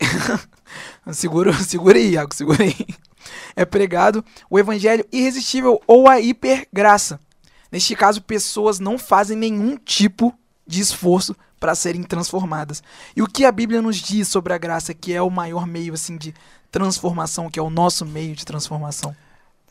segura, 1.12 1.52
segura 1.54 1.98
aí, 1.98 2.12
Iago, 2.12 2.34
segura 2.34 2.62
aí. 2.62 2.76
É 3.54 3.64
pregado 3.64 4.24
o 4.50 4.58
evangelho 4.58 5.06
irresistível 5.12 5.80
ou 5.86 6.08
a 6.08 6.20
hipergraça. 6.20 7.20
Neste 7.70 7.94
caso, 7.94 8.20
pessoas 8.20 8.78
não 8.78 8.98
fazem 8.98 9.36
nenhum 9.36 9.76
tipo 9.76 10.36
de 10.66 10.80
esforço 10.80 11.34
para 11.58 11.74
serem 11.74 12.02
transformadas. 12.02 12.82
E 13.14 13.22
o 13.22 13.26
que 13.26 13.44
a 13.44 13.52
Bíblia 13.52 13.80
nos 13.80 13.96
diz 13.96 14.28
sobre 14.28 14.52
a 14.52 14.58
graça, 14.58 14.92
que 14.92 15.12
é 15.12 15.22
o 15.22 15.30
maior 15.30 15.66
meio 15.66 15.94
assim 15.94 16.16
de 16.16 16.34
transformação, 16.70 17.50
que 17.50 17.58
é 17.58 17.62
o 17.62 17.70
nosso 17.70 18.04
meio 18.04 18.34
de 18.34 18.44
transformação? 18.44 19.14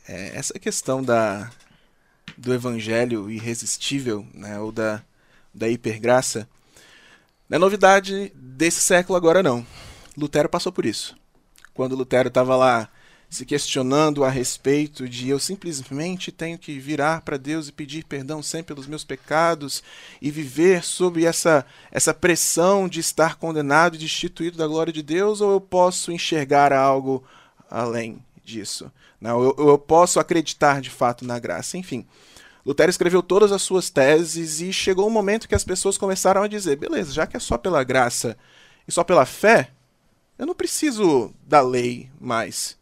É, 0.07 0.35
essa 0.35 0.57
questão 0.57 1.03
da, 1.03 1.51
do 2.37 2.53
evangelho 2.53 3.29
irresistível, 3.29 4.25
né, 4.33 4.59
ou 4.59 4.71
da, 4.71 5.03
da 5.53 5.67
hipergraça, 5.69 6.47
não 7.49 7.57
é 7.57 7.59
novidade 7.59 8.31
desse 8.35 8.81
século 8.81 9.17
agora 9.17 9.43
não. 9.43 9.65
Lutero 10.17 10.47
passou 10.47 10.71
por 10.71 10.85
isso. 10.85 11.15
Quando 11.73 11.95
Lutero 11.95 12.27
estava 12.27 12.55
lá 12.55 12.89
se 13.29 13.45
questionando 13.45 14.25
a 14.25 14.29
respeito 14.29 15.07
de 15.07 15.29
eu 15.29 15.39
simplesmente 15.39 16.31
tenho 16.31 16.57
que 16.57 16.77
virar 16.79 17.21
para 17.21 17.37
Deus 17.37 17.69
e 17.69 17.71
pedir 17.71 18.03
perdão 18.03 18.43
sempre 18.43 18.73
pelos 18.73 18.87
meus 18.87 19.05
pecados 19.05 19.81
e 20.21 20.29
viver 20.29 20.83
sob 20.83 21.25
essa, 21.25 21.65
essa 21.89 22.13
pressão 22.13 22.89
de 22.89 22.99
estar 22.99 23.35
condenado 23.35 23.95
e 23.95 23.99
destituído 23.99 24.57
da 24.57 24.67
glória 24.67 24.91
de 24.91 25.01
Deus, 25.01 25.39
ou 25.39 25.51
eu 25.51 25.61
posso 25.61 26.11
enxergar 26.11 26.73
algo 26.73 27.23
além? 27.69 28.21
disso. 28.43 28.91
Não, 29.19 29.41
eu, 29.41 29.55
eu 29.57 29.77
posso 29.77 30.19
acreditar 30.19 30.81
de 30.81 30.89
fato 30.89 31.25
na 31.25 31.39
graça. 31.39 31.77
Enfim, 31.77 32.05
Lutero 32.65 32.89
escreveu 32.89 33.23
todas 33.23 33.51
as 33.51 33.61
suas 33.61 33.89
teses 33.89 34.61
e 34.61 34.71
chegou 34.71 35.07
um 35.07 35.11
momento 35.11 35.47
que 35.47 35.55
as 35.55 35.63
pessoas 35.63 35.97
começaram 35.97 36.43
a 36.43 36.47
dizer: 36.47 36.75
beleza, 36.75 37.11
já 37.11 37.25
que 37.25 37.35
é 37.35 37.39
só 37.39 37.57
pela 37.57 37.83
graça 37.83 38.37
e 38.87 38.91
só 38.91 39.03
pela 39.03 39.25
fé, 39.25 39.71
eu 40.37 40.45
não 40.45 40.55
preciso 40.55 41.33
da 41.47 41.61
lei 41.61 42.09
mais. 42.19 42.77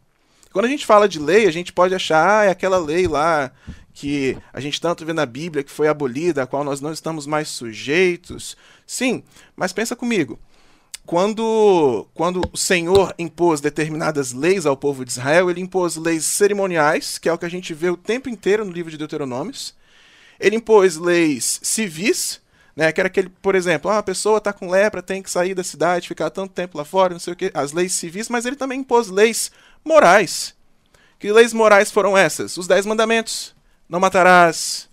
Quando 0.51 0.65
a 0.65 0.69
gente 0.69 0.85
fala 0.85 1.07
de 1.07 1.19
lei, 1.19 1.45
a 1.45 1.51
gente 1.51 1.71
pode 1.71 1.93
achar, 1.93 2.39
ah, 2.39 2.45
é 2.45 2.49
aquela 2.49 2.77
lei 2.77 3.07
lá 3.07 3.51
que 3.93 4.37
a 4.53 4.59
gente 4.59 4.79
tanto 4.79 5.05
vê 5.05 5.13
na 5.13 5.25
Bíblia 5.25 5.63
que 5.63 5.71
foi 5.71 5.87
abolida, 5.87 6.43
a 6.43 6.47
qual 6.47 6.63
nós 6.63 6.81
não 6.81 6.91
estamos 6.91 7.27
mais 7.27 7.49
sujeitos. 7.49 8.55
Sim, 8.87 9.23
mas 9.55 9.73
pensa 9.73 9.95
comigo. 9.95 10.39
Quando, 11.09 12.05
quando 12.13 12.39
o 12.53 12.55
Senhor 12.55 13.15
impôs 13.17 13.59
determinadas 13.59 14.31
leis 14.31 14.67
ao 14.67 14.77
povo 14.77 15.03
de 15.03 15.09
Israel, 15.09 15.49
ele 15.49 15.59
impôs 15.59 15.95
leis 15.95 16.23
cerimoniais, 16.23 17.17
que 17.17 17.27
é 17.27 17.33
o 17.33 17.37
que 17.39 17.47
a 17.47 17.49
gente 17.49 17.73
vê 17.73 17.89
o 17.89 17.97
tempo 17.97 18.29
inteiro 18.29 18.63
no 18.63 18.71
livro 18.71 18.91
de 18.91 18.97
Deuteronômios. 18.97 19.73
Ele 20.39 20.57
impôs 20.57 20.97
leis 20.97 21.59
civis, 21.63 22.39
né, 22.75 22.91
que 22.91 23.01
era 23.01 23.07
aquele, 23.07 23.27
por 23.27 23.55
exemplo, 23.55 23.89
ah, 23.89 23.97
a 23.97 24.03
pessoa 24.03 24.37
está 24.37 24.53
com 24.53 24.69
lepra, 24.69 25.01
tem 25.01 25.23
que 25.23 25.31
sair 25.31 25.55
da 25.55 25.63
cidade, 25.63 26.07
ficar 26.07 26.29
tanto 26.29 26.53
tempo 26.53 26.77
lá 26.77 26.85
fora, 26.85 27.15
não 27.15 27.19
sei 27.19 27.33
o 27.33 27.35
que, 27.35 27.49
as 27.55 27.71
leis 27.71 27.93
civis, 27.93 28.29
mas 28.29 28.45
ele 28.45 28.55
também 28.55 28.81
impôs 28.81 29.09
leis 29.09 29.49
morais. 29.83 30.53
Que 31.17 31.31
leis 31.33 31.53
morais 31.53 31.89
foram 31.89 32.15
essas? 32.15 32.55
Os 32.55 32.67
dez 32.67 32.85
mandamentos. 32.85 33.55
Não 33.89 33.99
matarás. 33.99 34.87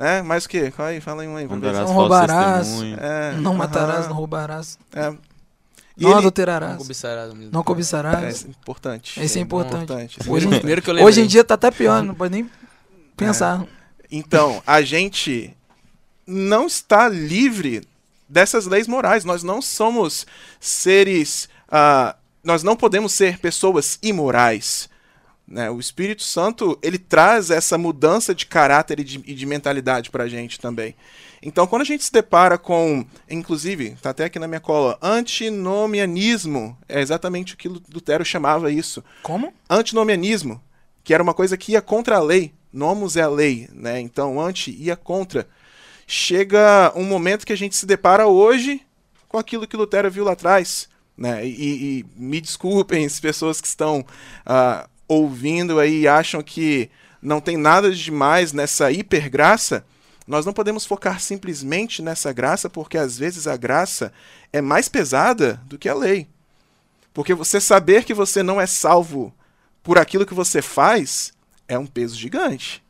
É, 0.00 0.22
mais 0.22 0.44
o 0.44 0.48
quê? 0.48 0.70
Qual 0.74 0.88
aí? 0.88 1.00
Fala 1.00 1.22
aí 1.22 1.28
um 1.28 1.36
aí. 1.36 1.46
Vamos 1.46 1.62
ver. 1.62 1.74
Não 1.74 1.86
roubarás. 1.92 2.68
É, 2.98 3.32
Não 3.36 3.54
matarás, 3.54 4.08
não 4.08 4.14
roubarás, 4.16 4.78
é. 4.94 5.12
E 5.96 6.02
não 6.04 6.10
ele- 6.12 6.18
adulterarás, 6.20 6.70
Não 6.70 6.78
cobiçarás. 6.78 7.34
não 7.52 7.60
É, 7.60 7.64
cobiçarás. 7.64 8.36
isso 8.36 8.46
é 8.46 8.50
importante. 8.50 9.20
Esse 9.22 9.38
é 9.38 9.42
importante. 9.42 9.84
importante. 9.84 10.18
Hoje, 10.26 10.46
em- 10.46 10.50
Primeiro 10.50 10.80
que 10.80 10.88
eu 10.88 10.94
lembrei. 10.94 11.06
hoje 11.06 11.20
em 11.20 11.26
dia 11.26 11.44
tá 11.44 11.54
até 11.54 11.70
pior, 11.70 12.02
não 12.02 12.14
pode 12.14 12.32
nem 12.32 12.50
pensar. 13.16 13.64
Então, 14.10 14.62
a 14.66 14.80
gente 14.80 15.54
não 16.26 16.66
está 16.66 17.06
livre 17.08 17.86
dessas 18.28 18.64
leis 18.66 18.88
morais. 18.88 19.24
Nós 19.24 19.42
não 19.42 19.60
somos 19.60 20.26
seres. 20.58 21.48
ah, 21.70 22.16
nós 22.42 22.62
não 22.64 22.74
podemos 22.76 23.12
ser 23.12 23.38
pessoas 23.38 23.98
imorais. 24.02 24.88
Né? 25.50 25.68
O 25.68 25.80
Espírito 25.80 26.22
Santo 26.22 26.78
ele 26.80 26.98
traz 26.98 27.50
essa 27.50 27.76
mudança 27.76 28.32
de 28.32 28.46
caráter 28.46 29.00
e 29.00 29.04
de, 29.04 29.20
e 29.26 29.34
de 29.34 29.44
mentalidade 29.44 30.08
para 30.08 30.24
a 30.24 30.28
gente 30.28 30.60
também. 30.60 30.94
Então, 31.42 31.66
quando 31.66 31.82
a 31.82 31.86
gente 31.86 32.04
se 32.04 32.12
depara 32.12 32.56
com, 32.56 33.04
inclusive, 33.28 33.96
tá 34.00 34.10
até 34.10 34.26
aqui 34.26 34.38
na 34.38 34.46
minha 34.46 34.60
cola, 34.60 34.96
antinomianismo, 35.02 36.76
é 36.88 37.00
exatamente 37.00 37.54
o 37.54 37.56
que 37.56 37.68
Lutero 37.68 38.24
chamava 38.24 38.70
isso 38.70 39.02
Como? 39.22 39.52
antinomianismo, 39.68 40.62
que 41.02 41.12
era 41.12 41.22
uma 41.22 41.34
coisa 41.34 41.56
que 41.56 41.72
ia 41.72 41.82
contra 41.82 42.16
a 42.16 42.22
lei. 42.22 42.52
Nomos 42.72 43.16
é 43.16 43.22
a 43.22 43.28
lei, 43.28 43.68
né? 43.72 43.98
Então, 43.98 44.40
anti 44.40 44.70
ia 44.70 44.94
contra. 44.94 45.48
Chega 46.06 46.92
um 46.94 47.04
momento 47.04 47.44
que 47.44 47.52
a 47.52 47.56
gente 47.56 47.74
se 47.74 47.86
depara 47.86 48.28
hoje 48.28 48.82
com 49.26 49.38
aquilo 49.38 49.66
que 49.66 49.76
Lutero 49.76 50.10
viu 50.10 50.24
lá 50.24 50.32
atrás, 50.32 50.88
né? 51.16 51.44
E, 51.44 52.00
e 52.00 52.06
me 52.14 52.40
desculpem 52.40 53.04
as 53.04 53.18
pessoas 53.18 53.60
que 53.60 53.66
estão 53.66 54.04
ah, 54.46 54.88
ouvindo 55.10 55.80
aí 55.80 56.02
e 56.02 56.08
acham 56.08 56.40
que 56.40 56.88
não 57.20 57.40
tem 57.40 57.56
nada 57.56 57.90
de 57.90 58.00
demais 58.00 58.52
nessa 58.52 58.92
hipergraça. 58.92 59.84
Nós 60.24 60.46
não 60.46 60.52
podemos 60.52 60.86
focar 60.86 61.18
simplesmente 61.18 62.00
nessa 62.00 62.32
graça, 62.32 62.70
porque 62.70 62.96
às 62.96 63.18
vezes 63.18 63.48
a 63.48 63.56
graça 63.56 64.12
é 64.52 64.60
mais 64.60 64.88
pesada 64.88 65.60
do 65.66 65.76
que 65.76 65.88
a 65.88 65.94
lei. 65.94 66.28
Porque 67.12 67.34
você 67.34 67.60
saber 67.60 68.04
que 68.04 68.14
você 68.14 68.40
não 68.40 68.60
é 68.60 68.66
salvo 68.66 69.34
por 69.82 69.98
aquilo 69.98 70.24
que 70.24 70.32
você 70.32 70.62
faz 70.62 71.32
é 71.66 71.76
um 71.76 71.86
peso 71.86 72.16
gigante. 72.16 72.80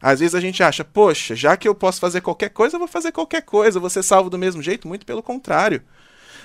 Às 0.00 0.20
vezes 0.20 0.34
a 0.34 0.40
gente 0.40 0.62
acha, 0.62 0.82
poxa, 0.82 1.36
já 1.36 1.58
que 1.58 1.68
eu 1.68 1.74
posso 1.74 2.00
fazer 2.00 2.22
qualquer 2.22 2.48
coisa, 2.48 2.76
eu 2.76 2.78
vou 2.78 2.88
fazer 2.88 3.12
qualquer 3.12 3.42
coisa, 3.42 3.76
eu 3.76 3.82
vou 3.82 3.90
ser 3.90 4.02
salvo 4.02 4.30
do 4.30 4.38
mesmo 4.38 4.62
jeito. 4.62 4.88
Muito 4.88 5.04
pelo 5.04 5.22
contrário. 5.22 5.82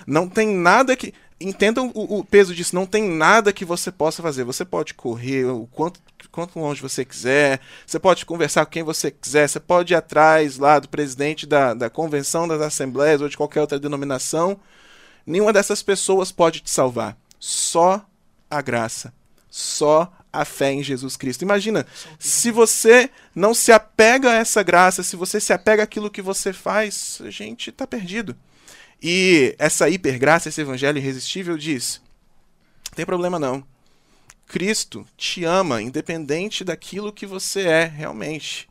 Não 0.06 0.28
tem 0.28 0.54
nada 0.54 0.93
que. 0.93 1.13
Entendam 1.39 1.91
o, 1.93 2.19
o 2.19 2.23
peso 2.23 2.55
disso, 2.55 2.73
não 2.73 2.85
tem 2.85 3.09
nada 3.09 3.51
que 3.51 3.65
você 3.65 3.91
possa 3.91 4.21
fazer. 4.21 4.45
Você 4.45 4.63
pode 4.63 4.93
correr 4.93 5.45
o 5.45 5.67
quanto, 5.67 5.99
quanto 6.31 6.59
longe 6.59 6.81
você 6.81 7.03
quiser, 7.03 7.59
você 7.85 7.99
pode 7.99 8.25
conversar 8.25 8.65
com 8.65 8.71
quem 8.71 8.83
você 8.83 9.11
quiser, 9.11 9.47
você 9.47 9.59
pode 9.59 9.93
ir 9.93 9.97
atrás 9.97 10.57
lá 10.57 10.79
do 10.79 10.87
presidente 10.87 11.45
da, 11.45 11.73
da 11.73 11.89
convenção 11.89 12.47
das 12.47 12.61
assembleias 12.61 13.21
ou 13.21 13.27
de 13.27 13.35
qualquer 13.35 13.61
outra 13.61 13.79
denominação. 13.79 14.57
Nenhuma 15.25 15.51
dessas 15.51 15.83
pessoas 15.83 16.31
pode 16.31 16.61
te 16.61 16.69
salvar. 16.69 17.17
Só 17.39 18.05
a 18.49 18.61
graça. 18.61 19.13
Só 19.49 20.11
a 20.31 20.45
fé 20.45 20.71
em 20.71 20.83
Jesus 20.83 21.15
Cristo. 21.17 21.41
Imagina, 21.41 21.85
se 22.19 22.51
você 22.51 23.09
não 23.33 23.53
se 23.53 23.71
apega 23.71 24.31
a 24.31 24.35
essa 24.35 24.61
graça, 24.61 25.03
se 25.03 25.15
você 25.15 25.39
se 25.39 25.53
apega 25.53 25.83
àquilo 25.83 26.11
que 26.11 26.21
você 26.21 26.51
faz, 26.53 27.21
a 27.25 27.29
gente 27.29 27.69
está 27.69 27.87
perdido. 27.87 28.35
E 29.01 29.55
essa 29.60 29.89
hipergraça, 29.89 30.49
esse 30.49 30.62
evangelho 30.62 30.97
irresistível 30.97 31.58
diz: 31.58 32.01
tem 32.95 33.05
problema 33.05 33.38
não. 33.38 33.63
Cristo 34.47 35.05
te 35.17 35.43
ama 35.43 35.81
independente 35.81 36.63
daquilo 36.63 37.12
que 37.12 37.25
você 37.25 37.62
é 37.62 37.84
realmente. 37.84 38.69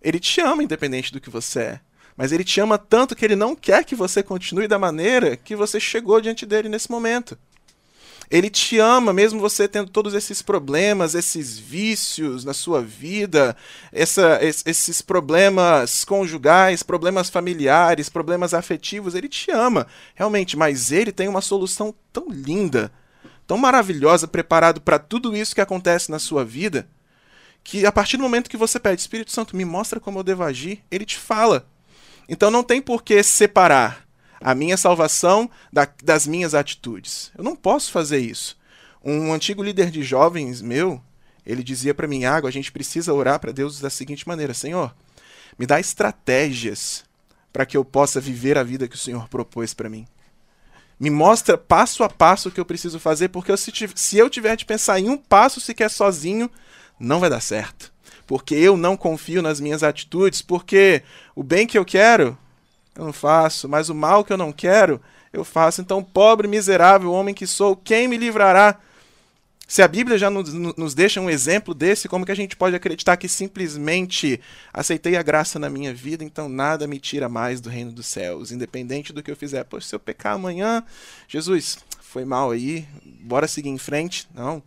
Ele 0.00 0.20
te 0.20 0.40
ama 0.40 0.62
independente 0.62 1.12
do 1.12 1.20
que 1.20 1.30
você 1.30 1.60
é. 1.60 1.80
Mas 2.16 2.30
ele 2.30 2.44
te 2.44 2.60
ama 2.60 2.78
tanto 2.78 3.16
que 3.16 3.24
ele 3.24 3.34
não 3.34 3.56
quer 3.56 3.84
que 3.84 3.94
você 3.94 4.22
continue 4.22 4.68
da 4.68 4.78
maneira 4.78 5.36
que 5.36 5.56
você 5.56 5.80
chegou 5.80 6.20
diante 6.20 6.44
dele 6.46 6.68
nesse 6.68 6.90
momento. 6.90 7.38
Ele 8.32 8.48
te 8.48 8.78
ama, 8.78 9.12
mesmo 9.12 9.38
você 9.38 9.68
tendo 9.68 9.90
todos 9.90 10.14
esses 10.14 10.40
problemas, 10.40 11.14
esses 11.14 11.58
vícios 11.58 12.46
na 12.46 12.54
sua 12.54 12.80
vida, 12.80 13.54
essa, 13.92 14.42
es- 14.42 14.62
esses 14.64 15.02
problemas 15.02 16.02
conjugais, 16.02 16.82
problemas 16.82 17.28
familiares, 17.28 18.08
problemas 18.08 18.54
afetivos. 18.54 19.14
Ele 19.14 19.28
te 19.28 19.50
ama, 19.50 19.86
realmente, 20.14 20.56
mas 20.56 20.90
ele 20.90 21.12
tem 21.12 21.28
uma 21.28 21.42
solução 21.42 21.94
tão 22.10 22.26
linda, 22.30 22.90
tão 23.46 23.58
maravilhosa, 23.58 24.26
preparado 24.26 24.80
para 24.80 24.98
tudo 24.98 25.36
isso 25.36 25.54
que 25.54 25.60
acontece 25.60 26.10
na 26.10 26.18
sua 26.18 26.42
vida, 26.42 26.88
que 27.62 27.84
a 27.84 27.92
partir 27.92 28.16
do 28.16 28.22
momento 28.22 28.48
que 28.48 28.56
você 28.56 28.80
pede, 28.80 29.02
Espírito 29.02 29.30
Santo, 29.30 29.54
me 29.54 29.64
mostra 29.66 30.00
como 30.00 30.18
eu 30.18 30.22
devo 30.24 30.42
agir, 30.42 30.82
ele 30.90 31.04
te 31.04 31.18
fala. 31.18 31.66
Então 32.26 32.50
não 32.50 32.62
tem 32.64 32.80
por 32.80 33.02
que 33.02 33.22
separar 33.22 34.01
a 34.42 34.54
minha 34.54 34.76
salvação 34.76 35.50
da- 35.72 35.88
das 36.02 36.26
minhas 36.26 36.54
atitudes. 36.54 37.30
Eu 37.36 37.44
não 37.44 37.56
posso 37.56 37.90
fazer 37.90 38.18
isso. 38.18 38.56
Um 39.04 39.32
antigo 39.32 39.62
líder 39.62 39.90
de 39.90 40.02
jovens 40.02 40.62
meu, 40.62 41.02
ele 41.44 41.62
dizia 41.62 41.94
para 41.94 42.06
mim, 42.06 42.24
Água, 42.24 42.48
a 42.48 42.52
gente 42.52 42.70
precisa 42.70 43.12
orar 43.12 43.40
para 43.40 43.52
Deus 43.52 43.80
da 43.80 43.90
seguinte 43.90 44.26
maneira: 44.28 44.54
Senhor, 44.54 44.94
me 45.58 45.66
dá 45.66 45.80
estratégias 45.80 47.04
para 47.52 47.66
que 47.66 47.76
eu 47.76 47.84
possa 47.84 48.20
viver 48.20 48.56
a 48.56 48.62
vida 48.62 48.88
que 48.88 48.94
o 48.94 48.98
Senhor 48.98 49.28
propôs 49.28 49.74
para 49.74 49.88
mim. 49.88 50.06
Me 50.98 51.10
mostra 51.10 51.58
passo 51.58 52.04
a 52.04 52.08
passo 52.08 52.48
o 52.48 52.52
que 52.52 52.60
eu 52.60 52.64
preciso 52.64 53.00
fazer, 53.00 53.28
porque 53.28 53.50
eu- 53.50 53.56
se, 53.56 53.72
se 53.94 54.18
eu 54.18 54.30
tiver 54.30 54.56
de 54.56 54.64
pensar 54.64 55.00
em 55.00 55.08
um 55.08 55.18
passo 55.18 55.60
sequer 55.60 55.90
sozinho, 55.90 56.48
não 56.98 57.18
vai 57.18 57.28
dar 57.28 57.40
certo. 57.40 57.92
Porque 58.24 58.54
eu 58.54 58.76
não 58.76 58.96
confio 58.96 59.42
nas 59.42 59.58
minhas 59.58 59.82
atitudes, 59.82 60.40
porque 60.40 61.02
o 61.34 61.42
bem 61.42 61.66
que 61.66 61.76
eu 61.76 61.84
quero, 61.84 62.38
eu 62.94 63.04
não 63.04 63.12
faço, 63.12 63.68
mas 63.68 63.88
o 63.88 63.94
mal 63.94 64.24
que 64.24 64.32
eu 64.32 64.36
não 64.36 64.52
quero, 64.52 65.00
eu 65.32 65.44
faço. 65.44 65.80
Então, 65.80 66.02
pobre, 66.02 66.46
miserável 66.46 67.12
homem 67.12 67.34
que 67.34 67.46
sou, 67.46 67.74
quem 67.74 68.06
me 68.06 68.16
livrará? 68.16 68.78
Se 69.66 69.80
a 69.80 69.88
Bíblia 69.88 70.18
já 70.18 70.28
nos, 70.28 70.52
nos 70.52 70.92
deixa 70.92 71.18
um 71.18 71.30
exemplo 71.30 71.72
desse, 71.72 72.06
como 72.06 72.26
que 72.26 72.32
a 72.32 72.36
gente 72.36 72.54
pode 72.54 72.76
acreditar 72.76 73.16
que 73.16 73.26
simplesmente 73.26 74.38
aceitei 74.70 75.16
a 75.16 75.22
graça 75.22 75.58
na 75.58 75.70
minha 75.70 75.94
vida, 75.94 76.22
então 76.22 76.46
nada 76.46 76.86
me 76.86 76.98
tira 76.98 77.26
mais 77.26 77.58
do 77.58 77.70
reino 77.70 77.90
dos 77.90 78.06
céus, 78.06 78.52
independente 78.52 79.14
do 79.14 79.22
que 79.22 79.30
eu 79.30 79.36
fizer. 79.36 79.64
Poxa, 79.64 79.88
se 79.88 79.94
eu 79.94 80.00
pecar 80.00 80.34
amanhã, 80.34 80.84
Jesus, 81.26 81.78
foi 82.02 82.26
mal 82.26 82.50
aí, 82.50 82.86
bora 83.22 83.48
seguir 83.48 83.70
em 83.70 83.78
frente? 83.78 84.28
Não. 84.34 84.62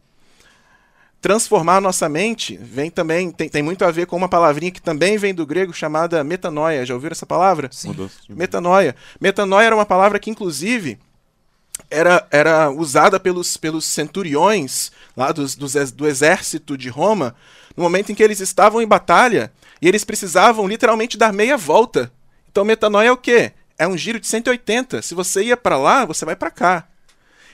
Transformar 1.25 1.81
nossa 1.81 2.07
mente 2.07 2.55
vem 2.55 2.91
também, 2.91 3.31
tem, 3.31 3.49
tem 3.49 3.63
muito 3.63 3.83
a 3.83 3.89
ver 3.89 4.05
com 4.05 4.15
uma 4.15 4.29
palavrinha 4.29 4.71
que 4.71 4.79
também 4.79 5.17
vem 5.17 5.33
do 5.33 5.43
grego 5.43 5.73
chamada 5.73 6.23
metanoia. 6.23 6.85
Já 6.85 6.93
ouviram 6.93 7.13
essa 7.13 7.25
palavra? 7.25 7.67
Sim. 7.71 7.95
Metanoia. 8.29 8.95
Metanoia 9.19 9.65
era 9.65 9.75
uma 9.75 9.87
palavra 9.87 10.19
que, 10.19 10.29
inclusive, 10.29 10.99
era, 11.89 12.27
era 12.29 12.69
usada 12.69 13.19
pelos, 13.19 13.57
pelos 13.57 13.85
centuriões 13.85 14.91
lá 15.17 15.31
dos, 15.31 15.55
dos 15.55 15.73
do 15.91 16.05
exército 16.05 16.77
de 16.77 16.89
Roma 16.89 17.35
no 17.75 17.81
momento 17.81 18.11
em 18.11 18.15
que 18.15 18.21
eles 18.21 18.39
estavam 18.39 18.79
em 18.79 18.87
batalha 18.87 19.51
e 19.81 19.87
eles 19.87 20.03
precisavam 20.03 20.67
literalmente 20.67 21.17
dar 21.17 21.33
meia 21.33 21.57
volta. 21.57 22.11
Então, 22.51 22.63
metanoia 22.63 23.07
é 23.07 23.11
o 23.11 23.17
quê? 23.17 23.51
É 23.79 23.87
um 23.87 23.97
giro 23.97 24.19
de 24.19 24.27
180. 24.27 25.01
Se 25.01 25.15
você 25.15 25.45
ia 25.45 25.57
para 25.57 25.75
lá, 25.75 26.05
você 26.05 26.23
vai 26.23 26.35
para 26.35 26.51
cá. 26.51 26.87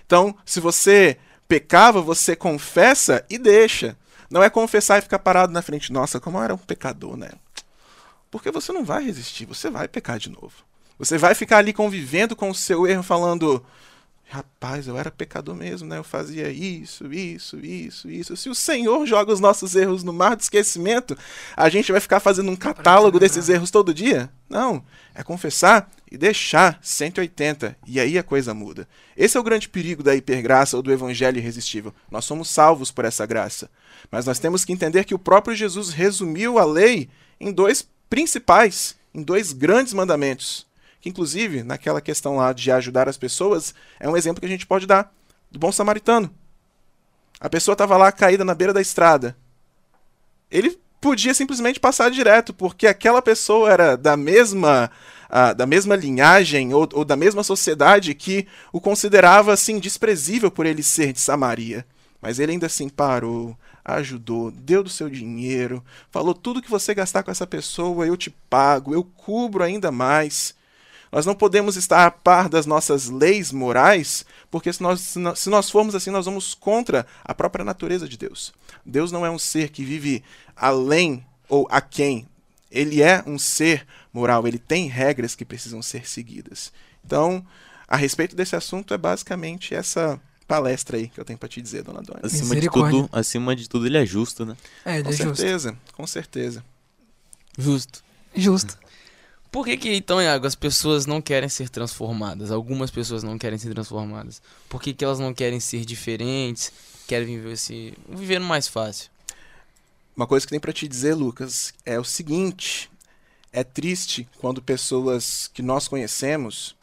Então, 0.05 0.35
se 0.45 0.59
você 0.59 1.17
pecava, 1.51 2.01
você 2.01 2.33
confessa 2.33 3.25
e 3.29 3.37
deixa. 3.37 3.97
Não 4.29 4.41
é 4.41 4.49
confessar 4.49 4.99
e 4.99 5.01
ficar 5.01 5.19
parado 5.19 5.51
na 5.51 5.61
frente. 5.61 5.91
Nossa, 5.91 6.17
como 6.17 6.37
eu 6.37 6.43
era 6.43 6.53
um 6.55 6.57
pecador, 6.57 7.17
né? 7.17 7.29
Porque 8.31 8.49
você 8.49 8.71
não 8.71 8.85
vai 8.85 9.03
resistir, 9.03 9.45
você 9.45 9.69
vai 9.69 9.85
pecar 9.89 10.17
de 10.17 10.29
novo. 10.29 10.53
Você 10.97 11.17
vai 11.17 11.35
ficar 11.35 11.57
ali 11.57 11.73
convivendo 11.73 12.37
com 12.37 12.49
o 12.49 12.55
seu 12.55 12.87
erro, 12.87 13.03
falando: 13.03 13.61
Rapaz, 14.31 14.87
eu 14.87 14.97
era 14.97 15.11
pecador 15.11 15.53
mesmo, 15.53 15.89
né? 15.89 15.97
Eu 15.97 16.05
fazia 16.05 16.49
isso, 16.49 17.13
isso, 17.13 17.59
isso, 17.59 18.09
isso. 18.09 18.37
Se 18.37 18.49
o 18.49 18.55
Senhor 18.55 19.05
joga 19.05 19.33
os 19.33 19.41
nossos 19.41 19.75
erros 19.75 20.05
no 20.05 20.13
mar 20.13 20.37
do 20.37 20.39
esquecimento, 20.39 21.17
a 21.53 21.67
gente 21.67 21.91
vai 21.91 21.99
ficar 21.99 22.21
fazendo 22.21 22.49
um 22.49 22.55
catálogo 22.55 23.19
desses 23.19 23.49
erros 23.49 23.69
todo 23.69 23.93
dia? 23.93 24.31
Não. 24.47 24.85
É 25.13 25.21
confessar 25.21 25.91
e 26.09 26.17
deixar 26.17 26.79
180. 26.81 27.75
E 27.85 27.99
aí 27.99 28.17
a 28.17 28.23
coisa 28.23 28.53
muda. 28.53 28.87
Esse 29.17 29.35
é 29.35 29.39
o 29.39 29.43
grande 29.43 29.67
perigo 29.67 30.01
da 30.01 30.15
hipergraça 30.15 30.77
ou 30.77 30.81
do 30.81 30.93
evangelho 30.93 31.37
irresistível. 31.37 31.93
Nós 32.09 32.23
somos 32.23 32.49
salvos 32.49 32.89
por 32.89 33.03
essa 33.03 33.25
graça. 33.25 33.69
Mas 34.09 34.25
nós 34.25 34.39
temos 34.39 34.63
que 34.63 34.71
entender 34.71 35.03
que 35.03 35.13
o 35.13 35.19
próprio 35.19 35.53
Jesus 35.53 35.89
resumiu 35.89 36.57
a 36.57 36.63
lei 36.63 37.09
em 37.37 37.51
dois 37.51 37.85
principais, 38.09 38.95
em 39.13 39.21
dois 39.23 39.51
grandes 39.51 39.91
mandamentos 39.91 40.70
que 41.01 41.09
inclusive, 41.09 41.63
naquela 41.63 41.99
questão 41.99 42.37
lá 42.37 42.53
de 42.53 42.71
ajudar 42.71 43.09
as 43.09 43.17
pessoas, 43.17 43.73
é 43.99 44.07
um 44.07 44.15
exemplo 44.15 44.39
que 44.39 44.45
a 44.45 44.49
gente 44.49 44.67
pode 44.67 44.85
dar 44.85 45.11
do 45.49 45.59
bom 45.59 45.71
samaritano. 45.71 46.33
A 47.39 47.49
pessoa 47.49 47.73
estava 47.73 47.97
lá 47.97 48.11
caída 48.11 48.45
na 48.45 48.53
beira 48.53 48.71
da 48.71 48.79
estrada. 48.79 49.35
Ele 50.49 50.79
podia 51.01 51.33
simplesmente 51.33 51.79
passar 51.79 52.11
direto, 52.11 52.53
porque 52.53 52.85
aquela 52.85 53.21
pessoa 53.21 53.71
era 53.71 53.95
da 53.97 54.15
mesma 54.15 54.91
uh, 55.31 55.55
da 55.55 55.65
mesma 55.65 55.95
linhagem 55.95 56.73
ou, 56.73 56.87
ou 56.93 57.03
da 57.03 57.15
mesma 57.15 57.43
sociedade 57.43 58.13
que 58.13 58.47
o 58.71 58.79
considerava 58.79 59.53
assim 59.53 59.79
desprezível 59.79 60.51
por 60.51 60.65
ele 60.65 60.83
ser 60.83 61.13
de 61.13 61.19
Samaria. 61.19 61.85
Mas 62.21 62.37
ele 62.37 62.51
ainda 62.51 62.67
assim 62.67 62.87
parou, 62.87 63.57
ajudou, 63.83 64.51
deu 64.51 64.83
do 64.83 64.89
seu 64.89 65.09
dinheiro, 65.09 65.83
falou 66.11 66.35
tudo 66.35 66.61
que 66.61 66.69
você 66.69 66.93
gastar 66.93 67.23
com 67.23 67.31
essa 67.31 67.47
pessoa, 67.47 68.05
eu 68.05 68.15
te 68.15 68.29
pago, 68.29 68.93
eu 68.93 69.03
cubro 69.03 69.63
ainda 69.63 69.91
mais. 69.91 70.53
Nós 71.11 71.25
não 71.25 71.35
podemos 71.35 71.75
estar 71.75 72.05
a 72.05 72.11
par 72.11 72.47
das 72.47 72.65
nossas 72.65 73.09
leis 73.09 73.51
morais, 73.51 74.25
porque 74.49 74.71
se 74.71 74.81
nós, 74.81 75.15
se 75.35 75.49
nós 75.49 75.69
formos 75.69 75.93
assim, 75.93 76.09
nós 76.09 76.25
vamos 76.25 76.53
contra 76.53 77.05
a 77.23 77.33
própria 77.33 77.65
natureza 77.65 78.07
de 78.07 78.17
Deus. 78.17 78.53
Deus 78.85 79.11
não 79.11 79.25
é 79.25 79.29
um 79.29 79.39
ser 79.39 79.69
que 79.69 79.83
vive 79.83 80.23
além 80.55 81.25
ou 81.49 81.67
a 81.69 81.81
quem. 81.81 82.27
Ele 82.71 83.01
é 83.01 83.21
um 83.27 83.37
ser 83.37 83.85
moral, 84.13 84.47
ele 84.47 84.57
tem 84.57 84.87
regras 84.87 85.35
que 85.35 85.43
precisam 85.43 85.81
ser 85.81 86.07
seguidas. 86.07 86.71
Então, 87.05 87.45
a 87.85 87.97
respeito 87.97 88.35
desse 88.35 88.55
assunto, 88.55 88.93
é 88.93 88.97
basicamente 88.97 89.75
essa 89.75 90.19
palestra 90.47 90.97
aí 90.97 91.09
que 91.09 91.19
eu 91.19 91.25
tenho 91.25 91.39
para 91.39 91.49
te 91.49 91.61
dizer, 91.61 91.83
dona 91.83 92.01
Dona. 92.01 92.21
Acima 92.23 92.55
de, 92.55 92.69
tudo, 92.69 93.09
acima 93.11 93.55
de 93.55 93.67
tudo, 93.67 93.85
ele 93.85 93.97
é 93.97 94.05
justo, 94.05 94.45
né? 94.45 94.55
É, 94.85 94.95
ele 94.95 95.03
com 95.03 95.09
é 95.09 95.13
certeza, 95.13 95.69
justo. 95.69 95.93
com 95.93 96.07
certeza. 96.07 96.63
Justo. 97.57 98.03
Justo. 98.33 98.77
Por 99.51 99.65
que, 99.65 99.75
que 99.75 99.93
então, 99.93 100.21
Iago, 100.21 100.47
as 100.47 100.55
pessoas 100.55 101.05
não 101.05 101.21
querem 101.21 101.49
ser 101.49 101.67
transformadas? 101.67 102.51
Algumas 102.51 102.89
pessoas 102.89 103.21
não 103.21 103.37
querem 103.37 103.59
ser 103.59 103.73
transformadas. 103.73 104.41
Por 104.69 104.81
que, 104.81 104.93
que 104.93 105.03
elas 105.03 105.19
não 105.19 105.33
querem 105.33 105.59
ser 105.59 105.83
diferentes? 105.83 106.71
Querem 107.05 107.27
viver, 107.27 107.51
esse, 107.51 107.93
viver 108.07 108.39
mais 108.39 108.69
fácil? 108.69 109.11
Uma 110.15 110.25
coisa 110.25 110.45
que 110.45 110.51
tem 110.51 110.59
para 110.59 110.71
te 110.71 110.87
dizer, 110.87 111.15
Lucas, 111.15 111.73
é 111.85 111.99
o 111.99 112.03
seguinte: 112.03 112.89
é 113.51 113.61
triste 113.61 114.25
quando 114.37 114.61
pessoas 114.61 115.49
que 115.53 115.61
nós 115.61 115.85
conhecemos 115.85 116.73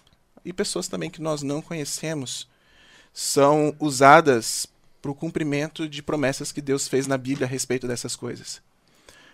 e 0.45 0.53
pessoas 0.53 0.89
também 0.89 1.09
que 1.09 1.23
nós 1.23 1.43
não 1.43 1.63
conhecemos 1.63 2.47
são 3.15 3.75
usadas 3.81 4.67
para 5.01 5.11
o 5.11 5.15
cumprimento 5.15 5.89
de 5.89 6.03
promessas 6.03 6.53
que 6.53 6.61
Deus 6.61 6.87
fez 6.87 7.07
na 7.07 7.17
Bíblia 7.17 7.47
a 7.47 7.51
respeito 7.51 7.89
dessas 7.89 8.15
coisas. 8.15 8.61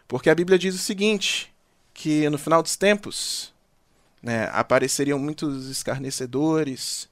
Porque 0.07 0.31
a 0.31 0.35
Bíblia 0.35 0.59
diz 0.59 0.75
o 0.75 0.79
seguinte: 0.79 1.54
que 1.95 2.29
no 2.29 2.37
final 2.37 2.63
dos 2.63 2.77
tempos 2.77 3.53
né, 4.21 4.51
apareceriam 4.53 5.19
muitos 5.19 5.71
escarnecedores, 5.71 7.09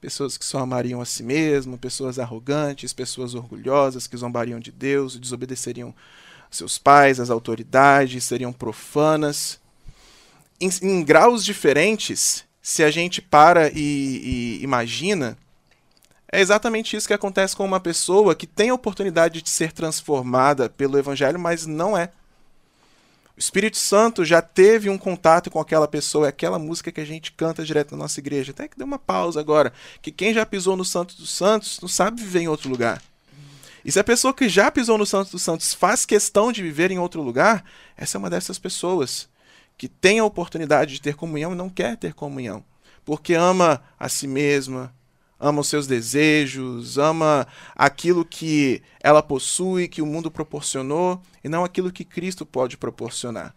pessoas 0.00 0.38
que 0.38 0.44
só 0.44 0.60
amariam 0.60 1.00
a 1.00 1.04
si 1.04 1.22
mesmo, 1.22 1.76
pessoas 1.76 2.18
arrogantes, 2.18 2.92
pessoas 2.92 3.34
orgulhosas 3.34 4.06
que 4.06 4.16
zombariam 4.16 4.60
de 4.60 4.70
Deus, 4.70 5.18
desobedeceriam 5.18 5.94
seus 6.50 6.78
pais, 6.78 7.20
as 7.20 7.30
autoridades, 7.30 8.24
seriam 8.24 8.52
profanas. 8.52 9.60
Em, 10.60 10.70
em 10.82 11.04
graus 11.04 11.44
diferentes, 11.44 12.44
se 12.62 12.82
a 12.82 12.90
gente 12.90 13.20
para 13.20 13.70
e, 13.70 13.78
e 13.78 14.60
imagina, 14.62 15.36
é 16.30 16.40
exatamente 16.40 16.96
isso 16.96 17.08
que 17.08 17.14
acontece 17.14 17.56
com 17.56 17.64
uma 17.64 17.80
pessoa 17.80 18.34
que 18.34 18.46
tem 18.46 18.70
a 18.70 18.74
oportunidade 18.74 19.42
de 19.42 19.50
ser 19.50 19.72
transformada 19.72 20.68
pelo 20.68 20.98
Evangelho, 20.98 21.38
mas 21.38 21.66
não 21.66 21.96
é. 21.96 22.10
O 23.40 23.42
Espírito 23.42 23.78
Santo 23.78 24.22
já 24.22 24.42
teve 24.42 24.90
um 24.90 24.98
contato 24.98 25.50
com 25.50 25.58
aquela 25.58 25.88
pessoa, 25.88 26.26
é 26.26 26.28
aquela 26.28 26.58
música 26.58 26.92
que 26.92 27.00
a 27.00 27.06
gente 27.06 27.32
canta 27.32 27.64
direto 27.64 27.92
na 27.92 27.96
nossa 27.96 28.20
igreja. 28.20 28.50
Até 28.50 28.68
que 28.68 28.76
deu 28.76 28.86
uma 28.86 28.98
pausa 28.98 29.40
agora, 29.40 29.72
que 30.02 30.12
quem 30.12 30.34
já 30.34 30.44
pisou 30.44 30.76
no 30.76 30.84
Santo 30.84 31.16
dos 31.16 31.30
Santos 31.30 31.80
não 31.80 31.88
sabe 31.88 32.20
viver 32.20 32.40
em 32.40 32.48
outro 32.48 32.68
lugar. 32.68 33.02
E 33.82 33.90
se 33.90 33.98
a 33.98 34.04
pessoa 34.04 34.34
que 34.34 34.46
já 34.46 34.70
pisou 34.70 34.98
no 34.98 35.06
Santo 35.06 35.30
dos 35.30 35.40
Santos 35.40 35.72
faz 35.72 36.04
questão 36.04 36.52
de 36.52 36.62
viver 36.62 36.90
em 36.90 36.98
outro 36.98 37.22
lugar, 37.22 37.64
essa 37.96 38.18
é 38.18 38.18
uma 38.18 38.28
dessas 38.28 38.58
pessoas 38.58 39.26
que 39.78 39.88
tem 39.88 40.18
a 40.18 40.24
oportunidade 40.26 40.92
de 40.92 41.00
ter 41.00 41.14
comunhão 41.14 41.52
e 41.52 41.56
não 41.56 41.70
quer 41.70 41.96
ter 41.96 42.12
comunhão, 42.12 42.62
porque 43.06 43.32
ama 43.32 43.82
a 43.98 44.10
si 44.10 44.26
mesma, 44.26 44.94
ama 45.40 45.62
os 45.62 45.68
seus 45.68 45.86
desejos, 45.86 46.98
ama 46.98 47.46
aquilo 47.74 48.24
que 48.24 48.82
ela 49.00 49.22
possui, 49.22 49.88
que 49.88 50.02
o 50.02 50.06
mundo 50.06 50.30
proporcionou, 50.30 51.20
e 51.42 51.48
não 51.48 51.64
aquilo 51.64 51.90
que 51.90 52.04
Cristo 52.04 52.44
pode 52.44 52.76
proporcionar. 52.76 53.54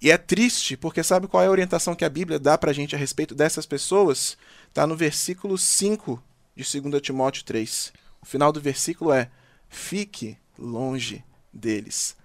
E 0.00 0.10
é 0.10 0.16
triste, 0.16 0.78
porque 0.78 1.02
sabe 1.02 1.28
qual 1.28 1.42
é 1.42 1.46
a 1.46 1.50
orientação 1.50 1.94
que 1.94 2.06
a 2.06 2.08
Bíblia 2.08 2.38
dá 2.38 2.56
para 2.56 2.70
a 2.70 2.74
gente 2.74 2.94
a 2.96 2.98
respeito 2.98 3.34
dessas 3.34 3.66
pessoas? 3.66 4.38
Está 4.68 4.86
no 4.86 4.96
versículo 4.96 5.58
5 5.58 6.22
de 6.56 6.80
2 6.80 7.02
Timóteo 7.02 7.44
3. 7.44 7.92
O 8.22 8.26
final 8.26 8.50
do 8.50 8.60
versículo 8.62 9.12
é: 9.12 9.30
fique 9.68 10.38
longe 10.58 11.22
deles. 11.52 12.16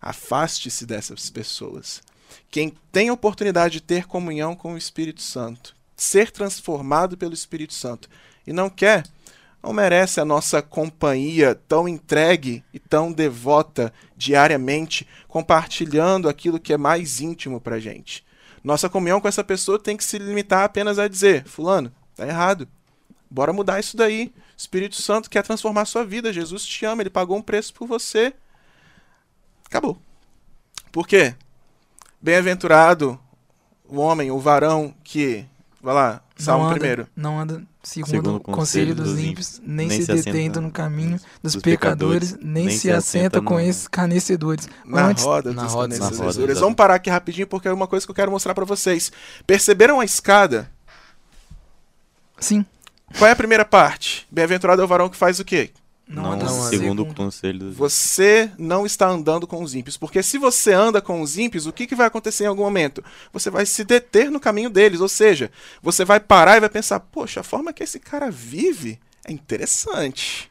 Afaste-se 0.00 0.84
dessas 0.84 1.30
pessoas. 1.30 2.02
Quem 2.50 2.74
tem 2.90 3.10
a 3.10 3.12
oportunidade 3.12 3.74
de 3.74 3.80
ter 3.80 4.06
comunhão 4.06 4.56
com 4.56 4.74
o 4.74 4.78
Espírito 4.78 5.22
Santo, 5.22 5.76
ser 5.96 6.32
transformado 6.32 7.16
pelo 7.16 7.34
Espírito 7.34 7.74
Santo, 7.74 8.08
e 8.50 8.52
não 8.52 8.68
quer, 8.68 9.04
não 9.62 9.72
merece 9.72 10.20
a 10.20 10.24
nossa 10.24 10.60
companhia 10.60 11.54
tão 11.54 11.88
entregue 11.88 12.64
e 12.74 12.80
tão 12.80 13.12
devota 13.12 13.92
diariamente, 14.16 15.06
compartilhando 15.28 16.28
aquilo 16.28 16.58
que 16.58 16.72
é 16.72 16.76
mais 16.76 17.20
íntimo 17.20 17.60
para 17.60 17.78
gente. 17.78 18.26
Nossa 18.64 18.88
comunhão 18.88 19.20
com 19.20 19.28
essa 19.28 19.44
pessoa 19.44 19.78
tem 19.78 19.96
que 19.96 20.02
se 20.02 20.18
limitar 20.18 20.64
apenas 20.64 20.98
a 20.98 21.06
dizer: 21.06 21.44
Fulano, 21.44 21.92
tá 22.16 22.26
errado. 22.26 22.66
Bora 23.30 23.52
mudar 23.52 23.78
isso 23.78 23.96
daí. 23.96 24.32
O 24.36 24.42
Espírito 24.56 25.00
Santo 25.00 25.30
quer 25.30 25.44
transformar 25.44 25.84
sua 25.84 26.04
vida. 26.04 26.32
Jesus 26.32 26.66
te 26.66 26.84
ama, 26.84 27.02
ele 27.02 27.08
pagou 27.08 27.36
um 27.36 27.42
preço 27.42 27.72
por 27.72 27.86
você. 27.86 28.34
Acabou. 29.64 29.96
Por 30.90 31.06
quê? 31.06 31.36
Bem-aventurado 32.20 33.16
o 33.88 33.98
homem, 34.00 34.32
o 34.32 34.40
varão 34.40 34.92
que. 35.04 35.46
Vai 35.82 35.94
lá, 35.94 36.20
Salmo 36.36 36.64
não 36.64 36.70
anda, 36.70 36.78
primeiro. 36.78 37.06
Não 37.16 37.40
anda 37.40 37.62
segundo, 37.82 38.10
Segundo 38.10 38.36
o 38.36 38.40
conselho 38.40 38.94
dos 38.94 39.18
ímpios, 39.18 39.60
nem, 39.64 39.88
nem 39.88 40.00
se 40.00 40.04
se 40.04 40.14
detenta 40.14 40.60
no 40.60 40.70
caminho 40.70 41.18
dos, 41.42 41.54
dos 41.54 41.62
pecadores, 41.62 42.32
pecadores, 42.32 42.52
nem, 42.54 42.64
nem 42.66 42.74
se 42.74 42.82
se 42.82 42.90
assenta 42.92 43.40
com 43.40 43.54
no- 43.54 43.60
escarnecedores. 43.60 44.68
Na 44.84 45.06
Antes, 45.06 45.24
roda 45.24 45.52
na 45.54 45.62
dos 45.64 45.72
roda, 45.72 45.98
na 45.98 46.08
roda. 46.08 46.54
Vamos 46.54 46.74
parar 46.74 46.96
aqui 46.96 47.08
rapidinho 47.08 47.46
porque 47.46 47.66
é 47.66 47.72
uma 47.72 47.86
coisa 47.86 48.04
que 48.06 48.10
eu 48.10 48.14
quero 48.14 48.30
mostrar 48.30 48.54
para 48.54 48.66
vocês. 48.66 49.10
Perceberam 49.46 50.00
a 50.00 50.04
escada? 50.04 50.70
sim, 52.38 52.64
Qual 53.18 53.28
é 53.28 53.32
a 53.32 53.36
primeira 53.36 53.64
parte? 53.64 54.26
Bem-aventurado 54.30 54.82
é 54.82 54.84
o 54.84 54.88
varão 54.88 55.08
que 55.08 55.16
faz 55.16 55.40
o 55.40 55.44
quê? 55.44 55.70
Não, 56.10 56.24
Não, 56.24 56.32
anda 56.32 56.44
não, 56.44 56.68
segundo 56.68 57.02
o 57.04 57.14
conselho 57.14 57.60
dos 57.60 57.76
Você 57.76 58.50
não 58.58 58.84
está 58.84 59.08
andando 59.08 59.46
com 59.46 59.62
os 59.62 59.76
ímpios. 59.76 59.96
Porque 59.96 60.24
se 60.24 60.38
você 60.38 60.72
anda 60.72 61.00
com 61.00 61.22
os 61.22 61.38
ímpios, 61.38 61.66
o 61.66 61.72
que, 61.72 61.86
que 61.86 61.94
vai 61.94 62.08
acontecer 62.08 62.44
em 62.44 62.48
algum 62.48 62.64
momento? 62.64 63.02
Você 63.32 63.48
vai 63.48 63.64
se 63.64 63.84
deter 63.84 64.28
no 64.28 64.40
caminho 64.40 64.68
deles. 64.68 65.00
Ou 65.00 65.08
seja, 65.08 65.52
você 65.80 66.04
vai 66.04 66.18
parar 66.18 66.56
e 66.56 66.60
vai 66.60 66.68
pensar: 66.68 66.98
poxa, 66.98 67.40
a 67.40 67.44
forma 67.44 67.72
que 67.72 67.84
esse 67.84 68.00
cara 68.00 68.28
vive 68.28 68.98
é 69.24 69.30
interessante. 69.30 70.50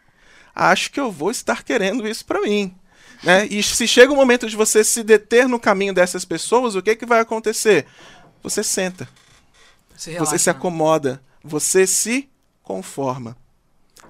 Acho 0.56 0.92
que 0.92 1.00
eu 1.00 1.12
vou 1.12 1.30
estar 1.30 1.64
querendo 1.64 2.08
isso 2.08 2.26
para 2.26 2.42
mim. 2.42 2.74
Né? 3.22 3.46
E 3.48 3.62
se 3.62 3.86
chega 3.86 4.14
o 4.14 4.16
momento 4.16 4.48
de 4.48 4.56
você 4.56 4.82
se 4.82 5.04
deter 5.04 5.46
no 5.46 5.60
caminho 5.60 5.94
dessas 5.94 6.24
pessoas, 6.24 6.76
o 6.76 6.82
que, 6.82 6.96
que 6.96 7.06
vai 7.06 7.20
acontecer? 7.20 7.86
Você 8.42 8.64
senta. 8.64 9.10
se 9.98 10.18
Você 10.18 10.40
se 10.40 10.50
acomoda, 10.50 11.22
você 11.44 11.86
se 11.86 12.30
conforma. 12.64 13.36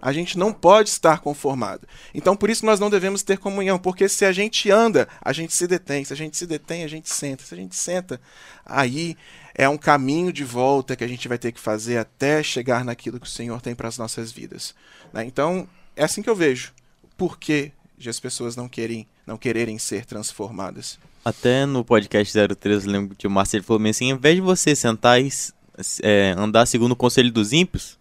A 0.02 0.14
gente 0.14 0.38
não 0.38 0.54
pode 0.54 0.90
estar 0.90 1.20
conformado. 1.20 1.88
Então, 2.14 2.36
por 2.36 2.50
isso 2.50 2.66
nós 2.66 2.80
não 2.80 2.90
devemos 2.90 3.24
ter 3.24 3.38
comunhão, 3.38 3.78
porque 3.78 4.08
se 4.08 4.26
a 4.26 4.32
gente 4.32 4.72
anda, 4.72 5.08
a 5.22 5.34
gente 5.34 5.54
se 5.54 5.68
detém. 5.68 6.04
Se 6.04 6.14
a 6.14 6.16
gente 6.16 6.38
se 6.38 6.46
detém, 6.46 6.84
a 6.84 6.88
gente 6.88 7.10
senta. 7.10 7.44
Se 7.44 7.54
a 7.54 7.58
gente 7.58 7.76
senta, 7.76 8.20
aí 8.66 9.18
é 9.54 9.68
um 9.68 9.78
caminho 9.78 10.32
de 10.32 10.44
volta 10.44 10.96
que 10.96 11.04
a 11.04 11.08
gente 11.08 11.28
vai 11.28 11.38
ter 11.38 11.52
que 11.52 11.60
fazer 11.60 11.98
até 11.98 12.42
chegar 12.42 12.86
naquilo 12.86 13.20
que 13.20 13.28
o 13.28 13.30
Senhor 13.30 13.62
tem 13.62 13.76
para 13.76 13.88
as 13.88 13.98
nossas 13.98 14.32
vidas. 14.32 14.74
né? 15.12 15.26
Então, 15.26 15.68
é 15.96 16.04
assim 16.04 16.22
que 16.22 16.30
eu 16.30 16.36
vejo. 16.36 16.72
Por 17.18 17.38
que 17.38 17.72
as 18.08 18.20
pessoas 18.20 18.56
não 18.56 18.70
querem, 18.70 19.06
não 19.28 19.38
quererem 19.38 19.78
ser 19.78 20.06
transformadas? 20.06 20.98
Até 21.26 21.66
no 21.66 21.84
podcast 21.84 22.34
03, 22.34 22.86
eu 22.86 22.92
lembro 22.92 23.16
que 23.16 23.28
o 23.28 23.30
Márcio 23.30 23.58
ele 23.58 23.64
falou 23.66 23.86
assim: 23.90 24.12
ao 24.12 24.18
invés 24.18 24.36
de 24.36 24.42
você 24.42 24.74
sentar 24.74 25.22
e 25.22 25.30
é, 26.02 26.34
andar 26.38 26.66
segundo 26.66 26.94
o 26.94 26.96
conselho 26.96 27.32
dos 27.32 27.52
ímpios, 27.52 27.99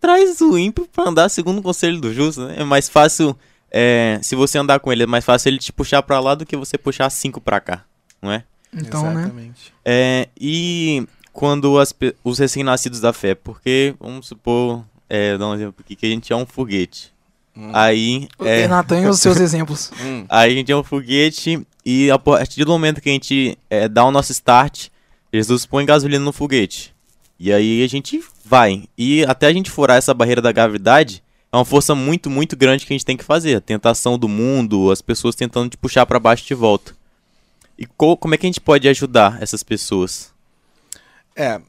traz 0.00 0.40
o 0.40 0.56
ímpio 0.58 0.88
pra 0.92 1.08
andar 1.08 1.28
segundo 1.28 1.58
o 1.58 1.62
conselho 1.62 2.00
do 2.00 2.12
justo, 2.12 2.46
né? 2.46 2.56
É 2.58 2.64
mais 2.64 2.88
fácil, 2.88 3.36
é, 3.70 4.18
se 4.22 4.34
você 4.34 4.58
andar 4.58 4.80
com 4.80 4.92
ele, 4.92 5.02
é 5.04 5.06
mais 5.06 5.24
fácil 5.24 5.48
ele 5.48 5.58
te 5.58 5.72
puxar 5.72 6.02
pra 6.02 6.20
lá 6.20 6.34
do 6.34 6.46
que 6.46 6.56
você 6.56 6.78
puxar 6.78 7.10
cinco 7.10 7.40
pra 7.40 7.60
cá, 7.60 7.84
não 8.20 8.32
é? 8.32 8.44
Então, 8.72 9.02
né? 9.02 9.22
Exatamente. 9.22 9.74
É, 9.84 10.28
e 10.38 11.06
quando 11.32 11.78
as 11.78 11.94
os 12.22 12.38
recém-nascidos 12.38 13.00
da 13.00 13.12
fé, 13.12 13.34
porque, 13.34 13.94
vamos 13.98 14.26
supor, 14.26 14.84
é, 15.08 15.38
dar 15.38 15.48
um 15.48 15.54
exemplo 15.54 15.76
aqui, 15.80 15.96
que 15.96 16.06
a 16.06 16.10
gente 16.10 16.32
é 16.32 16.36
um 16.36 16.46
foguete. 16.46 17.12
Hum. 17.56 17.70
Aí, 17.72 18.28
é, 18.40 18.68
Natan 18.68 19.00
e 19.00 19.06
os 19.06 19.20
seus 19.20 19.38
exemplos. 19.40 19.90
Hum. 20.00 20.24
aí 20.28 20.52
a 20.52 20.54
gente 20.54 20.70
é 20.70 20.76
um 20.76 20.84
foguete 20.84 21.66
e 21.84 22.10
a 22.10 22.18
partir 22.18 22.64
do 22.64 22.70
momento 22.70 23.00
que 23.00 23.08
a 23.08 23.12
gente 23.12 23.58
é, 23.68 23.88
dá 23.88 24.04
o 24.04 24.10
nosso 24.10 24.30
start, 24.32 24.88
Jesus 25.32 25.66
põe 25.66 25.84
gasolina 25.84 26.24
no 26.24 26.32
foguete. 26.32 26.94
E 27.38 27.52
aí 27.52 27.82
a 27.82 27.88
gente 27.88 28.22
vai. 28.48 28.88
E 28.96 29.24
até 29.26 29.46
a 29.46 29.52
gente 29.52 29.70
furar 29.70 29.96
essa 29.98 30.14
barreira 30.14 30.40
da 30.40 30.50
gravidade, 30.52 31.22
é 31.52 31.56
uma 31.56 31.64
força 31.64 31.94
muito, 31.94 32.30
muito 32.30 32.56
grande 32.56 32.86
que 32.86 32.92
a 32.92 32.96
gente 32.96 33.04
tem 33.04 33.16
que 33.16 33.24
fazer. 33.24 33.56
A 33.56 33.60
tentação 33.60 34.18
do 34.18 34.28
mundo, 34.28 34.90
as 34.90 35.02
pessoas 35.02 35.34
tentando 35.34 35.70
te 35.70 35.76
puxar 35.76 36.06
pra 36.06 36.18
baixo 36.18 36.46
de 36.46 36.54
volta. 36.54 36.96
E 37.76 37.86
co- 37.86 38.16
como 38.16 38.34
é 38.34 38.38
que 38.38 38.46
a 38.46 38.48
gente 38.48 38.60
pode 38.60 38.88
ajudar 38.88 39.40
essas 39.42 39.62
pessoas? 39.62 40.32
É. 41.36 41.60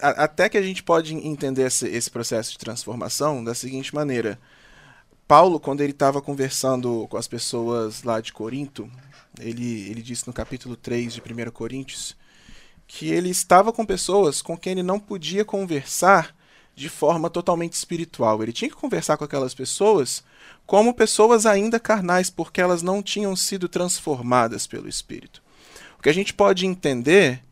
até 0.00 0.48
que 0.48 0.56
a 0.56 0.62
gente 0.62 0.82
pode 0.82 1.14
entender 1.14 1.62
esse, 1.66 1.86
esse 1.86 2.10
processo 2.10 2.52
de 2.52 2.58
transformação 2.58 3.44
da 3.44 3.54
seguinte 3.54 3.94
maneira. 3.94 4.38
Paulo, 5.28 5.60
quando 5.60 5.80
ele 5.82 5.92
estava 5.92 6.20
conversando 6.20 7.06
com 7.08 7.16
as 7.16 7.28
pessoas 7.28 8.02
lá 8.02 8.20
de 8.20 8.32
Corinto, 8.32 8.90
ele, 9.38 9.88
ele 9.90 10.02
disse 10.02 10.26
no 10.26 10.32
capítulo 10.32 10.74
3 10.76 11.14
de 11.14 11.20
1 11.20 11.50
Coríntios 11.52 12.16
que 12.94 13.08
ele 13.08 13.30
estava 13.30 13.72
com 13.72 13.86
pessoas 13.86 14.42
com 14.42 14.54
quem 14.54 14.72
ele 14.72 14.82
não 14.82 15.00
podia 15.00 15.46
conversar 15.46 16.36
de 16.76 16.90
forma 16.90 17.30
totalmente 17.30 17.72
espiritual. 17.72 18.42
Ele 18.42 18.52
tinha 18.52 18.68
que 18.68 18.76
conversar 18.76 19.16
com 19.16 19.24
aquelas 19.24 19.54
pessoas 19.54 20.22
como 20.66 20.92
pessoas 20.92 21.46
ainda 21.46 21.80
carnais, 21.80 22.28
porque 22.28 22.60
elas 22.60 22.82
não 22.82 23.02
tinham 23.02 23.34
sido 23.34 23.66
transformadas 23.66 24.66
pelo 24.66 24.90
Espírito. 24.90 25.42
O 25.98 26.02
que 26.02 26.10
a 26.10 26.12
gente 26.12 26.34
pode 26.34 26.66
entender 26.66 27.42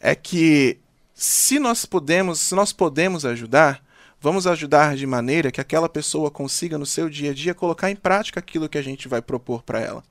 é 0.00 0.14
que 0.14 0.78
se 1.14 1.58
nós 1.58 1.84
podemos, 1.84 2.40
se 2.40 2.54
nós 2.54 2.72
podemos 2.72 3.26
ajudar, 3.26 3.84
vamos 4.18 4.46
ajudar 4.46 4.96
de 4.96 5.06
maneira 5.06 5.52
que 5.52 5.60
aquela 5.60 5.88
pessoa 5.90 6.30
consiga 6.30 6.78
no 6.78 6.86
seu 6.86 7.10
dia 7.10 7.32
a 7.32 7.34
dia 7.34 7.54
colocar 7.54 7.90
em 7.90 7.96
prática 7.96 8.40
aquilo 8.40 8.70
que 8.70 8.78
a 8.78 8.82
gente 8.82 9.06
vai 9.06 9.20
propor 9.20 9.62
para 9.62 9.80
ela. 9.80 10.02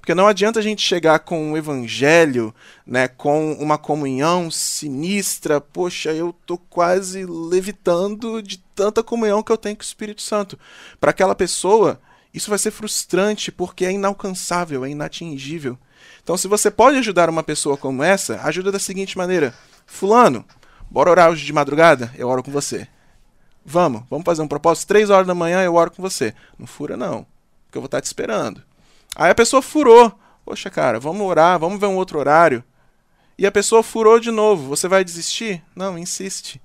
Porque 0.00 0.14
não 0.14 0.26
adianta 0.26 0.58
a 0.58 0.62
gente 0.62 0.80
chegar 0.82 1.18
com 1.20 1.52
um 1.52 1.56
evangelho, 1.56 2.54
né, 2.86 3.06
com 3.06 3.52
uma 3.52 3.76
comunhão 3.76 4.50
sinistra, 4.50 5.60
poxa, 5.60 6.10
eu 6.12 6.34
tô 6.46 6.56
quase 6.56 7.26
levitando 7.26 8.42
de 8.42 8.58
tanta 8.74 9.02
comunhão 9.02 9.42
que 9.42 9.52
eu 9.52 9.58
tenho 9.58 9.76
com 9.76 9.82
o 9.82 9.84
Espírito 9.84 10.22
Santo. 10.22 10.58
Para 10.98 11.10
aquela 11.10 11.34
pessoa, 11.34 12.00
isso 12.32 12.48
vai 12.48 12.58
ser 12.58 12.70
frustrante 12.70 13.52
porque 13.52 13.84
é 13.84 13.92
inalcançável, 13.92 14.84
é 14.84 14.90
inatingível. 14.90 15.78
Então, 16.22 16.36
se 16.36 16.48
você 16.48 16.70
pode 16.70 16.96
ajudar 16.96 17.28
uma 17.28 17.42
pessoa 17.42 17.76
como 17.76 18.02
essa, 18.02 18.40
ajuda 18.42 18.72
da 18.72 18.78
seguinte 18.78 19.18
maneira: 19.18 19.52
Fulano, 19.84 20.44
bora 20.90 21.10
orar 21.10 21.30
hoje 21.30 21.44
de 21.44 21.52
madrugada? 21.52 22.12
Eu 22.16 22.28
oro 22.28 22.42
com 22.42 22.50
você. 22.50 22.88
Vamos, 23.64 24.02
vamos 24.08 24.24
fazer 24.24 24.42
um 24.42 24.48
propósito. 24.48 24.88
Três 24.88 25.10
horas 25.10 25.26
da 25.26 25.34
manhã 25.34 25.62
eu 25.62 25.74
oro 25.74 25.90
com 25.90 26.02
você. 26.02 26.34
Não 26.58 26.66
fura, 26.66 26.96
não, 26.96 27.26
porque 27.66 27.76
eu 27.76 27.82
vou 27.82 27.86
estar 27.86 28.00
te 28.00 28.06
esperando. 28.06 28.62
Aí 29.16 29.30
a 29.30 29.34
pessoa 29.34 29.62
furou. 29.62 30.12
Poxa, 30.44 30.70
cara, 30.70 30.98
vamos 30.98 31.26
orar, 31.26 31.58
vamos 31.58 31.78
ver 31.78 31.86
um 31.86 31.96
outro 31.96 32.18
horário. 32.18 32.64
E 33.38 33.46
a 33.46 33.52
pessoa 33.52 33.82
furou 33.82 34.20
de 34.20 34.30
novo. 34.30 34.68
Você 34.68 34.88
vai 34.88 35.04
desistir? 35.04 35.62
Não, 35.74 35.98
insiste. 35.98 36.60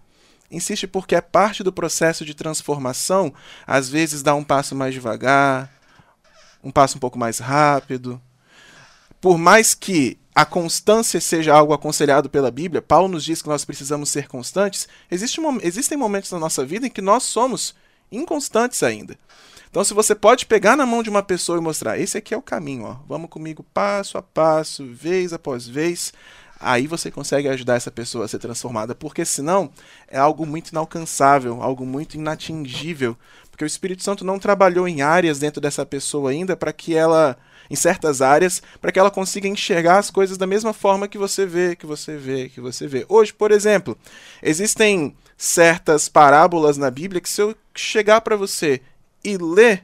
Insiste 0.50 0.88
porque 0.88 1.16
é 1.16 1.22
parte 1.22 1.64
do 1.64 1.74
processo 1.74 2.26
de 2.26 2.34
transformação. 2.34 3.34
Às 3.66 3.90
vezes 3.90 4.22
dá 4.22 4.36
um 4.36 4.44
passo 4.44 4.76
mais 4.76 4.94
devagar, 4.94 5.72
um 6.64 6.72
passo 6.72 6.98
um 6.98 7.00
pouco 7.00 7.18
mais 7.18 7.40
rápido. 7.40 8.22
Por 9.22 9.38
mais 9.38 9.74
que 9.74 10.20
a 10.34 10.46
constância 10.46 11.22
seja 11.22 11.54
algo 11.54 11.74
aconselhado 11.74 12.30
pela 12.30 12.52
Bíblia, 12.52 12.82
Paulo 12.82 13.08
nos 13.08 13.24
diz 13.24 13.42
que 13.42 13.48
nós 13.48 13.64
precisamos 13.64 14.10
ser 14.10 14.28
constantes. 14.28 14.88
Existe 15.10 15.40
existem 15.62 15.98
momentos 15.98 16.32
na 16.32 16.40
nossa 16.40 16.66
vida 16.66 16.88
em 16.88 16.90
que 16.90 17.02
nós 17.02 17.24
somos 17.24 17.74
inconstantes 18.12 18.84
ainda. 18.84 19.18
Então, 19.76 19.84
se 19.84 19.94
você 19.94 20.16
pode 20.16 20.46
pegar 20.46 20.78
na 20.78 20.86
mão 20.86 21.04
de 21.04 21.10
uma 21.10 21.22
pessoa 21.22 21.58
e 21.58 21.62
mostrar, 21.62 22.00
esse 22.00 22.18
aqui 22.18 22.34
é 22.34 22.38
o 22.38 22.42
caminho, 22.42 22.86
ó, 22.86 22.96
vamos 23.10 23.30
comigo 23.30 23.62
passo 23.74 24.18
a 24.18 24.22
passo, 24.22 24.86
vez 24.86 25.34
após 25.34 25.68
vez, 25.68 26.14
aí 26.58 26.88
você 26.88 27.12
consegue 27.12 27.50
ajudar 27.50 27.76
essa 27.76 27.92
pessoa 27.92 28.24
a 28.24 28.28
ser 28.30 28.40
transformada, 28.40 28.96
porque 28.96 29.26
senão 29.26 29.70
é 30.08 30.18
algo 30.18 30.46
muito 30.46 30.70
inalcançável, 30.70 31.62
algo 31.62 31.86
muito 31.86 32.14
inatingível, 32.14 33.18
porque 33.52 33.66
o 33.66 33.68
Espírito 33.68 34.02
Santo 34.02 34.24
não 34.24 34.40
trabalhou 34.40 34.88
em 34.88 35.02
áreas 35.02 35.40
dentro 35.40 35.60
dessa 35.60 35.86
pessoa 35.86 36.32
ainda 36.32 36.56
para 36.56 36.72
que 36.72 36.96
ela 36.96 37.38
em 37.70 37.76
certas 37.76 38.22
áreas, 38.22 38.62
para 38.80 38.94
que 38.94 39.00
ela 39.00 39.12
consiga 39.12 39.46
enxergar 39.46 39.98
as 39.98 40.10
coisas 40.10 40.38
da 40.38 40.48
mesma 40.48 40.72
forma 40.72 41.06
que 41.06 41.18
você 41.18 41.46
vê, 41.46 41.76
que 41.76 41.86
você 41.86 42.16
vê, 42.16 42.48
que 42.48 42.62
você 42.62 42.88
vê. 42.88 43.06
Hoje, 43.10 43.34
por 43.34 43.52
exemplo, 43.52 43.98
existem 44.42 45.14
certas 45.36 46.08
parábolas 46.08 46.78
na 46.78 46.90
Bíblia 46.90 47.20
que 47.20 47.28
se 47.28 47.42
eu 47.42 47.54
chegar 47.74 48.22
para 48.22 48.38
você 48.38 48.82
e 49.26 49.38
ler, 49.38 49.84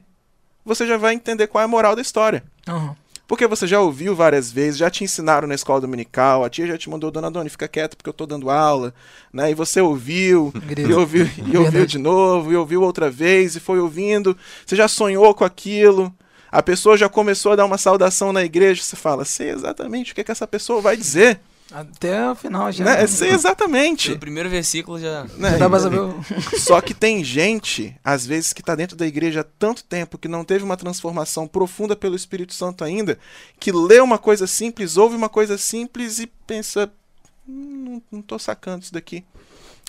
você 0.64 0.86
já 0.86 0.98
vai 0.98 1.14
entender 1.14 1.48
qual 1.48 1.62
é 1.62 1.66
a 1.66 1.68
moral 1.68 1.96
da 1.96 2.02
história. 2.02 2.44
Aham. 2.68 2.96
Porque 3.28 3.48
você 3.48 3.66
já 3.66 3.80
ouviu 3.80 4.14
várias 4.14 4.52
vezes, 4.52 4.78
já 4.78 4.90
te 4.90 5.06
ensinaram 5.06 5.48
na 5.48 5.56
escola 5.56 5.80
dominical, 5.80 6.44
a 6.44 6.50
tia 6.50 6.68
já 6.68 6.78
te 6.78 6.90
mandou, 6.90 7.10
dona 7.10 7.32
Doni, 7.32 7.50
fica 7.50 7.66
quieto 7.66 7.96
porque 7.96 8.10
eu 8.10 8.14
tô 8.14 8.26
dando 8.26 8.50
aula, 8.50 8.94
né? 9.32 9.50
E 9.50 9.54
você 9.54 9.80
ouviu, 9.80 10.52
Grilo. 10.68 10.92
e 10.92 10.94
ouviu, 10.94 11.30
e 11.48 11.56
ouviu 11.58 11.86
de 11.86 11.98
novo, 11.98 12.52
e 12.52 12.58
ouviu 12.58 12.82
outra 12.82 13.10
vez, 13.10 13.56
e 13.56 13.62
foi 13.62 13.80
ouvindo, 13.80 14.36
você 14.66 14.76
já 14.76 14.86
sonhou 14.90 15.34
com 15.34 15.46
aquilo, 15.46 16.14
a 16.52 16.62
pessoa 16.62 16.98
já 16.98 17.08
começou 17.08 17.54
a 17.54 17.56
dar 17.56 17.64
uma 17.66 17.78
saudação 17.78 18.34
na 18.34 18.44
igreja, 18.44 18.84
você 18.84 18.98
fala, 18.98 19.24
sei 19.24 19.50
exatamente 19.50 20.12
o 20.12 20.16
que, 20.16 20.26
que 20.26 20.32
essa 20.32 20.46
pessoa 20.46 20.82
vai 20.82 20.98
dizer, 20.98 21.40
Até 21.72 22.30
o 22.30 22.36
final 22.36 22.72
já. 22.72 22.84
né? 22.84 23.08
Sei 23.08 23.30
exatamente. 23.32 24.10
Pelo 24.10 24.20
primeiro 24.20 24.50
versículo 24.50 25.00
já. 25.00 25.24
né? 25.38 25.52
Já 25.52 25.58
dá 25.58 25.70
pra 25.70 25.80
saber 25.80 26.00
o... 26.00 26.14
Só 26.60 26.82
que 26.82 26.94
tem 26.94 27.24
gente, 27.24 27.96
às 28.04 28.26
vezes, 28.26 28.52
que 28.54 28.62
está 28.62 28.76
dentro 28.76 28.98
da 28.98 29.08
igreja 29.08 29.42
há 29.42 29.44
tanto 29.44 29.84
tempo 29.84 30.18
que 30.18 30.28
não 30.28 30.44
teve 30.44 30.64
uma 30.64 30.76
transformação 30.78 31.48
profunda 31.48 31.96
pelo 31.96 32.16
Espírito 32.16 32.54
Santo 32.54 32.84
ainda, 32.84 33.18
que 33.60 33.72
lê 33.72 34.00
uma 34.00 34.18
coisa 34.18 34.46
simples, 34.48 34.98
ouve 34.98 35.16
uma 35.16 35.30
coisa 35.30 35.58
simples 35.58 36.20
e 36.20 36.28
pensa: 36.28 36.92
"Hum, 37.48 38.02
não, 38.12 38.18
não 38.20 38.22
tô 38.22 38.38
sacando 38.38 38.84
isso 38.84 38.94
daqui. 38.94 39.24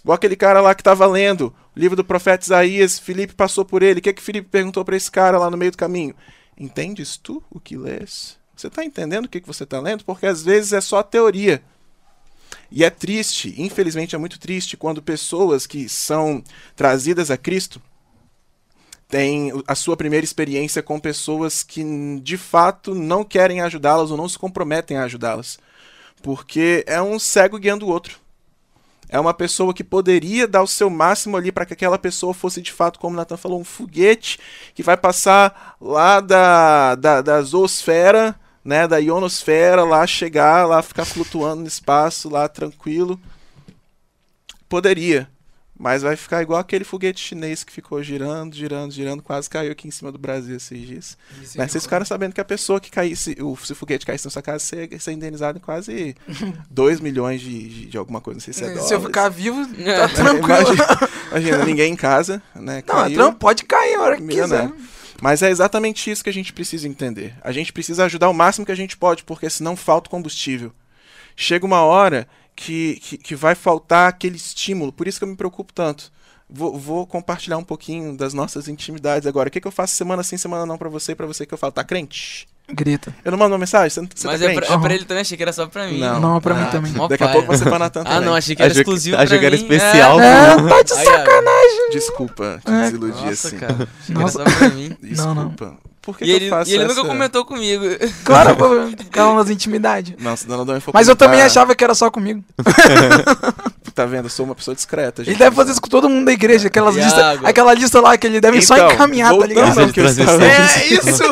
Igual 0.02 0.16
aquele 0.16 0.36
cara 0.36 0.60
lá 0.60 0.74
que 0.74 0.80
estava 0.80 1.06
lendo 1.06 1.54
o 1.76 1.78
livro 1.78 1.96
do 1.96 2.04
profeta 2.04 2.44
Isaías, 2.44 2.98
Felipe 2.98 3.34
passou 3.34 3.64
por 3.64 3.82
ele. 3.82 4.00
O 4.00 4.02
que 4.02 4.08
é 4.10 4.12
que 4.12 4.22
Felipe 4.22 4.48
perguntou 4.48 4.84
para 4.84 4.96
esse 4.96 5.10
cara 5.10 5.38
lá 5.38 5.50
no 5.50 5.56
meio 5.56 5.70
do 5.70 5.78
caminho? 5.78 6.14
Entendes 6.58 7.16
tu 7.16 7.42
o 7.50 7.58
que 7.60 7.76
lês? 7.76 8.36
Você 8.54 8.66
está 8.66 8.84
entendendo 8.84 9.24
o 9.24 9.28
que, 9.28 9.40
que 9.40 9.46
você 9.46 9.64
está 9.64 9.80
lendo? 9.80 10.04
Porque 10.04 10.26
às 10.26 10.42
vezes 10.42 10.72
é 10.72 10.80
só 10.80 11.02
teoria. 11.02 11.62
E 12.74 12.84
é 12.84 12.88
triste, 12.88 13.54
infelizmente 13.58 14.14
é 14.14 14.18
muito 14.18 14.40
triste, 14.40 14.78
quando 14.78 15.02
pessoas 15.02 15.66
que 15.66 15.90
são 15.90 16.42
trazidas 16.74 17.30
a 17.30 17.36
Cristo 17.36 17.82
têm 19.06 19.52
a 19.68 19.74
sua 19.74 19.94
primeira 19.94 20.24
experiência 20.24 20.82
com 20.82 20.98
pessoas 20.98 21.62
que 21.62 21.84
de 22.22 22.38
fato 22.38 22.94
não 22.94 23.24
querem 23.24 23.60
ajudá-las 23.60 24.10
ou 24.10 24.16
não 24.16 24.26
se 24.26 24.38
comprometem 24.38 24.96
a 24.96 25.04
ajudá-las. 25.04 25.58
Porque 26.22 26.82
é 26.86 27.00
um 27.02 27.18
cego 27.18 27.58
guiando 27.58 27.84
o 27.84 27.90
outro. 27.90 28.18
É 29.06 29.20
uma 29.20 29.34
pessoa 29.34 29.74
que 29.74 29.84
poderia 29.84 30.48
dar 30.48 30.62
o 30.62 30.66
seu 30.66 30.88
máximo 30.88 31.36
ali 31.36 31.52
para 31.52 31.66
que 31.66 31.74
aquela 31.74 31.98
pessoa 31.98 32.32
fosse 32.32 32.62
de 32.62 32.72
fato, 32.72 32.98
como 32.98 33.12
o 33.12 33.16
Nathan 33.18 33.36
falou, 33.36 33.60
um 33.60 33.64
foguete 33.64 34.38
que 34.74 34.82
vai 34.82 34.96
passar 34.96 35.76
lá 35.78 36.20
da, 36.20 36.94
da, 36.94 37.20
da 37.20 37.42
zoosfera 37.42 38.34
né, 38.64 38.86
da 38.86 38.98
ionosfera 38.98 39.84
lá 39.84 40.06
chegar, 40.06 40.66
lá 40.66 40.82
ficar 40.82 41.04
flutuando 41.04 41.62
no 41.62 41.66
espaço, 41.68 42.28
lá 42.28 42.48
tranquilo. 42.48 43.20
Poderia, 44.68 45.28
mas 45.78 46.00
vai 46.02 46.16
ficar 46.16 46.40
igual 46.42 46.58
aquele 46.60 46.84
foguete 46.84 47.20
chinês 47.20 47.62
que 47.62 47.70
ficou 47.72 48.02
girando, 48.02 48.54
girando, 48.54 48.90
girando, 48.90 49.22
quase 49.22 49.50
caiu 49.50 49.70
aqui 49.72 49.86
em 49.86 49.90
cima 49.90 50.10
do 50.10 50.18
Brasil 50.18 50.56
esses 50.56 50.86
dias. 50.86 51.18
Né? 51.56 51.68
Vocês 51.68 51.84
ficaram 51.84 52.06
sabendo 52.06 52.32
que 52.32 52.40
a 52.40 52.44
pessoa 52.44 52.80
que 52.80 52.90
caísse, 52.90 53.36
o, 53.40 53.54
se 53.56 53.72
o 53.72 53.76
foguete 53.76 54.06
caísse 54.06 54.24
na 54.24 54.30
sua 54.30 54.40
casa, 54.40 54.60
você 54.64 54.88
ia 54.90 54.98
ser 54.98 55.12
indenizado 55.12 55.58
em 55.58 55.60
quase 55.60 56.16
2 56.70 57.00
milhões 57.00 57.40
de, 57.42 57.68
de, 57.68 57.86
de 57.86 57.98
alguma 57.98 58.20
coisa, 58.20 58.36
não 58.36 58.44
sei 58.44 58.54
se 58.54 58.64
é 58.64 58.74
Se 58.80 58.94
eu 58.94 59.00
ficar 59.02 59.28
vivo, 59.28 59.60
É. 59.78 59.96
tá 60.06 60.08
tranquilo. 60.08 60.72
Imagina, 60.72 61.08
imagina, 61.32 61.64
ninguém 61.66 61.92
em 61.92 61.96
casa, 61.96 62.40
né? 62.54 62.62
Não, 62.62 62.72
é 62.72 62.82
caiu. 62.82 63.14
tran- 63.14 63.34
pode 63.34 63.64
cair 63.64 63.96
a 63.96 64.02
hora 64.02 64.16
que 64.16 64.26
quiser. 64.26 64.70
Mas 65.22 65.40
é 65.40 65.50
exatamente 65.50 66.10
isso 66.10 66.24
que 66.24 66.30
a 66.30 66.32
gente 66.32 66.52
precisa 66.52 66.88
entender. 66.88 67.36
A 67.42 67.52
gente 67.52 67.72
precisa 67.72 68.04
ajudar 68.06 68.28
o 68.28 68.34
máximo 68.34 68.66
que 68.66 68.72
a 68.72 68.74
gente 68.74 68.96
pode, 68.96 69.22
porque 69.22 69.48
senão 69.48 69.76
falta 69.76 70.10
combustível. 70.10 70.72
Chega 71.36 71.64
uma 71.64 71.82
hora 71.82 72.26
que, 72.56 72.98
que, 73.00 73.16
que 73.16 73.36
vai 73.36 73.54
faltar 73.54 74.08
aquele 74.08 74.34
estímulo. 74.34 74.92
Por 74.92 75.06
isso 75.06 75.20
que 75.20 75.24
eu 75.24 75.28
me 75.28 75.36
preocupo 75.36 75.72
tanto. 75.72 76.12
Vou, 76.50 76.76
vou 76.76 77.06
compartilhar 77.06 77.56
um 77.56 77.62
pouquinho 77.62 78.16
das 78.16 78.34
nossas 78.34 78.66
intimidades 78.66 79.24
agora. 79.24 79.48
O 79.48 79.52
que, 79.52 79.60
que 79.60 79.68
eu 79.68 79.70
faço 79.70 79.94
semana 79.94 80.24
sim, 80.24 80.36
semana 80.36 80.66
não 80.66 80.76
pra 80.76 80.88
você 80.88 81.14
pra 81.14 81.24
você 81.24 81.46
que 81.46 81.54
eu 81.54 81.58
falo, 81.58 81.72
tá 81.72 81.84
crente? 81.84 82.48
Grita. 82.74 83.14
Eu 83.24 83.30
não 83.32 83.38
mando 83.38 83.52
uma 83.52 83.58
mensagem? 83.58 83.90
Você, 83.90 84.00
você 84.14 84.26
Mas 84.26 84.40
tá 84.40 84.46
é 84.50 84.54
pra, 84.54 84.66
é 84.74 84.78
pra 84.78 84.94
ele 84.94 85.04
também, 85.04 85.20
achei 85.20 85.36
que 85.36 85.42
era 85.42 85.52
só 85.52 85.66
pra 85.66 85.86
mim. 85.86 85.98
Não. 86.00 86.18
Não, 86.20 86.36
é 86.36 86.40
pra 86.40 86.54
mim 86.54 86.62
Ah, 86.62 86.70
também. 86.70 86.92
Mó 86.92 87.06
Daqui 87.06 87.22
a 87.22 87.26
paia. 87.28 87.38
pouco 87.38 87.56
você 87.56 87.64
vai 87.64 87.72
na 87.74 87.78
Natan 87.80 88.00
Ah, 88.06 88.14
não, 88.14 88.20
também. 88.20 88.36
achei 88.38 88.56
que 88.56 88.62
era 88.62 88.70
Achei 88.72 88.82
que- 88.84 88.90
exclusivo 88.90 89.16
achei 89.16 89.28
pra 89.28 89.38
que 89.38 89.46
era 89.46 89.56
mim. 89.56 89.62
especial. 89.62 90.20
É, 90.20 90.56
tá 90.56 90.82
de 90.82 90.92
Aí, 90.94 91.06
ó. 91.06 91.10
sacanagem. 91.12 91.90
Desculpa 91.92 92.60
te 92.64 92.70
É. 92.72 92.80
desiludir 92.84 93.24
Nossa, 93.26 93.48
assim. 93.48 93.56
cara. 93.58 93.72
Achei 93.74 93.86
que 94.06 94.12
Nossa. 94.20 94.40
era 94.40 94.50
só 94.50 94.58
pra 94.58 94.68
mim. 94.70 94.96
Não, 95.02 95.34
não. 95.34 95.48
Desculpa. 95.48 95.76
Por 96.02 96.18
que, 96.18 96.24
E 96.24 96.26
que 96.26 96.32
ele, 96.32 96.46
eu 96.46 96.50
faço 96.50 96.68
e 96.70 96.74
ele 96.74 96.82
essa... 96.84 96.94
nunca 96.96 97.06
comentou 97.08 97.44
comigo. 97.44 97.84
Claro, 98.24 98.56
pô, 98.56 98.64
calma 99.12 99.38
nas 99.38 99.50
intimidades. 99.50 100.14
Não, 100.18 100.36
senão 100.36 100.56
não 100.58 100.66
dou 100.66 100.76
info 100.76 100.90
Mas 100.92 101.06
eu 101.06 101.14
também 101.14 101.40
achava 101.42 101.76
que 101.76 101.84
era 101.84 101.94
só 101.94 102.10
comigo. 102.10 102.42
Tá 103.94 104.06
vendo? 104.06 104.24
Eu 104.24 104.30
sou 104.30 104.46
uma 104.46 104.54
pessoa 104.54 104.74
discreta, 104.74 105.20
Ele 105.20 105.32
gente. 105.32 105.38
deve 105.38 105.54
fazer 105.54 105.72
isso 105.72 105.80
com 105.82 105.88
todo 105.88 106.08
mundo 106.08 106.24
da 106.24 106.32
igreja, 106.32 106.68
aquelas 106.68 106.96
Iago. 106.96 107.04
listas, 107.14 107.44
aquela 107.44 107.74
lista 107.74 108.00
lá 108.00 108.16
que 108.16 108.26
ele 108.26 108.40
deve 108.40 108.62
só 108.62 108.74
Então, 108.74 108.90
encaminhar, 108.90 109.36
tá 109.36 109.46
ligado? 109.46 109.78
ao 109.80 109.88
que 109.90 110.00
eu 110.00 110.06
estava 110.06 110.42
É 110.42 110.86
isso! 110.94 111.22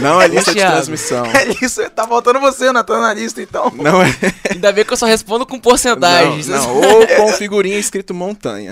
Não 0.00 0.20
é 0.20 0.28
lista 0.28 0.52
de 0.52 0.60
transmissão. 0.60 1.24
É 1.26 1.64
isso, 1.64 1.88
tá 1.90 2.06
faltando 2.06 2.40
você, 2.40 2.72
Natan, 2.72 3.00
na 3.00 3.14
lista, 3.14 3.42
então. 3.42 3.72
Não 3.74 4.02
é. 4.02 4.14
Ainda 4.50 4.72
bem 4.72 4.84
que 4.84 4.92
eu 4.92 4.96
só 4.96 5.06
respondo 5.06 5.46
com 5.46 5.58
porcentagens. 5.58 6.48
Não, 6.48 6.58
não, 6.58 6.76
ou 6.76 7.06
com 7.06 7.32
figurinha 7.32 7.78
escrito 7.78 8.14
montanha. 8.14 8.70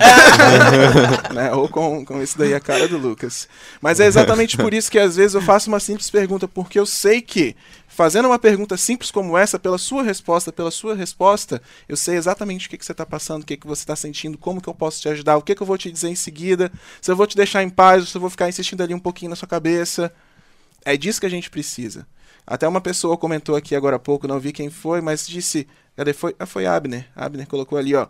né? 1.33 1.53
Ou 1.53 1.69
com, 1.69 2.05
com 2.05 2.23
isso 2.23 2.39
daí 2.39 2.55
a 2.55 2.61
cara 2.61 2.89
do 2.89 2.99
Lucas. 2.99 3.49
Mas 3.81 4.01
é 4.01 4.07
exatamente 4.07 4.57
por 4.57 4.73
isso 4.73 4.91
que 4.91 4.99
às 4.99 5.17
vezes 5.17 5.35
eu 5.35 5.43
faço 5.43 5.69
uma 5.69 5.81
simples 5.81 6.11
pergunta, 6.11 6.47
porque 6.47 6.79
eu 6.79 6.87
sei 6.87 7.21
que 7.21 7.57
fazendo 7.93 8.27
uma 8.27 8.39
pergunta 8.39 8.77
simples 8.77 9.11
como 9.11 9.37
essa, 9.37 9.59
pela 9.59 9.77
sua 9.77 10.03
resposta, 10.03 10.51
pela 10.51 10.71
sua 10.71 10.95
resposta, 10.95 11.61
eu 11.87 11.97
sei 11.97 12.17
exatamente 12.17 12.67
o 12.67 12.71
que, 12.71 12.79
que 12.79 12.87
você 12.87 12.93
está 12.93 13.05
passando, 13.05 13.43
o 13.43 13.47
que, 13.47 13.57
que 13.57 13.67
você 13.67 13.83
está 13.83 13.95
sentindo, 13.95 14.39
como 14.39 14.63
que 14.63 14.69
eu 14.69 14.75
posso 14.75 15.01
te 15.01 15.09
ajudar, 15.11 15.37
o 15.37 15.43
que, 15.43 15.55
que 15.55 15.63
eu 15.63 15.67
vou 15.67 15.77
te 15.77 15.91
dizer 15.91 16.09
em 16.09 16.15
seguida, 16.15 16.73
se 17.01 17.11
eu 17.11 17.17
vou 17.17 17.27
te 17.27 17.37
deixar 17.37 17.63
em 17.63 17.69
paz, 17.69 18.01
ou 18.01 18.07
se 18.07 18.17
eu 18.17 18.21
vou 18.21 18.31
ficar 18.31 18.49
insistindo 18.49 18.83
ali 18.83 18.95
um 18.95 18.99
pouquinho 18.99 19.31
na 19.31 19.37
sua 19.37 19.49
cabeça. 19.49 20.13
É 20.85 20.97
disso 20.97 21.21
que 21.21 21.27
a 21.27 21.31
gente 21.31 21.51
precisa. 21.51 22.07
Até 22.47 22.67
uma 22.67 22.81
pessoa 22.81 23.17
comentou 23.17 23.55
aqui 23.55 23.75
agora 23.75 23.97
há 23.97 24.01
pouco, 24.01 24.27
não 24.27 24.41
vi 24.41 24.53
quem 24.53 24.71
foi, 24.71 25.01
mas 25.01 25.27
disse. 25.27 25.67
Cadê 25.97 26.13
foi? 26.13 26.35
Ah, 26.39 26.47
foi 26.47 26.67
Abner. 26.67 27.07
Abner 27.15 27.47
colocou 27.47 27.79
ali, 27.79 27.95
ó. 27.95 28.07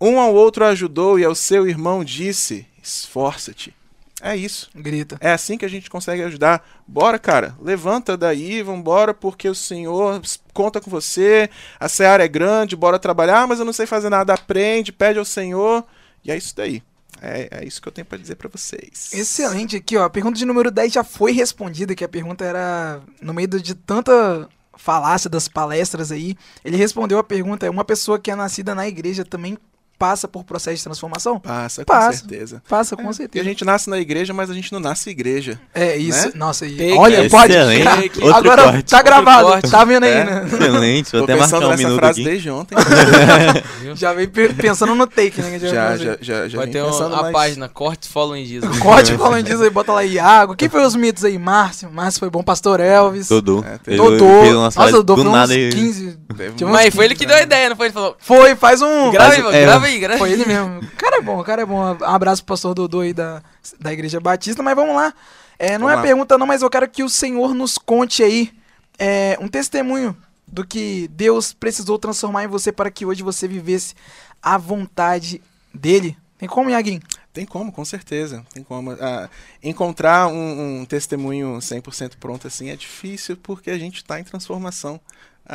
Um 0.00 0.18
ao 0.18 0.34
outro 0.34 0.64
ajudou 0.64 1.18
e 1.18 1.24
ao 1.24 1.34
seu 1.34 1.68
irmão 1.68 2.02
disse: 2.02 2.66
esforça-te. 2.82 3.74
É 4.22 4.36
isso. 4.36 4.70
Grita. 4.72 5.18
É 5.20 5.32
assim 5.32 5.58
que 5.58 5.64
a 5.64 5.68
gente 5.68 5.90
consegue 5.90 6.22
ajudar. 6.22 6.64
Bora, 6.86 7.18
cara. 7.18 7.56
Levanta 7.60 8.16
daí, 8.16 8.62
vambora, 8.62 9.12
porque 9.12 9.48
o 9.48 9.54
Senhor 9.54 10.22
conta 10.54 10.80
com 10.80 10.88
você. 10.88 11.50
A 11.78 11.88
seara 11.88 12.24
é 12.24 12.28
grande, 12.28 12.76
bora 12.76 13.00
trabalhar, 13.00 13.48
mas 13.48 13.58
eu 13.58 13.64
não 13.64 13.72
sei 13.72 13.84
fazer 13.84 14.10
nada. 14.10 14.32
Aprende, 14.32 14.92
pede 14.92 15.18
ao 15.18 15.24
Senhor. 15.24 15.84
E 16.24 16.30
é 16.30 16.36
isso 16.36 16.54
daí. 16.54 16.82
É, 17.24 17.48
é 17.60 17.64
isso 17.64 17.80
que 17.80 17.86
eu 17.86 17.92
tenho 17.92 18.04
pra 18.04 18.18
dizer 18.18 18.34
pra 18.34 18.48
vocês. 18.48 19.12
Excelente 19.12 19.76
aqui, 19.76 19.96
ó. 19.96 20.04
A 20.04 20.10
pergunta 20.10 20.36
de 20.36 20.44
número 20.44 20.72
10 20.72 20.92
já 20.92 21.04
foi 21.04 21.30
respondida, 21.30 21.94
que 21.94 22.02
a 22.02 22.08
pergunta 22.08 22.44
era 22.44 23.00
no 23.20 23.32
meio 23.32 23.46
de 23.48 23.76
tanta 23.76 24.48
falácia 24.76 25.30
das 25.30 25.46
palestras 25.46 26.10
aí. 26.10 26.36
Ele 26.64 26.76
respondeu 26.76 27.18
a 27.18 27.24
pergunta: 27.24 27.64
é 27.64 27.70
uma 27.70 27.84
pessoa 27.84 28.18
que 28.18 28.30
é 28.30 28.34
nascida 28.34 28.74
na 28.74 28.88
igreja 28.88 29.24
também 29.24 29.56
passa 30.02 30.26
por 30.26 30.42
processo 30.42 30.78
de 30.78 30.82
transformação? 30.82 31.38
Passa, 31.38 31.84
com 31.84 31.92
Passa. 31.92 32.18
certeza. 32.18 32.60
Passa, 32.68 32.96
com 32.96 33.02
É, 33.02 33.04
porque 33.04 33.16
certeza. 33.18 33.44
a 33.44 33.48
gente 33.48 33.64
nasce 33.64 33.88
na 33.88 33.98
igreja, 34.00 34.34
mas 34.34 34.50
a 34.50 34.54
gente 34.54 34.72
não 34.72 34.80
nasce 34.80 35.08
igreja. 35.10 35.60
É 35.72 35.96
isso. 35.96 36.26
né? 36.26 36.32
Nossa, 36.34 36.66
e 36.66 36.76
Take 36.76 36.92
olha, 36.98 37.30
pode. 37.30 37.52
Agora 38.34 38.64
corte. 38.64 38.90
tá 38.90 39.00
gravado, 39.00 39.46
corte. 39.48 39.70
tá 39.70 39.84
vendo 39.84 40.02
aí, 40.02 40.10
É. 40.12 40.24
né? 40.24 40.44
Excelente, 40.52 41.12
vou 41.12 41.20
Tô 41.20 41.24
até 41.32 41.36
marcar 41.36 41.56
um 41.58 41.68
nessa 41.68 41.76
minuto 41.76 41.98
frase 42.00 42.20
aqui. 42.20 42.30
desde 42.30 42.50
ontem. 42.50 42.74
Já 43.94 44.12
veio 44.12 44.28
pe- 44.30 44.52
pensando 44.54 44.94
no 44.94 45.06
take, 45.06 45.40
né? 45.40 45.58
já, 45.58 45.68
fazer. 45.88 46.04
já, 46.04 46.16
já, 46.20 46.48
já 46.48 46.58
Vai 46.58 46.66
ter 46.66 46.82
uma, 46.82 47.06
a 47.06 47.22
mais. 47.22 47.32
página 47.32 47.68
Corte 47.68 48.08
Following 48.08 48.44
Jesus. 48.44 48.78
Corte 48.80 49.16
falando 49.16 49.44
disso 49.44 49.62
aí, 49.62 49.70
bota 49.70 49.92
lá 49.92 50.04
Iago. 50.04 50.56
Quem 50.56 50.68
foi 50.68 50.84
os 50.84 50.96
mitos 50.96 51.24
aí? 51.24 51.38
Márcio. 51.38 51.90
Márcio 51.92 52.18
foi 52.20 52.30
bom. 52.30 52.42
Pastor 52.42 52.80
Elvis. 52.80 53.28
Dodô. 53.28 53.64
É, 53.86 53.96
Dodô. 53.96 54.52
Nossa, 54.54 54.90
Dodô 54.90 55.14
do 55.14 55.22
foi 55.22 55.30
uns 55.30 55.34
nada 55.36 55.54
e- 55.54 55.70
15. 55.70 56.18
Teve 56.36 56.52
Tinha 56.54 56.66
um- 56.66 56.70
uns 56.70 56.72
Mas 56.72 56.94
foi 56.94 57.04
ele 57.04 57.14
15, 57.14 57.18
que 57.20 57.26
deu 57.26 57.36
a 57.36 57.42
ideia, 57.42 57.68
não 57.68 57.76
foi? 57.76 57.86
Ele 57.86 57.92
falou, 57.92 58.16
Foi, 58.18 58.54
faz 58.56 58.80
um. 58.80 59.10
grava 59.10 59.32
faz- 59.32 59.46
aí, 59.46 59.54
é. 59.54 59.62
grava 59.66 59.90
aí, 59.92 60.00
grava 60.00 60.18
Foi 60.18 60.32
ele 60.32 60.44
mesmo. 60.44 60.80
O 60.80 60.96
cara 60.96 61.16
é 61.16 61.20
bom, 61.20 61.40
o 61.40 61.44
cara 61.44 61.62
é 61.62 61.66
bom. 61.66 61.78
Um 61.78 62.04
abraço 62.04 62.42
pro 62.44 62.54
pastor 62.54 62.74
Dodô 62.74 63.00
aí 63.00 63.12
da, 63.12 63.42
da 63.80 63.92
Igreja 63.92 64.20
Batista, 64.20 64.62
mas 64.62 64.74
vamos 64.74 64.94
lá. 64.94 65.14
É, 65.58 65.78
não 65.78 65.86
Vamos 65.86 65.92
é 65.92 65.96
lá. 65.96 66.02
pergunta 66.02 66.38
não, 66.38 66.46
mas 66.46 66.62
eu 66.62 66.70
quero 66.70 66.88
que 66.88 67.04
o 67.04 67.08
Senhor 67.08 67.54
nos 67.54 67.78
conte 67.78 68.22
aí 68.22 68.52
é, 68.98 69.38
um 69.40 69.48
testemunho 69.48 70.16
do 70.46 70.66
que 70.66 71.08
Deus 71.08 71.52
precisou 71.52 71.98
transformar 71.98 72.44
em 72.44 72.48
você 72.48 72.72
para 72.72 72.90
que 72.90 73.06
hoje 73.06 73.22
você 73.22 73.46
vivesse 73.46 73.94
a 74.42 74.58
vontade 74.58 75.40
dele. 75.72 76.16
Tem 76.36 76.48
como, 76.48 76.68
Iaguinho? 76.68 77.00
Tem 77.32 77.46
como, 77.46 77.72
com 77.72 77.84
certeza. 77.84 78.44
Tem 78.52 78.62
como. 78.62 78.90
Ah, 78.92 79.30
encontrar 79.62 80.26
um, 80.26 80.80
um 80.80 80.84
testemunho 80.84 81.58
100% 81.58 82.14
pronto 82.18 82.46
assim 82.46 82.68
é 82.68 82.76
difícil 82.76 83.36
porque 83.36 83.70
a 83.70 83.78
gente 83.78 83.96
está 83.98 84.18
em 84.18 84.24
transformação 84.24 85.00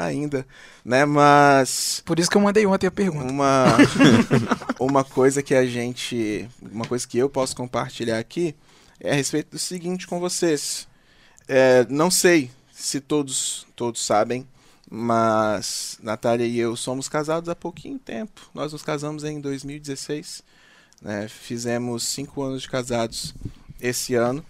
ainda, 0.05 0.45
né? 0.85 1.05
Mas 1.05 2.01
Por 2.05 2.19
isso 2.19 2.29
que 2.29 2.37
eu 2.37 2.41
mandei 2.41 2.65
ontem 2.65 2.87
a 2.87 2.91
pergunta. 2.91 3.31
uma 3.31 3.65
uma 4.79 5.03
coisa 5.03 5.41
que 5.41 5.55
a 5.55 5.65
gente, 5.65 6.47
uma 6.61 6.85
coisa 6.85 7.07
que 7.07 7.17
eu 7.17 7.29
posso 7.29 7.55
compartilhar 7.55 8.19
aqui 8.19 8.55
é 8.99 9.11
a 9.11 9.15
respeito 9.15 9.51
do 9.51 9.59
seguinte 9.59 10.07
com 10.07 10.19
vocês. 10.19 10.87
É, 11.47 11.85
não 11.89 12.11
sei 12.11 12.51
se 12.71 12.99
todos 12.99 13.65
todos 13.75 14.05
sabem, 14.05 14.47
mas 14.89 15.97
Natália 16.01 16.45
e 16.45 16.59
eu 16.59 16.75
somos 16.75 17.09
casados 17.09 17.49
há 17.49 17.55
pouquinho 17.55 17.97
tempo. 17.97 18.49
Nós 18.53 18.73
nos 18.73 18.83
casamos 18.83 19.23
em 19.23 19.41
2016, 19.41 20.43
né? 21.01 21.27
Fizemos 21.27 22.03
cinco 22.03 22.43
anos 22.43 22.61
de 22.61 22.69
casados 22.69 23.33
esse 23.81 24.15
ano. 24.15 24.45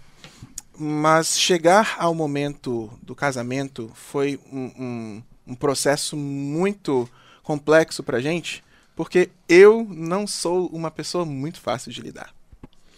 Mas 0.80 1.36
chegar 1.36 1.96
ao 1.98 2.14
momento 2.14 2.88
do 3.02 3.12
casamento 3.12 3.90
foi 3.94 4.38
um, 4.52 4.66
um, 4.78 5.22
um 5.48 5.54
processo 5.54 6.16
muito 6.16 7.08
complexo 7.42 8.02
pra 8.02 8.20
gente, 8.20 8.62
porque 8.94 9.30
eu 9.48 9.86
não 9.90 10.26
sou 10.26 10.66
uma 10.68 10.90
pessoa 10.90 11.24
muito 11.24 11.60
fácil 11.60 11.90
de 11.90 12.00
lidar. 12.00 12.34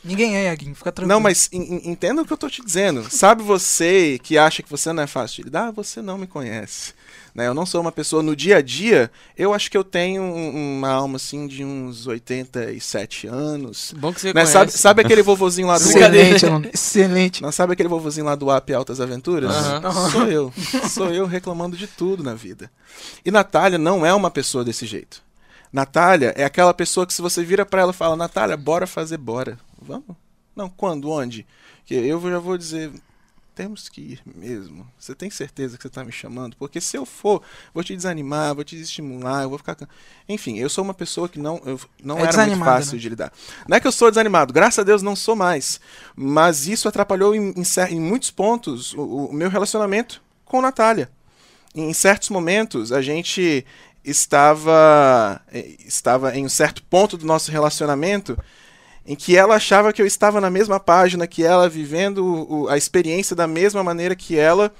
Ninguém 0.03 0.34
é, 0.34 0.44
Iaguinho, 0.44 0.74
fica 0.74 0.90
tranquilo. 0.90 1.14
Não, 1.14 1.20
mas 1.20 1.48
en- 1.53 1.74
en- 1.76 1.90
entenda 1.90 2.22
o 2.22 2.26
que 2.26 2.32
eu 2.32 2.36
tô 2.38 2.48
te 2.48 2.64
dizendo. 2.64 3.07
Sabe 3.11 3.42
você 3.42 4.18
que 4.22 4.38
acha 4.38 4.62
que 4.62 4.70
você 4.70 4.92
não 4.94 5.03
é 5.03 5.07
fácil 5.07 5.36
de 5.36 5.42
lidar? 5.42 5.70
Você 5.72 6.01
não 6.01 6.16
me 6.16 6.26
conhece. 6.26 6.94
Né? 7.35 7.47
Eu 7.47 7.55
não 7.55 7.64
sou 7.64 7.81
uma 7.81 7.93
pessoa 7.93 8.22
no 8.22 8.35
dia 8.35 8.57
a 8.57 8.62
dia. 8.62 9.11
Eu 9.37 9.55
acho 9.55 9.70
que 9.70 9.76
eu 9.76 9.85
tenho 9.85 10.22
um- 10.22 10.78
uma 10.78 10.89
alma 10.91 11.16
assim 11.16 11.47
de 11.47 11.64
uns 11.64 12.07
87 12.07 13.26
anos. 13.26 13.95
Bom 13.97 14.12
que 14.12 14.20
você 14.20 14.33
Né? 14.35 14.45
Sabe, 14.47 14.72
sabe 14.72 15.03
aquele 15.03 15.22
vovozinho 15.22 15.68
lá 15.68 15.78
do 15.78 15.85
Excelente, 15.85 16.47
aluno. 16.47 16.68
Excelente. 16.72 17.43
Não 17.43 17.53
sabe 17.53 17.72
aquele 17.72 17.89
vovozinho 17.89 18.26
lá 18.26 18.35
do 18.35 18.51
App 18.51 18.72
Altas 18.74 19.01
Aventuras? 19.01 19.53
Sou 20.12 20.26
eu. 20.26 20.53
Sou 20.91 21.12
eu 21.12 21.26
reclamando 21.26 21.76
de 21.76 21.87
tudo 21.87 22.22
na 22.22 22.35
vida. 22.35 22.70
E 23.24 23.31
Natália 23.31 23.78
não 23.78 24.05
é 24.05 24.12
uma 24.12 24.31
pessoa 24.31 24.64
desse 24.64 24.85
jeito. 24.87 25.22
Natália 25.72 26.35
é 26.37 26.45
aquela 26.45 26.74
pessoa 26.74 27.07
que 27.07 27.14
se 27.14 27.22
você 27.22 27.45
vira 27.45 27.64
pra 27.64 27.83
ela 27.83 27.93
e 27.93 27.95
fala, 27.95 28.16
Natália, 28.16 28.57
bora 28.57 28.87
fazer, 28.87 29.16
bora. 29.18 29.57
Vamos? 29.81 30.16
Não, 30.57 30.68
quando? 30.68 31.09
Onde? 31.09 31.47
Que 31.87 31.95
eu 31.95 32.20
já 32.20 32.39
vou 32.41 32.59
dizer, 32.59 32.91
temos 33.61 33.90
que 33.90 34.00
ir 34.00 34.22
mesmo. 34.24 34.90
Você 34.98 35.14
tem 35.14 35.28
certeza 35.28 35.76
que 35.76 35.82
você 35.82 35.90
tá 35.90 36.02
me 36.02 36.11
chamando? 36.11 36.56
Porque 36.56 36.80
se 36.80 36.96
eu 36.96 37.04
for, 37.04 37.42
vou 37.74 37.84
te 37.84 37.94
desanimar, 37.94 38.54
vou 38.54 38.64
te 38.64 38.74
desestimular, 38.74 39.42
eu 39.42 39.50
vou 39.50 39.58
ficar... 39.58 39.76
Enfim, 40.26 40.58
eu 40.58 40.70
sou 40.70 40.82
uma 40.82 40.94
pessoa 40.94 41.28
que 41.28 41.38
não, 41.38 41.61
eu, 41.66 41.78
não 42.02 42.18
É 42.18 42.22
era 42.22 42.46
muito 42.46 42.64
fácil 42.64 42.94
né? 42.94 43.00
de 43.00 43.08
lidar. 43.11 43.30
Não 43.68 43.76
é 43.76 43.80
que 43.80 43.86
eu 43.86 43.92
sou 43.92 44.11
desanimado, 44.11 44.54
graças 44.54 44.78
a 44.78 44.82
Deus 44.82 45.02
não 45.02 45.14
sou 45.14 45.36
mais. 45.36 45.78
Mas 46.16 46.66
isso 46.66 46.88
atrapalhou 46.88 47.34
em, 47.34 47.52
em 47.54 47.62
em 47.90 48.00
muitos 48.00 48.30
pontos 48.30 48.94
o, 48.94 49.26
o 49.26 49.32
meu 49.32 49.50
relacionamento 49.50 50.22
com 50.42 50.62
Natália. 50.62 51.11
Em 51.74 51.92
certos 51.92 52.30
momentos, 52.30 52.92
a 52.92 53.02
gente 53.02 53.66
estava, 54.02 55.42
eh, 55.52 55.76
estava 55.86 56.34
em 56.34 56.46
um 56.46 56.48
certo 56.48 56.82
ponto 56.84 57.18
do 57.18 57.26
nosso 57.26 57.52
relacionamento 57.52 58.38
em 59.11 59.16
que 59.16 59.36
ela 59.36 59.56
achava 59.56 59.92
que 59.92 60.00
eu 60.00 60.06
estava 60.06 60.40
na 60.40 60.48
mesma 60.48 60.78
página 60.78 61.26
que 61.26 61.42
ela, 61.42 61.68
vivendo 61.68 62.68
a 62.70 62.76
experiência 62.76 63.34
da 63.34 63.44
mesma 63.44 63.82
maneira 63.82 64.14
que 64.14 64.38
ela, 64.38 64.72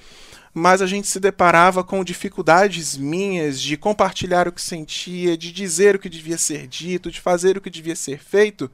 mas 0.55 0.81
a 0.81 0.87
gente 0.87 1.09
se 1.09 1.19
deparava 1.19 1.83
com 1.83 2.05
dificuldades 2.05 2.97
minhas 2.97 3.61
de 3.61 3.77
compartilhar 3.77 4.47
o 4.47 4.53
que 4.53 4.63
sentia, 4.63 5.37
de 5.37 5.51
dizer 5.51 5.97
o 5.97 5.99
que 5.99 6.09
devia 6.09 6.39
ser 6.39 6.69
dito, 6.69 7.11
de 7.11 7.21
fazer 7.21 7.57
o 7.57 7.61
que 7.61 7.69
devia 7.69 7.97
ser 7.97 8.21
feito, 8.21 8.71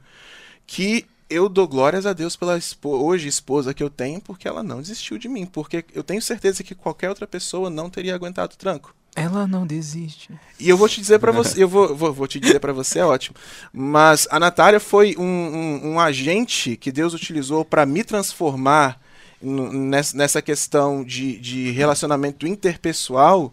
que 0.67 1.07
eu 1.27 1.49
dou 1.49 1.67
glórias 1.67 2.05
a 2.05 2.13
Deus 2.13 2.35
pela 2.35 2.59
hoje 2.83 3.27
esposa 3.27 3.73
que 3.73 3.81
eu 3.81 3.89
tenho, 3.89 4.21
porque 4.21 4.47
ela 4.47 4.61
não 4.61 4.79
desistiu 4.79 5.17
de 5.17 5.27
mim, 5.27 5.47
porque 5.47 5.83
eu 5.91 6.03
tenho 6.03 6.21
certeza 6.21 6.63
que 6.63 6.75
qualquer 6.75 7.09
outra 7.09 7.25
pessoa 7.25 7.67
não 7.67 7.89
teria 7.89 8.13
aguentado 8.13 8.53
o 8.53 8.57
tranco. 8.57 8.93
Ela 9.17 9.47
não 9.47 9.65
desiste. 9.65 10.29
E 10.59 10.69
eu 10.69 10.77
vou 10.77 10.87
te 10.87 11.01
dizer 11.01 11.17
pra 11.17 11.31
você, 11.31 11.57
eu 11.63 11.67
vou, 11.67 11.95
vou, 11.95 12.13
vou 12.13 12.27
te 12.27 12.39
dizer 12.39 12.59
pra 12.59 12.71
você, 12.71 12.99
é 12.99 13.05
ótimo. 13.05 13.35
Mas 13.73 14.27
a 14.29 14.39
Natália 14.39 14.79
foi 14.79 15.15
um, 15.17 15.23
um, 15.23 15.87
um 15.93 15.99
agente 15.99 16.77
que 16.77 16.91
Deus 16.91 17.15
utilizou 17.15 17.65
pra 17.65 17.83
me 17.83 18.03
transformar 18.03 19.01
nessa 19.41 20.39
questão 20.39 21.03
de, 21.03 21.39
de 21.39 21.71
relacionamento 21.71 22.47
interpessoal 22.47 23.51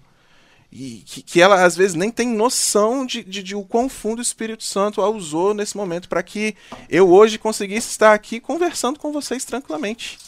e 0.71 1.03
que, 1.07 1.23
que 1.23 1.41
ela 1.41 1.63
às 1.63 1.77
vezes 1.77 1.95
nem 1.95 2.11
tem 2.11 2.29
noção 2.29 3.07
de, 3.07 3.23
de, 3.23 3.43
de 3.43 3.55
o 3.55 3.63
quão 3.63 3.89
fundo 3.89 4.19
o 4.19 4.23
Espírito 4.23 4.65
Santo 4.65 5.01
a 5.01 5.09
usou 5.09 5.55
nesse 5.55 5.77
momento 5.77 6.09
para 6.09 6.23
que 6.23 6.57
eu 6.91 7.11
hoje 7.11 7.39
conseguisse 7.39 7.91
estar 7.91 8.13
aqui 8.13 8.39
conversando 8.39 8.99
com 8.99 9.13
vocês 9.13 9.45
tranquilamente. 9.45 10.19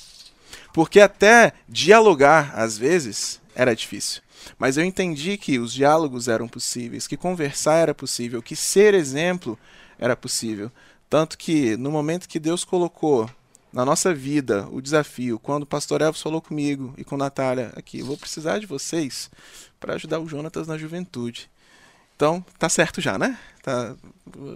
Porque 0.73 1.01
até 1.01 1.53
dialogar, 1.69 2.53
às 2.55 2.79
vezes, 2.79 3.41
era 3.55 3.75
difícil. 3.75 4.23
Mas 4.59 4.77
eu 4.77 4.85
entendi 4.85 5.37
que 5.37 5.59
os 5.59 5.73
diálogos 5.73 6.29
eram 6.29 6.49
possíveis, 6.49 7.07
que 7.07 7.17
conversar 7.17 7.77
era 7.77 7.95
possível, 7.95 8.43
que 8.43 8.57
ser 8.57 8.95
exemplo 8.95 9.59
era 9.99 10.17
possível. 10.17 10.71
Tanto 11.09 11.39
que 11.39 11.77
no 11.77 11.91
momento 11.91 12.29
que 12.29 12.39
Deus 12.39 12.65
colocou 12.65 13.31
na 13.73 13.85
nossa 13.85 14.15
vida 14.15 14.67
o 14.71 14.81
desafio, 14.81 15.39
quando 15.39 15.65
o 15.65 15.67
pastor 15.67 16.01
Elvis 16.01 16.23
falou 16.23 16.41
comigo 16.41 16.95
e 16.97 17.05
com 17.05 17.17
Natália 17.17 17.73
aqui, 17.77 18.03
vou 18.03 18.17
precisar 18.17 18.59
de 18.59 18.67
vocês 18.67 19.31
para 19.79 19.95
ajudar 19.95 20.19
o 20.19 20.29
Jonatas 20.29 20.67
na 20.67 20.79
juventude. 20.79 21.51
Então, 22.17 22.43
tá 22.59 22.69
certo 22.69 22.99
já, 23.01 23.19
né? 23.19 23.39
Tá, 23.63 23.95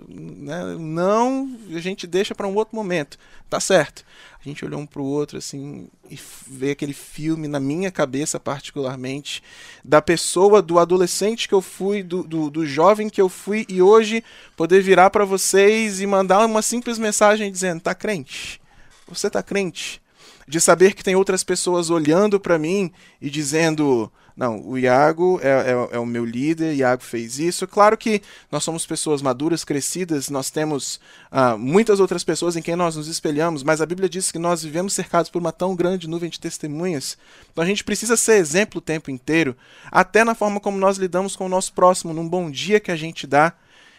né? 0.08 0.76
Não, 0.78 1.58
a 1.74 1.78
gente 1.78 2.06
deixa 2.06 2.34
para 2.34 2.46
um 2.46 2.54
outro 2.54 2.74
momento. 2.74 3.18
Tá 3.50 3.61
certo. 3.61 4.02
A 4.40 4.48
gente 4.48 4.64
olhou 4.64 4.80
um 4.80 4.86
para 4.86 5.02
o 5.02 5.04
outro 5.04 5.36
assim 5.36 5.88
e 6.08 6.18
veio 6.46 6.72
aquele 6.72 6.94
filme 6.94 7.46
na 7.46 7.61
minha 7.61 7.90
cabeça 7.90 8.40
particularmente 8.40 9.42
da 9.84 10.00
pessoa, 10.00 10.62
do 10.62 10.78
adolescente 10.78 11.46
que 11.46 11.54
eu 11.54 11.61
fui, 11.61 12.02
do, 12.02 12.22
do, 12.22 12.48
do 12.48 12.64
jovem 12.64 13.11
que 13.11 13.20
eu 13.20 13.28
fui 13.28 13.66
e 13.68 13.82
hoje 13.82 14.24
poder 14.56 14.80
virar 14.80 15.11
para 15.11 15.26
vocês 15.26 16.00
e 16.00 16.06
mandar 16.06 16.46
uma 16.46 16.62
simples 16.62 16.98
mensagem 16.98 17.52
dizendo: 17.52 17.82
tá 17.82 17.94
crente? 17.94 18.58
Você 19.06 19.28
tá 19.28 19.42
crente? 19.42 20.00
De 20.48 20.61
saber 20.61 20.94
que 20.94 21.04
tem 21.04 21.14
outras 21.14 21.44
pessoas 21.44 21.90
olhando 21.90 22.40
para 22.40 22.58
mim 22.58 22.90
e 23.20 23.28
dizendo: 23.28 24.11
não, 24.37 24.66
o 24.66 24.78
Iago 24.78 25.41
é, 25.43 25.49
é, 25.49 25.97
é, 25.97 25.99
o 25.99 26.07
meu 26.07 26.24
líder, 26.24 26.74
Iago 26.74 27.03
fez 27.03 27.39
isso. 27.39 27.66
Claro 27.66 27.97
que 27.97 28.22
nós 28.51 28.64
somos 28.64 28.87
pessoas 28.87 29.20
maduras, 29.20 29.64
crescidas, 29.64 30.28
nós 30.28 30.51
temos 30.51 31.01
uh, 31.31 31.59
muitas 31.59 32.01
outras 32.01 32.24
pessoas 32.24 32.57
em 32.57 32.62
quem 32.62 32.76
nós 32.76 32.97
nos 32.97 33.09
espelhamos, 33.09 33.62
mas 33.62 33.81
a 33.81 33.87
Bíblia 33.87 34.09
diz 34.09 34.31
que 34.31 34.39
nós 34.39 34.62
vivemos 34.62 34.93
cercados 34.93 35.31
por 35.31 35.41
uma 35.41 35.53
tão 35.53 35.74
grande 35.74 36.09
nuvem 36.09 36.31
de 36.31 36.41
testemunhas. 36.41 37.18
Então 37.53 37.62
a 37.62 37.66
gente 37.66 37.85
precisa 37.85 38.16
ser 38.16 38.35
exemplo 38.35 38.78
o 38.78 38.83
tempo 38.83 39.11
inteiro, 39.11 39.57
até 39.91 40.24
na 40.24 40.35
forma 40.35 40.61
como 40.61 40.78
nós 40.78 40.97
lidamos 40.97 41.37
com 41.37 41.47
o 41.47 41.49
nosso 41.49 41.72
próximo, 41.72 42.12
num 42.12 42.28
bom 42.28 42.51
dia 42.51 42.81
que 42.81 42.91
a 42.91 42.97
gente 42.97 43.26
dá. 43.26 43.53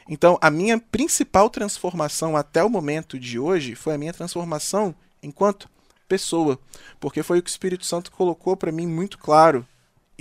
Então, 0.09 0.37
a 0.41 0.49
minha 0.49 0.79
principal 0.79 1.49
transformação 1.49 2.35
até 2.35 2.63
o 2.63 2.69
momento 2.69 3.19
de 3.19 3.37
hoje 3.37 3.75
foi 3.75 3.93
a 3.93 3.97
minha 3.97 4.11
transformação 4.11 4.93
enquanto 5.21 5.69
pessoa, 6.07 6.59
porque 6.99 7.23
foi 7.23 7.39
o 7.39 7.43
que 7.43 7.49
o 7.49 7.53
Espírito 7.53 7.85
Santo 7.85 8.11
colocou 8.11 8.57
para 8.57 8.71
mim 8.71 8.87
muito 8.87 9.17
claro 9.17 9.65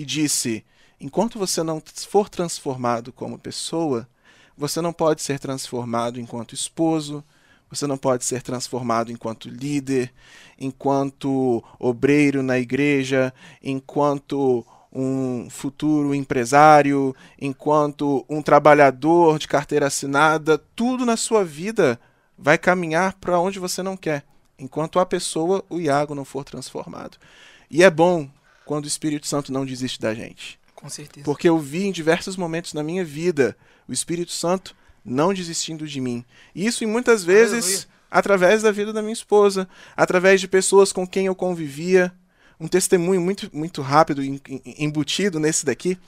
e 0.01 0.05
disse: 0.07 0.65
enquanto 0.99 1.39
você 1.39 1.63
não 1.63 1.83
for 2.09 2.31
transformado 2.31 3.13
como 3.13 3.39
pessoa, 3.39 4.09
você 4.57 4.81
não 4.81 4.95
pode 4.95 5.21
ser 5.21 5.39
transformado 5.39 6.19
enquanto 6.19 6.55
esposo, 6.55 7.23
você 7.69 7.87
não 7.87 7.99
pode 7.99 8.25
ser 8.25 8.41
transformado 8.41 9.13
enquanto 9.13 9.51
líder, 9.51 10.11
enquanto 10.59 11.63
obreiro 11.79 12.43
na 12.43 12.59
igreja, 12.59 13.31
enquanto 13.63 14.65
um 14.91 15.51
futuro 15.51 16.15
empresário, 16.15 17.15
enquanto 17.39 18.25
um 18.27 18.41
trabalhador 18.41 19.39
de 19.39 19.47
carteira 19.47 19.89
assinada, 19.89 20.57
tudo 20.75 21.05
na 21.05 21.19
sua 21.19 21.45
vida 21.45 22.01
vai 22.39 22.57
caminhar 22.57 23.19
para 23.21 23.39
onde 23.39 23.59
você 23.59 23.83
não 23.83 23.99
quer, 23.99 24.25
enquanto 24.59 24.99
a 24.99 25.05
pessoa, 25.05 25.63
o 25.69 25.79
Iago, 25.79 26.15
não 26.15 26.25
for 26.25 26.43
transformado. 26.43 27.19
E 27.71 27.85
é 27.85 27.91
bom 27.91 28.27
quando 28.71 28.85
o 28.85 28.87
Espírito 28.87 29.27
Santo 29.27 29.53
não 29.53 29.67
desiste 29.67 29.99
da 29.99 30.15
gente. 30.15 30.57
Com 30.77 30.89
certeza. 30.89 31.25
Porque 31.25 31.49
eu 31.49 31.59
vi 31.59 31.87
em 31.87 31.91
diversos 31.91 32.37
momentos 32.37 32.73
na 32.73 32.85
minha 32.85 33.05
vida 33.05 33.57
o 33.89 33.93
Espírito 33.93 34.31
Santo 34.31 34.77
não 35.05 35.35
desistindo 35.35 35.89
de 35.89 36.01
mim. 36.01 36.25
Isso, 36.55 36.85
e 36.85 36.87
muitas 36.87 37.25
vezes, 37.25 37.65
Aleluia. 37.65 37.87
através 38.09 38.63
da 38.63 38.71
vida 38.71 38.93
da 38.93 39.03
minha 39.03 39.13
esposa, 39.13 39.69
através 39.97 40.41
de 40.41 40.47
pessoas 40.47 40.93
com 40.93 41.05
quem 41.05 41.27
eu 41.27 41.35
convivia. 41.35 42.13
Um 42.61 42.69
testemunho 42.69 43.21
muito, 43.21 43.51
muito 43.53 43.83
rápido, 43.83 44.23
embutido 44.79 45.41
nesse 45.41 45.67
daqui. 45.67 45.99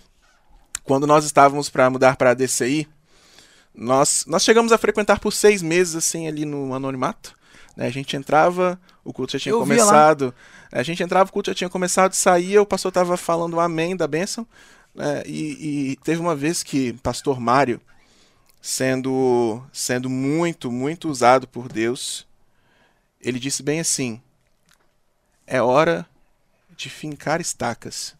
Quando 0.84 1.04
nós 1.04 1.24
estávamos 1.24 1.68
para 1.68 1.90
mudar 1.90 2.14
para 2.14 2.30
a 2.30 2.34
DCI, 2.34 2.86
nós, 3.74 4.24
nós 4.28 4.44
chegamos 4.44 4.70
a 4.70 4.78
frequentar 4.78 5.18
por 5.18 5.32
seis 5.32 5.62
meses, 5.62 5.96
assim, 5.96 6.28
ali 6.28 6.44
no 6.44 6.72
anonimato. 6.72 7.34
Né? 7.76 7.86
A 7.86 7.90
gente 7.90 8.16
entrava, 8.16 8.80
o 9.04 9.12
culto 9.12 9.32
já 9.32 9.38
tinha 9.38 9.52
eu 9.52 9.60
começado. 9.60 10.34
A 10.70 10.82
gente 10.82 11.02
entrava, 11.02 11.28
o 11.28 11.32
culto 11.32 11.50
já 11.50 11.54
tinha 11.54 11.70
começado, 11.70 12.14
saía, 12.14 12.60
o 12.62 12.66
pastor 12.66 12.90
estava 12.90 13.16
falando 13.16 13.60
amém 13.60 13.96
da 13.96 14.06
bênção. 14.06 14.46
Né? 14.94 15.22
E, 15.26 15.92
e, 15.92 15.96
teve 15.96 16.20
uma 16.20 16.36
vez 16.36 16.62
que 16.62 16.92
pastor 16.94 17.40
Mário, 17.40 17.80
sendo, 18.60 19.62
sendo 19.72 20.08
muito, 20.08 20.70
muito 20.70 21.08
usado 21.08 21.48
por 21.48 21.68
Deus, 21.68 22.26
ele 23.20 23.38
disse 23.38 23.62
bem 23.62 23.80
assim: 23.80 24.20
é 25.46 25.60
hora 25.60 26.06
de 26.76 26.88
fincar 26.90 27.40
estacas. 27.40 28.14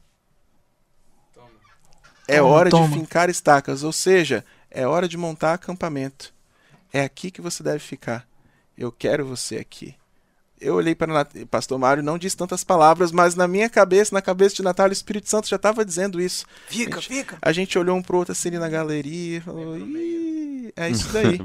É 2.29 2.41
hora 2.41 2.71
Toma. 2.71 2.87
de 2.89 2.95
fincar 2.95 3.29
estacas, 3.29 3.83
ou 3.83 3.93
seja, 3.93 4.45
é 4.71 4.87
hora 4.87 5.09
de 5.09 5.17
montar 5.17 5.55
acampamento. 5.55 6.33
É 6.93 7.03
aqui 7.03 7.31
que 7.31 7.41
você 7.41 7.63
deve 7.63 7.81
ficar. 7.81 8.27
Eu 8.77 8.91
quero 8.91 9.27
você 9.27 9.57
aqui. 9.57 9.95
Eu 10.61 10.75
olhei 10.77 10.95
para 10.95 11.23
o 11.23 11.47
pastor 11.47 11.77
Mário, 11.77 12.05
não 12.05 12.17
disse 12.17 12.37
tantas 12.37 12.63
palavras, 12.63 13.11
mas 13.11 13.35
na 13.35 13.49
minha 13.49 13.69
cabeça, 13.69 14.15
na 14.15 14.23
cabeça 14.23 14.55
de 14.55 14.63
Natália, 14.63 14.91
o 14.91 14.93
Espírito 14.93 15.29
Santo 15.29 15.49
já 15.49 15.57
estava 15.57 15.85
dizendo 15.85 16.21
isso. 16.21 16.47
Fica, 16.69 16.99
a 16.99 17.01
gente, 17.01 17.09
fica. 17.09 17.39
A 17.43 17.53
gente 17.53 17.79
olhou 17.79 17.97
um 17.97 18.03
pro 18.03 18.19
outro 18.19 18.31
assim 18.31 18.51
na 18.51 18.69
galeria 18.69 19.39
e 19.39 19.41
falou: 19.41 19.77
é 20.77 20.89
isso 20.89 21.09
daí. 21.13 21.39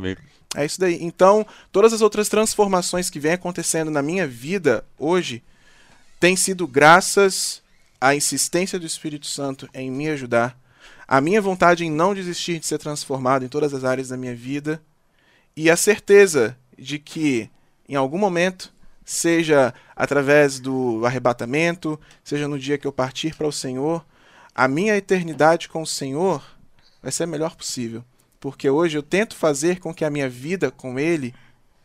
é 0.55 0.65
isso 0.65 0.79
daí. 0.79 0.99
Então, 1.01 1.45
todas 1.71 1.93
as 1.93 2.01
outras 2.01 2.29
transformações 2.29 3.09
que 3.09 3.19
vêm 3.19 3.33
acontecendo 3.33 3.89
na 3.89 4.03
minha 4.03 4.27
vida 4.27 4.85
hoje 4.99 5.43
têm 6.19 6.35
sido 6.35 6.67
graças 6.67 7.63
à 7.99 8.15
insistência 8.15 8.79
do 8.79 8.85
Espírito 8.85 9.25
Santo 9.25 9.67
em 9.73 9.89
me 9.89 10.09
ajudar, 10.09 10.55
a 11.07 11.19
minha 11.19 11.41
vontade 11.41 11.83
em 11.83 11.91
não 11.91 12.13
desistir 12.13 12.59
de 12.59 12.67
ser 12.67 12.77
transformado 12.77 13.43
em 13.43 13.47
todas 13.47 13.73
as 13.73 13.83
áreas 13.83 14.09
da 14.09 14.17
minha 14.17 14.35
vida 14.35 14.79
e 15.55 15.71
a 15.71 15.75
certeza 15.75 16.55
de 16.77 16.99
que 16.99 17.49
em 17.87 17.95
algum 17.95 18.17
momento, 18.17 18.73
seja 19.05 19.73
através 19.95 20.59
do 20.59 21.05
arrebatamento, 21.05 21.99
seja 22.23 22.47
no 22.47 22.59
dia 22.59 22.77
que 22.77 22.85
eu 22.85 22.91
partir 22.91 23.35
para 23.35 23.47
o 23.47 23.51
Senhor, 23.51 24.05
a 24.53 24.67
minha 24.67 24.97
eternidade 24.97 25.69
com 25.69 25.81
o 25.81 25.87
Senhor 25.87 26.43
vai 27.01 27.11
ser 27.11 27.23
a 27.23 27.27
melhor 27.27 27.55
possível. 27.55 28.03
Porque 28.39 28.69
hoje 28.69 28.97
eu 28.97 29.03
tento 29.03 29.35
fazer 29.35 29.79
com 29.79 29.93
que 29.93 30.03
a 30.03 30.09
minha 30.09 30.29
vida 30.29 30.69
com 30.69 30.99
Ele 30.99 31.33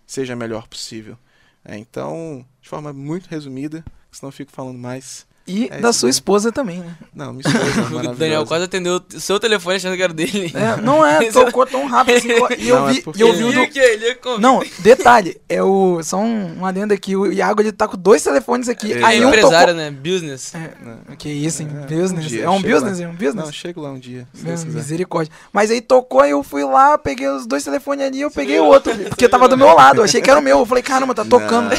seja 0.06 0.32
a 0.32 0.36
melhor 0.36 0.66
possível. 0.66 1.16
É, 1.64 1.78
então, 1.78 2.44
de 2.60 2.68
forma 2.68 2.92
muito 2.92 3.28
resumida, 3.28 3.84
senão 4.10 4.28
eu 4.28 4.32
fico 4.32 4.50
falando 4.50 4.78
mais. 4.78 5.26
E 5.46 5.68
é 5.70 5.80
da 5.80 5.92
sua 5.92 6.08
esposa 6.08 6.52
também, 6.52 6.78
né? 6.78 6.96
Não, 7.14 7.32
minha 7.32 7.42
esposa. 7.44 7.96
o 8.10 8.14
Daniel 8.14 8.46
quase 8.46 8.64
atendeu 8.64 9.00
o 9.14 9.20
seu 9.20 9.40
telefone 9.40 9.76
achando 9.76 9.96
que 9.96 10.02
era 10.02 10.12
dele. 10.12 10.52
É, 10.54 10.80
não 10.80 11.04
é, 11.04 11.24
tocou 11.32 11.66
tão 11.66 11.86
rápido 11.86 12.18
assim. 12.18 12.28
E 12.58 12.68
eu 12.68 12.86
vi, 12.86 12.98
é 12.98 13.12
e 13.16 13.20
eu 13.20 13.32
vi 13.32 13.44
o. 13.44 13.52
Do... 13.52 14.38
Não, 14.38 14.62
detalhe, 14.78 15.40
é 15.48 15.62
o. 15.62 16.00
Só 16.02 16.18
um, 16.18 16.60
um 16.60 16.66
adendo 16.66 16.94
aqui, 16.94 17.16
o 17.16 17.32
Iago 17.32 17.60
ele 17.60 17.72
tá 17.72 17.88
com 17.88 17.96
dois 17.96 18.22
telefones 18.22 18.68
aqui. 18.68 18.92
É, 18.92 19.02
aí 19.02 19.24
um 19.24 19.28
empresário, 19.28 19.74
tocou... 19.74 19.74
né? 19.74 19.90
Business. 19.90 20.54
É, 20.54 21.16
que 21.16 21.28
isso, 21.28 21.62
hein? 21.62 21.68
É, 21.82 21.86
business. 21.86 22.24
Um 22.24 22.28
dia, 22.28 22.44
é 22.44 22.50
um 22.50 22.62
business, 22.62 22.98
lá. 23.00 23.04
é 23.04 23.08
um 23.08 23.14
business? 23.14 23.34
Não, 23.34 23.52
chego 23.52 23.80
lá 23.80 23.90
um 23.90 23.98
dia. 23.98 24.28
misericórdia. 24.34 25.32
Mas 25.52 25.70
aí 25.70 25.80
tocou, 25.80 26.24
eu 26.24 26.42
fui 26.42 26.64
lá, 26.64 26.96
peguei 26.96 27.28
os 27.28 27.46
dois 27.46 27.64
telefones 27.64 28.06
ali, 28.06 28.20
eu 28.20 28.30
peguei 28.30 28.60
o 28.60 28.64
outro, 28.64 28.94
porque 29.08 29.28
tava 29.28 29.48
do 29.48 29.56
meu 29.56 29.72
lado. 29.74 30.00
Eu 30.00 30.04
achei 30.04 30.20
que 30.20 30.30
era 30.30 30.38
o 30.38 30.42
meu. 30.42 30.60
Eu 30.60 30.66
falei, 30.66 30.82
caramba, 30.82 31.14
tá 31.14 31.24
tocando. 31.24 31.70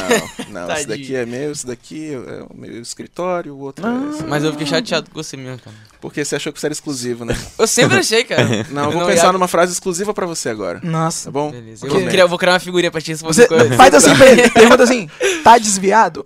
Não, 0.50 0.66
não 0.66 0.74
esse 0.74 0.86
daqui 0.86 1.16
é 1.16 1.24
meu, 1.24 1.52
esse 1.52 1.66
daqui 1.66 2.12
é 2.12 2.44
o 2.50 2.54
meu 2.54 2.82
escritório, 2.82 3.53
o 3.54 3.60
outro 3.60 3.86
é. 3.86 4.22
Mas 4.28 4.44
eu 4.44 4.52
fiquei 4.52 4.66
chateado 4.66 5.10
com 5.10 5.22
você 5.22 5.36
mesmo, 5.36 5.58
cara. 5.58 5.76
Porque 6.00 6.24
você 6.24 6.36
achou 6.36 6.52
que 6.52 6.60
você 6.60 6.66
era 6.66 6.72
exclusivo, 6.72 7.24
né? 7.24 7.34
Eu 7.58 7.66
sempre 7.66 7.98
achei, 7.98 8.24
cara. 8.24 8.44
Não, 8.70 8.84
eu 8.84 8.90
vou 8.90 9.00
não, 9.00 9.06
pensar 9.06 9.32
numa 9.32 9.48
frase 9.48 9.72
exclusiva 9.72 10.12
pra 10.12 10.26
você 10.26 10.48
agora. 10.48 10.80
Nossa. 10.82 11.26
Tá 11.26 11.30
bom? 11.30 11.50
Beleza. 11.50 11.86
Eu 11.86 11.90
vou 11.90 12.06
criar, 12.06 12.26
vou 12.26 12.38
criar, 12.38 12.52
uma 12.52 12.60
figurinha 12.60 12.90
pra 12.90 13.00
ti 13.00 13.16
se 13.16 13.22
você... 13.22 13.46
você 13.46 13.70
faz 13.70 13.94
assim 13.94 14.14
pra 14.14 14.26
ele, 14.26 14.48
pergunta 14.50 14.82
assim, 14.82 15.08
tá 15.42 15.56
desviado? 15.56 16.24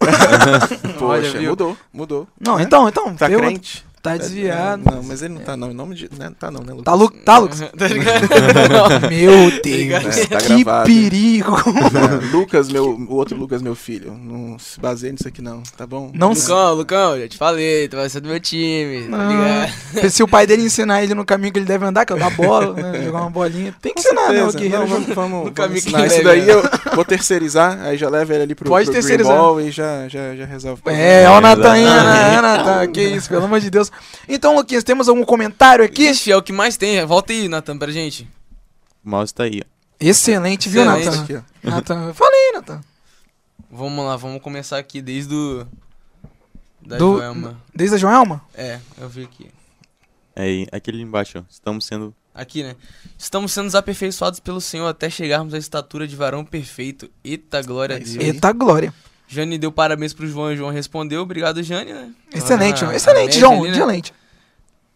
Poxa, 0.98 1.04
Olha, 1.04 1.48
mudou, 1.48 1.76
mudou. 1.92 2.28
Não, 2.40 2.58
então, 2.58 2.88
então. 2.88 3.14
Tá 3.14 3.26
pergunta. 3.26 3.46
crente? 3.50 3.87
Tá 4.02 4.16
desviado. 4.16 4.82
Não, 4.84 5.02
mas 5.02 5.22
ele 5.22 5.34
não 5.34 5.40
tá, 5.40 5.56
não. 5.56 5.70
Em 5.70 5.74
nome 5.74 5.94
de. 5.94 6.08
Né? 6.16 6.30
Tá, 6.38 6.50
não, 6.50 6.60
né, 6.60 6.72
Lucas? 6.72 6.84
Tá, 6.84 6.94
Lu 6.94 7.10
tá 7.10 7.38
Lucas? 7.38 7.60
tá 7.76 9.08
meu 9.08 9.60
Deus. 9.62 10.18
É, 10.18 10.26
tá 10.26 10.38
que 10.38 10.62
gravado. 10.64 10.86
perigo. 10.86 11.56
É, 11.56 12.36
Lucas, 12.36 12.68
meu, 12.68 12.90
o 12.90 13.14
outro 13.14 13.36
Lucas, 13.36 13.60
meu 13.60 13.74
filho. 13.74 14.12
Não 14.12 14.58
se 14.58 14.78
baseie 14.80 15.12
nisso 15.12 15.26
aqui, 15.26 15.42
não. 15.42 15.62
Tá 15.76 15.86
bom? 15.86 16.10
Não 16.14 16.32
Lucão, 16.32 16.74
Lucão, 16.74 17.20
já 17.20 17.28
te 17.28 17.36
falei. 17.36 17.88
Tu 17.88 17.96
vai 17.96 18.08
ser 18.08 18.20
do 18.20 18.28
meu 18.28 18.40
time. 18.40 19.08
Tá 19.08 19.28
ligado? 19.28 20.10
Se 20.10 20.22
o 20.22 20.28
pai 20.28 20.46
dele 20.46 20.62
ensinar 20.62 21.02
ele 21.02 21.14
no 21.14 21.24
caminho 21.24 21.52
que 21.52 21.58
ele 21.58 21.66
deve 21.66 21.84
andar, 21.84 22.06
que 22.06 22.12
é 22.12 22.16
dar 22.16 22.30
bola, 22.30 22.74
né? 22.74 23.04
Jogar 23.04 23.20
uma 23.22 23.30
bolinha. 23.30 23.74
Tem 23.80 23.92
que 23.92 24.00
ensinar, 24.00 24.32
né? 24.32 24.44
Okay, 24.44 24.68
não, 24.68 24.86
vamos, 24.86 25.08
vamos, 25.08 25.44
no 25.46 25.52
vamos 25.54 25.76
ensinar. 25.78 26.06
Isso 26.06 26.22
daí 26.22 26.48
eu 26.48 26.62
vou 26.94 27.04
terceirizar. 27.04 27.80
Aí 27.82 27.96
já 27.96 28.08
leva 28.08 28.34
ele 28.34 28.42
ali 28.44 28.54
pro, 28.54 28.68
Pode 28.68 28.86
pro 28.86 28.94
terceirizar. 28.94 29.36
Ball 29.36 29.60
e 29.60 29.70
já, 29.70 30.08
já, 30.08 30.34
já 30.34 30.44
resolve. 30.44 30.82
É, 30.86 31.28
ó 31.28 31.38
o 31.38 31.40
né? 31.40 32.40
Natan, 32.40 32.86
que 32.92 33.02
isso, 33.02 33.28
pelo 33.28 33.44
amor 33.44 33.60
de 33.60 33.70
Deus. 33.70 33.90
Então, 34.28 34.54
Luquinhas, 34.56 34.84
temos 34.84 35.08
algum 35.08 35.24
comentário 35.24 35.84
aqui? 35.84 36.08
Ixi, 36.10 36.30
é 36.32 36.36
o 36.36 36.42
que 36.42 36.52
mais 36.52 36.76
tem. 36.76 37.04
Volta 37.04 37.32
aí, 37.32 37.48
Natan, 37.48 37.78
pra 37.78 37.90
gente. 37.92 38.28
O 39.04 39.10
mouse 39.10 39.32
tá 39.32 39.44
aí, 39.44 39.62
ó. 39.64 39.78
Excelente, 40.00 40.68
viu, 40.68 40.84
Natan? 40.84 41.26
Natan, 41.62 42.12
falei, 42.14 42.52
Natan. 42.54 42.80
Vamos 43.70 44.04
lá, 44.04 44.16
vamos 44.16 44.40
começar 44.40 44.78
aqui 44.78 45.02
desde 45.02 45.34
o 45.34 45.66
Da 46.80 46.96
Do- 46.96 47.16
Joelma. 47.18 47.60
Desde 47.74 47.96
a 47.96 47.98
Joelma? 47.98 48.40
É, 48.54 48.78
eu 48.98 49.08
vi 49.08 49.24
aqui. 49.24 49.50
Aí, 50.36 50.66
aquele 50.70 51.02
embaixo, 51.02 51.38
ó. 51.38 51.42
Estamos 51.50 51.84
sendo. 51.84 52.14
Aqui, 52.34 52.62
né? 52.62 52.76
Estamos 53.18 53.52
sendo 53.52 53.74
aperfeiçoados 53.76 54.38
pelo 54.38 54.60
Senhor 54.60 54.86
até 54.86 55.10
chegarmos 55.10 55.52
à 55.52 55.58
estatura 55.58 56.06
de 56.06 56.14
varão 56.14 56.44
perfeito. 56.44 57.10
Eita, 57.24 57.60
glória 57.62 57.96
a 57.96 57.98
É 57.98 58.02
Deus. 58.02 58.16
Eita 58.24 58.52
glória. 58.52 58.94
Jane 59.28 59.58
deu 59.58 59.70
parabéns 59.70 60.12
pro 60.14 60.26
João 60.26 60.50
e 60.50 60.54
o 60.54 60.56
João 60.56 60.70
respondeu. 60.70 61.20
Obrigado, 61.22 61.62
Jane, 61.62 61.92
né? 61.92 62.08
Excelente, 62.34 62.76
Ah, 62.76 62.86
João. 62.86 62.92
Excelente, 62.92 63.38
João. 63.38 63.52
ali, 63.60 63.62
né? 63.70 63.76
Excelente. 63.76 64.14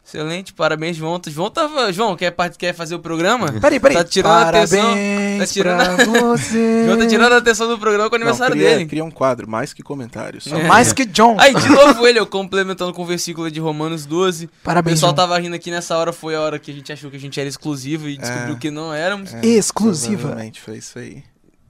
Excelente, 0.05 0.53
parabéns, 0.53 0.97
João. 0.97 1.20
João 1.28 1.49
tava. 1.49 1.93
João, 1.93 2.16
quer, 2.16 2.35
quer 2.59 2.74
fazer 2.74 2.95
o 2.95 2.99
programa? 2.99 3.53
Peraí, 3.61 3.78
peraí. 3.78 3.97
Tá 3.97 4.05
tirando 4.05 4.33
a 4.33 4.49
atenção. 4.49 4.80
Parabéns 4.83 5.39
Tá 5.39 5.47
tirando 5.47 5.80
a- 5.80 6.05
você. 6.05 6.85
João 6.85 6.99
tá 6.99 7.07
tirando 7.07 7.33
a 7.33 7.37
atenção 7.37 7.68
do 7.68 7.78
programa 7.78 8.11
com 8.11 8.14
o 8.14 8.16
aniversário 8.16 8.55
Não, 8.57 8.61
cria, 8.62 8.74
dele. 8.76 8.89
cria 8.91 9.05
um 9.05 9.11
quadro, 9.12 9.49
mais 9.49 9.72
que 9.72 9.80
comentários. 9.83 10.47
É. 10.49 10.64
Mais 10.64 10.93
que 10.93 11.05
John. 11.07 11.37
Aí, 11.39 11.55
de 11.55 11.68
novo 11.70 12.05
ele, 12.07 12.18
eu 12.18 12.26
complementando 12.26 12.93
com 12.93 13.03
o 13.03 13.07
versículo 13.07 13.49
de 13.51 13.61
Romanos 13.61 14.05
12. 14.05 14.47
O 14.47 14.51
Parabéns, 14.64 14.97
pessoal 14.97 15.11
João. 15.11 15.16
tava 15.28 15.39
rindo 15.39 15.55
aqui 15.55 15.70
nessa 15.70 15.97
hora, 15.97 16.12
foi 16.12 16.35
a 16.35 16.41
hora 16.41 16.59
que 16.59 16.70
a 16.72 16.74
gente 16.74 16.93
achou 16.93 17.09
que 17.09 17.16
a 17.16 17.20
gente 17.20 17.39
era 17.39 17.49
exclusivo 17.49 18.09
e 18.09 18.16
descobriu 18.18 18.57
É. 18.57 18.59
que 18.59 18.70
não 18.72 18.93
éramos, 18.93 19.33
É, 19.33 19.47
Exclusiva. 19.47 20.16
Provavelmente 20.22 20.61
foi 20.61 20.78
isso 20.78 20.99
aí. 20.99 21.22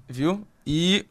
viu? 0.08 0.42
E 0.66 1.04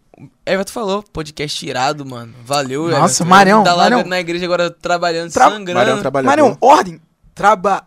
Everton 0.46 0.72
falou, 0.74 1.04
podcast 1.14 1.66
irado, 1.66 2.06
mano. 2.06 2.34
Valeu, 2.46 2.88
Nossa, 2.90 3.24
Everton. 3.24 3.26
Marião, 3.30 3.64
Tá 3.64 3.74
lá 3.74 3.84
Marião. 3.90 4.04
na 4.06 4.20
igreja 4.20 4.46
agora 4.46 4.70
trabalhando, 4.70 5.32
Tra- 5.32 5.50
sangrando. 5.50 5.80
Marião 5.80 6.00
trabalhador. 6.00 6.30
Marião, 6.30 6.58
ordem. 6.62 7.02
Traba... 7.34 7.84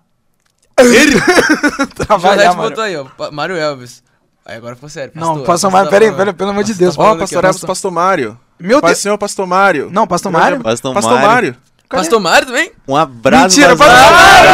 Trabalhar, 1.97 2.19
José 2.19 2.57
Marião. 2.57 2.57
botou 2.57 2.85
aí, 2.85 2.97
ó. 2.97 3.31
Mário 3.31 3.57
Elvis. 3.57 4.03
Aí 4.45 4.57
agora 4.57 4.75
ficou 4.75 4.89
sério. 4.91 5.13
Não, 5.15 5.43
pastor 5.45 5.71
Mário, 5.71 5.87
tá 5.89 5.91
peraí, 5.99 6.13
peraí, 6.13 6.33
pelo 6.35 6.51
amor 6.51 6.65
de 6.65 6.73
Pastor 6.73 6.85
Deus. 6.85 6.97
tá 6.97 7.01
Ó, 7.03 7.05
falando 7.05 7.21
pastor 7.21 7.45
Elvis, 7.45 7.65
pastor 7.65 7.91
Mário. 7.93 8.41
Meu 8.59 8.81
Pai 8.81 8.91
Deus. 8.91 8.99
Senhor, 9.01 9.17
pastor 9.19 9.47
Mário. 9.47 9.89
Não, 9.91 10.07
pastor 10.07 10.31
Mário? 10.31 10.61
Pastor, 10.63 10.93
Pastor 10.95 11.21
Mário. 11.21 11.57
Cadê? 11.89 12.03
Pastor 12.03 12.21
Mário 12.21 12.47
também? 12.47 12.73
Um 12.89 12.97
abraço. 12.97 13.57
Mentira, 13.57 13.77
pastor 13.77 13.95
Mário! 14.13 14.51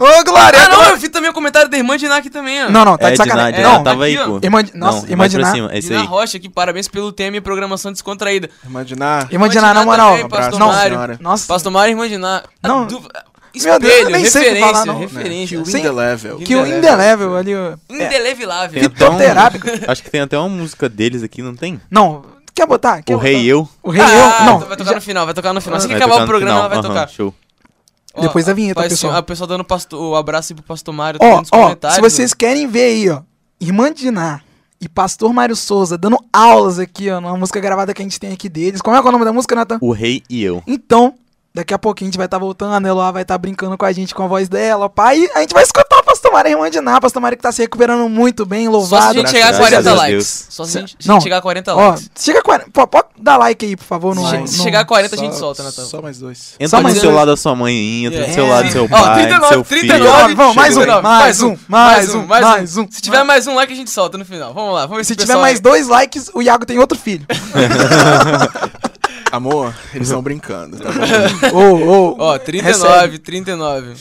Ô, 0.00 0.24
Glória! 0.24 0.58
Ah, 0.64 0.68
não, 0.68 0.82
eu 0.90 0.96
vi 0.96 1.08
também 1.08 1.30
o 1.30 1.32
comentário 1.32 1.68
da 1.68 1.76
irmã 1.76 1.96
Diná 1.96 2.16
aqui 2.16 2.30
também, 2.30 2.64
ó. 2.64 2.70
Não, 2.70 2.84
não, 2.84 2.96
tá 2.98 3.08
É, 3.08 3.10
de 3.12 3.16
sacanagem. 3.16 3.54
Diná, 3.54 3.68
Não, 3.68 3.78
Diná, 3.78 3.90
tava 3.90 4.04
aí, 4.04 4.16
aqui, 4.16 4.22
ó. 4.22 4.26
pô. 4.38 4.40
Irmã, 4.42 4.62
nossa, 4.74 5.00
Não, 5.02 5.08
irmã 5.08 5.28
Diná. 5.28 5.52
cima, 5.52 5.70
É 5.72 5.80
Diná 5.80 6.00
aí. 6.00 6.06
Rocha 6.06 6.36
aqui, 6.36 6.48
parabéns 6.48 6.88
pelo 6.88 7.10
tema 7.12 7.36
e 7.36 7.40
programação 7.40 7.90
descontraída. 7.92 8.50
Imaginar. 8.64 9.28
Irmã 9.32 9.48
Diná, 9.48 9.62
na 9.74 9.80
Diná 9.80 9.84
moral. 9.84 10.10
também, 10.12 10.28
pastor 10.28 10.58
não, 10.60 10.68
Mário. 10.68 11.18
Nossa, 11.20 11.46
Pastor 11.46 11.72
Mário 11.72 11.90
e 11.90 11.92
irmã 11.94 12.08
Diná. 12.08 12.42
Não. 12.62 12.86
Du- 12.86 13.00
Meu 13.00 13.78
Deus, 13.78 13.92
eu 13.92 13.98
Espelho, 14.00 14.10
nem 14.10 14.24
sei 14.24 14.40
o 14.40 14.44
que 14.44 14.50
referência, 14.50 14.72
falar, 14.72 14.86
não. 14.86 14.98
referência. 14.98 15.62
Que 15.62 15.70
Sim. 15.70 15.78
in 15.78 15.82
the 15.82 15.90
level. 15.92 16.36
que 16.38 16.56
o 16.56 16.66
Indelével 16.66 17.36
ali, 17.36 17.54
ó. 17.54 17.58
É, 17.68 17.76
um- 17.88 18.68
fitoterápico. 18.70 19.66
Acho 19.86 20.02
que 20.02 20.10
tem 20.10 20.20
até 20.22 20.36
uma 20.36 20.48
música 20.48 20.88
deles 20.88 21.22
aqui, 21.22 21.40
não 21.40 21.54
tem? 21.54 21.80
Não, 21.88 22.24
quer 22.54 22.66
botar? 22.66 23.02
Quer 23.02 23.14
O 23.14 23.18
Rei 23.18 23.32
botar? 23.34 23.44
e 23.44 23.48
Eu. 23.48 23.68
O 23.82 23.90
Rei 23.90 24.02
ah, 24.02 24.38
eu? 24.40 24.46
Não, 24.46 24.58
vai 24.60 24.76
tocar 24.76 24.90
já- 24.90 24.94
no 24.96 25.00
final, 25.02 25.24
vai 25.24 25.34
tocar 25.34 25.52
no 25.52 25.60
final. 25.60 25.76
Assim 25.78 25.88
que 25.88 25.94
Vai 25.94 26.02
acabar 26.02 26.22
o 26.22 26.26
programa, 26.26 26.58
ela 26.60 26.68
vai 26.68 26.80
tocar. 26.82 27.08
Show. 27.08 27.34
Ó, 28.14 28.20
Depois 28.20 28.44
da 28.46 28.52
vinheta, 28.54 28.80
pessoal. 28.82 29.16
A 29.16 29.22
pessoa 29.22 29.46
dando 29.46 29.64
pasto- 29.64 29.96
o 29.96 30.14
abraço 30.14 30.52
aí 30.52 30.56
pro 30.56 30.64
pastor 30.64 30.94
Mário. 30.94 31.18
tá 31.18 31.26
Ó, 31.26 31.40
nos 31.40 31.48
ó, 31.52 31.62
comentários, 31.62 31.96
se 31.96 32.00
vocês 32.00 32.32
querem 32.32 32.66
ver 32.68 32.84
aí, 32.84 33.10
ó, 33.10 33.22
Irmã 33.60 33.92
Diná 33.92 34.40
e 34.80 34.88
Pastor 34.88 35.32
Mário 35.32 35.56
Souza 35.56 35.98
dando 35.98 36.18
aulas 36.32 36.78
aqui, 36.78 37.10
ó, 37.10 37.20
numa 37.20 37.36
música 37.36 37.58
gravada 37.58 37.92
que 37.92 38.00
a 38.00 38.04
gente 38.04 38.20
tem 38.20 38.32
aqui 38.32 38.48
deles. 38.48 38.80
Como 38.80 38.96
é 38.96 39.00
que 39.00 39.06
é 39.06 39.08
o 39.08 39.12
nome 39.12 39.24
da 39.24 39.32
música, 39.32 39.54
Nathan? 39.56 39.78
O 39.80 39.90
Rei 39.92 40.22
e 40.30 40.44
Eu. 40.44 40.62
Então, 40.66 41.14
daqui 41.52 41.74
a 41.74 41.78
pouquinho 41.78 42.06
a 42.08 42.10
gente 42.10 42.16
vai 42.18 42.26
estar 42.26 42.38
voltando, 42.38 42.74
a 42.74 42.80
Neloa 42.80 43.10
vai 43.10 43.22
estar 43.22 43.36
brincando 43.38 43.76
com 43.76 43.84
a 43.84 43.90
gente 43.92 44.14
com 44.14 44.22
a 44.22 44.26
voz 44.28 44.48
dela, 44.48 44.88
pai. 44.88 45.28
A 45.34 45.40
gente 45.40 45.52
vai 45.54 45.64
escutar 45.64 45.98
o 45.98 46.04
Pastor 46.34 46.42
Mário 46.42 46.48
e 46.48 46.52
a 46.52 46.56
Irmã 46.56 46.70
Diná, 46.70 47.00
Pastor 47.00 47.22
Mário 47.22 47.36
que 47.38 47.42
tá 47.42 47.52
se 47.52 47.62
recuperando 47.62 48.08
muito 48.08 48.44
bem, 48.44 48.64
Só 48.66 48.70
se 48.70 48.74
a 48.74 48.78
louvado. 48.78 49.14
gente 49.14 49.30
chegar 49.30 49.44
a 49.46 49.48
Graças 49.52 49.68
40 49.68 49.90
a 49.90 49.94
likes. 49.94 50.10
Deus. 50.14 50.46
Só 50.48 50.64
se 50.64 50.78
a 50.78 50.80
gente, 50.80 50.96
se 50.98 51.08
Não. 51.08 51.20
chegar 51.20 51.36
a 51.38 51.40
40 51.42 51.74
Ó, 51.74 51.88
likes. 51.90 52.10
chega 52.18 52.38
a 52.40 52.42
40. 52.42 52.70
Pô, 52.72 52.86
pode 52.88 53.06
dar 53.18 53.36
like 53.36 53.64
aí, 53.64 53.76
por 53.76 53.84
favor. 53.84 54.14
No, 54.16 54.28
Se 54.28 54.36
no- 54.38 54.48
se 54.48 54.62
chegar 54.62 54.80
a 54.80 54.84
40 54.84 55.14
a 55.14 55.18
gente 55.18 55.36
solta, 55.36 55.62
Natan. 55.62 55.84
Só 55.84 56.02
mais 56.02 56.18
dois. 56.18 56.54
Entra 56.58 56.80
mais 56.80 56.94
do 56.96 57.00
seu 57.00 57.10
dois. 57.10 57.18
lado 57.20 57.30
da 57.30 57.36
sua 57.36 57.54
mãe, 57.54 58.04
entra 58.04 58.20
É. 58.24 58.26
do 58.26 58.34
seu 58.34 58.48
lado 58.48 58.66
do 58.66 58.72
seu 58.72 58.84
Ó, 58.84 58.88
pai, 58.88 59.14
39, 59.14 59.40
do 59.40 59.48
seu 59.48 59.64
filho. 59.64 59.80
39, 59.88 60.34
Vamos, 60.34 60.56
mais 60.56 60.76
um, 60.76 60.80
39, 60.80 61.02
mais 61.02 61.40
um, 61.42 61.56
mais 61.68 62.14
um, 62.14 62.26
mais 62.26 62.76
um. 62.78 62.86
Se 62.90 63.00
tiver 63.00 63.22
mais 63.22 63.46
um 63.46 63.54
like, 63.54 63.72
a 63.72 63.76
gente 63.76 63.90
solta 63.90 64.18
no 64.18 64.24
final. 64.24 64.52
Vamos 64.52 64.74
lá, 64.74 64.80
vamos 64.86 64.96
ver 64.98 65.04
Se 65.04 65.12
o 65.12 65.16
tiver 65.16 65.36
mais 65.36 65.60
dois 65.60 65.86
likes, 65.86 66.30
o 66.34 66.42
Iago 66.42 66.66
tem 66.66 66.78
outro 66.78 66.98
filho. 66.98 67.24
Amor, 69.30 69.74
eles 69.94 70.08
estão 70.08 70.22
brincando. 70.22 70.78
Tá 70.78 70.90
bom? 71.50 71.58
Ô, 71.58 72.12
ô. 72.12 72.16
Ó, 72.18 72.38
39, 72.38 73.18
39. 73.18 73.94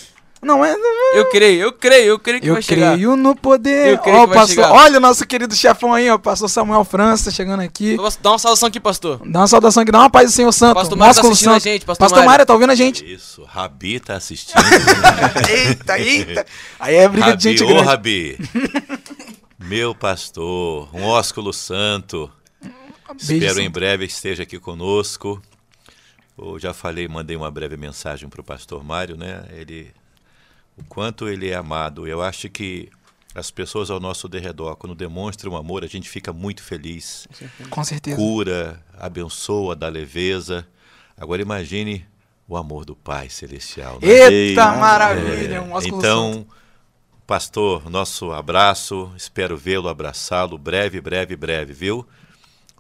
Não 0.44 0.64
é. 0.66 0.76
Eu 1.14 1.30
creio, 1.30 1.62
eu 1.62 1.72
creio, 1.74 2.06
eu 2.06 2.20
creio 2.20 2.42
que 2.42 2.48
Eu 2.48 2.54
vai 2.54 2.62
chegar. 2.62 2.94
creio 2.94 3.16
no 3.16 3.36
poder. 3.36 3.94
Eu 3.94 3.98
creio 4.00 4.18
Ó, 4.18 4.22
que 4.22 4.28
vai 4.28 4.38
pastor, 4.40 4.56
chegar. 4.66 4.72
olha 4.74 4.98
o 4.98 5.02
nosso 5.02 5.26
querido 5.26 5.56
chefão 5.56 5.94
aí, 5.94 6.10
ó. 6.10 6.18
Pastor 6.18 6.50
Samuel 6.50 6.84
França 6.84 7.32
chegando 7.32 7.62
aqui. 7.62 7.98
Dá 8.22 8.32
uma 8.32 8.40
saudação 8.40 8.68
aqui, 8.68 8.80
pastor. 8.80 9.22
Dá 9.26 9.40
uma 9.40 9.48
saudação 9.48 9.84
aqui, 9.84 9.92
dá 9.92 10.00
uma 10.00 10.10
paz 10.10 10.32
do 10.32 10.36
Senhor 10.36 10.52
Santo. 10.52 10.76
Pastor 10.76 10.98
Mário 10.98 11.16
tá 11.16 11.22
assistindo 11.22 11.50
a 11.50 11.54
Santo. 11.54 11.64
gente, 11.64 11.86
pastor 11.86 12.10
Pastor 12.10 12.26
Mário. 12.26 12.46
Tá 12.46 12.54
ouvindo 12.54 12.72
a 12.72 12.76
gente. 12.76 13.14
Isso, 13.14 13.44
Rabi 13.44 14.00
tá 14.00 14.16
assistindo. 14.16 14.60
eita, 15.50 16.00
eita. 16.00 16.46
Aí 16.80 16.96
é 16.96 17.08
briga 17.08 17.26
de 17.26 17.32
Rabi, 17.32 17.58
gente 17.58 17.64
ô 17.64 17.68
grande. 17.68 17.84
Rabi. 17.86 18.38
Meu 19.60 19.96
pastor, 19.96 20.90
um 20.94 21.04
ósculo 21.04 21.54
santo. 21.54 22.30
Beijo, 22.62 23.34
Espero 23.46 23.60
em 23.60 23.66
santo. 23.66 23.74
breve 23.74 24.06
esteja 24.06 24.44
aqui 24.44 24.60
conosco. 24.60 25.42
Eu 26.38 26.58
já 26.60 26.74
falei, 26.74 27.08
mandei 27.08 27.36
uma 27.36 27.50
breve 27.52 27.78
mensagem 27.78 28.28
para 28.28 28.42
o 28.42 28.44
pastor 28.44 28.84
Mário, 28.84 29.16
né? 29.16 29.46
Ele, 29.52 29.92
o 30.78 30.84
quanto 30.84 31.28
ele 31.28 31.50
é 31.50 31.56
amado. 31.56 32.08
Eu 32.08 32.22
acho 32.22 32.50
que 32.50 32.90
as 33.36 33.50
pessoas 33.50 33.90
ao 33.90 34.00
nosso 34.00 34.28
derredor, 34.28 34.76
quando 34.76 34.94
demonstram 34.96 35.56
amor, 35.56 35.84
a 35.84 35.88
gente 35.88 36.10
fica 36.10 36.32
muito 36.32 36.62
feliz. 36.64 37.28
Com 37.70 37.84
certeza. 37.84 38.18
Cura, 38.18 38.84
abençoa, 38.98 39.76
dá 39.76 39.88
leveza. 39.90 40.68
Agora 41.18 41.42
imagine 41.42 42.06
o 42.48 42.56
amor 42.58 42.86
do 42.86 42.96
Pai 42.96 43.30
Celestial. 43.30 44.00
né? 44.02 44.08
Eita 44.08 44.32
Eita, 44.32 44.72
maravilha. 44.76 45.62
Um 45.62 45.82
santo. 45.82 45.88
Então, 45.88 46.48
pastor, 47.26 47.90
nosso 47.90 48.32
abraço. 48.32 49.12
Espero 49.16 49.58
vê-lo, 49.58 49.90
abraçá-lo 49.90 50.58
breve, 50.58 51.02
breve, 51.02 51.36
breve, 51.36 51.74
viu? 51.74 52.06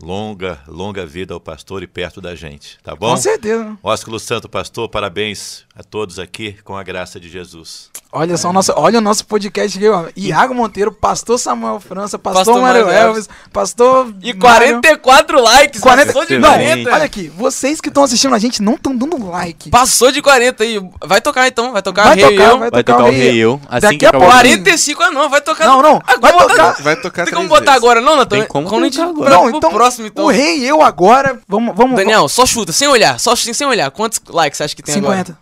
Longa, 0.04 0.60
longa 0.68 1.06
vida 1.06 1.34
ao 1.34 1.40
pastor 1.40 1.82
e 1.82 1.88
perto 1.88 2.20
da 2.20 2.36
gente, 2.36 2.78
tá 2.84 2.94
bom? 2.94 3.12
Com 3.12 3.18
certeza. 3.18 3.78
Ósculo 3.82 4.20
Santo 4.20 4.50
Pastor, 4.50 4.90
parabéns 4.90 5.64
a 5.74 5.82
todos 5.82 6.20
aqui 6.20 6.58
com 6.66 6.76
a 6.76 6.84
graça 6.84 7.22
de 7.22 7.30
Jesus. 7.30 7.90
Olha 8.12 8.36
só 8.38 8.50
o 8.50 8.54
nosso, 8.54 8.74
olha 8.76 9.00
o 9.00 9.02
nosso 9.02 9.26
podcast 9.26 9.78
aqui, 9.78 9.88
ó. 9.88 10.06
Iago 10.16 10.54
Monteiro, 10.54 10.92
Pastor 10.92 11.40
Samuel 11.40 11.80
França, 11.80 12.20
Pastor, 12.20 12.44
Pastor 12.46 12.62
Mário 12.62 12.86
Mário 12.86 13.00
Elvis, 13.00 13.30
Pastor. 13.52 14.14
E 14.22 14.34
Mário- 14.34 14.82
44 14.82 15.42
likes. 15.42 15.80
40 15.82 16.06
Passou 16.14 16.26
de 16.28 16.38
Não, 16.38 16.50
40. 16.50 16.92
olha 16.94 17.04
aqui, 17.06 17.28
vocês 17.30 17.80
que 17.80 17.88
estão 17.88 18.04
assistindo 18.04 18.36
a 18.36 18.40
gente 18.40 18.62
não 18.62 18.74
estão 18.76 18.96
dando 18.96 19.26
like. 19.30 19.70
Passou 19.70 20.12
de 20.12 20.22
40 20.22 20.64
aí. 20.64 20.80
Vai 21.04 21.22
tocar 21.22 21.48
então, 21.48 21.72
vai 21.72 21.82
tocar 21.82 22.04
Vai 22.10 22.16
Rei 22.18 22.24
tocar, 22.38 22.50
Eu. 22.52 22.60
vai 22.60 22.70
Vai 22.70 22.84
tocar 22.84 23.04
o 23.06 23.10
Rei 23.10 23.32
e 23.32 23.40
Eu. 23.40 23.62
Assim 23.70 23.82
Daqui 23.82 23.98
que 24.00 24.06
a 24.06 24.12
pouco- 24.12 24.28
programa. 24.28 24.50
45 24.58 25.02
ah 25.04 25.12
não, 25.12 25.30
vai 25.30 25.42
tocar. 25.42 25.66
Não, 25.66 25.82
não, 25.82 26.02
vai 26.20 26.32
Agora 26.32 26.48
tocar. 26.50 26.84
Vai 26.84 26.96
tocar 27.02 27.26
Tem 27.26 27.34
como 27.34 27.48
botar 27.48 27.62
vezes. 27.72 27.78
agora 27.78 28.02
não, 28.02 28.18
Natan? 28.18 28.38
Tem 28.40 28.48
como 28.48 28.68
Quando 28.70 28.82
a 28.84 28.86
gente 28.86 28.98
colocar 28.98 29.14
agora. 29.22 29.30
Não, 29.36 29.48
pro 29.48 29.58
então, 29.58 29.70
próximo 29.94 30.08
então. 30.08 30.26
o 30.26 30.30
rei 30.30 30.60
e 30.60 30.68
eu 30.68 30.82
agora, 30.82 31.40
vamos, 31.48 31.76
vamos... 31.76 31.96
Daniel, 31.96 32.28
só 32.28 32.46
chuta, 32.46 32.72
sem 32.72 32.88
olhar, 32.88 33.20
só 33.20 33.36
sem 33.36 33.68
olhar. 33.68 33.92
Quantos 33.92 34.22
likes 34.28 34.58
você 34.58 34.64
acha 34.64 34.76
que 34.76 34.84
tem 34.84 34.96
50. 34.96 35.14
agora? 35.14 35.38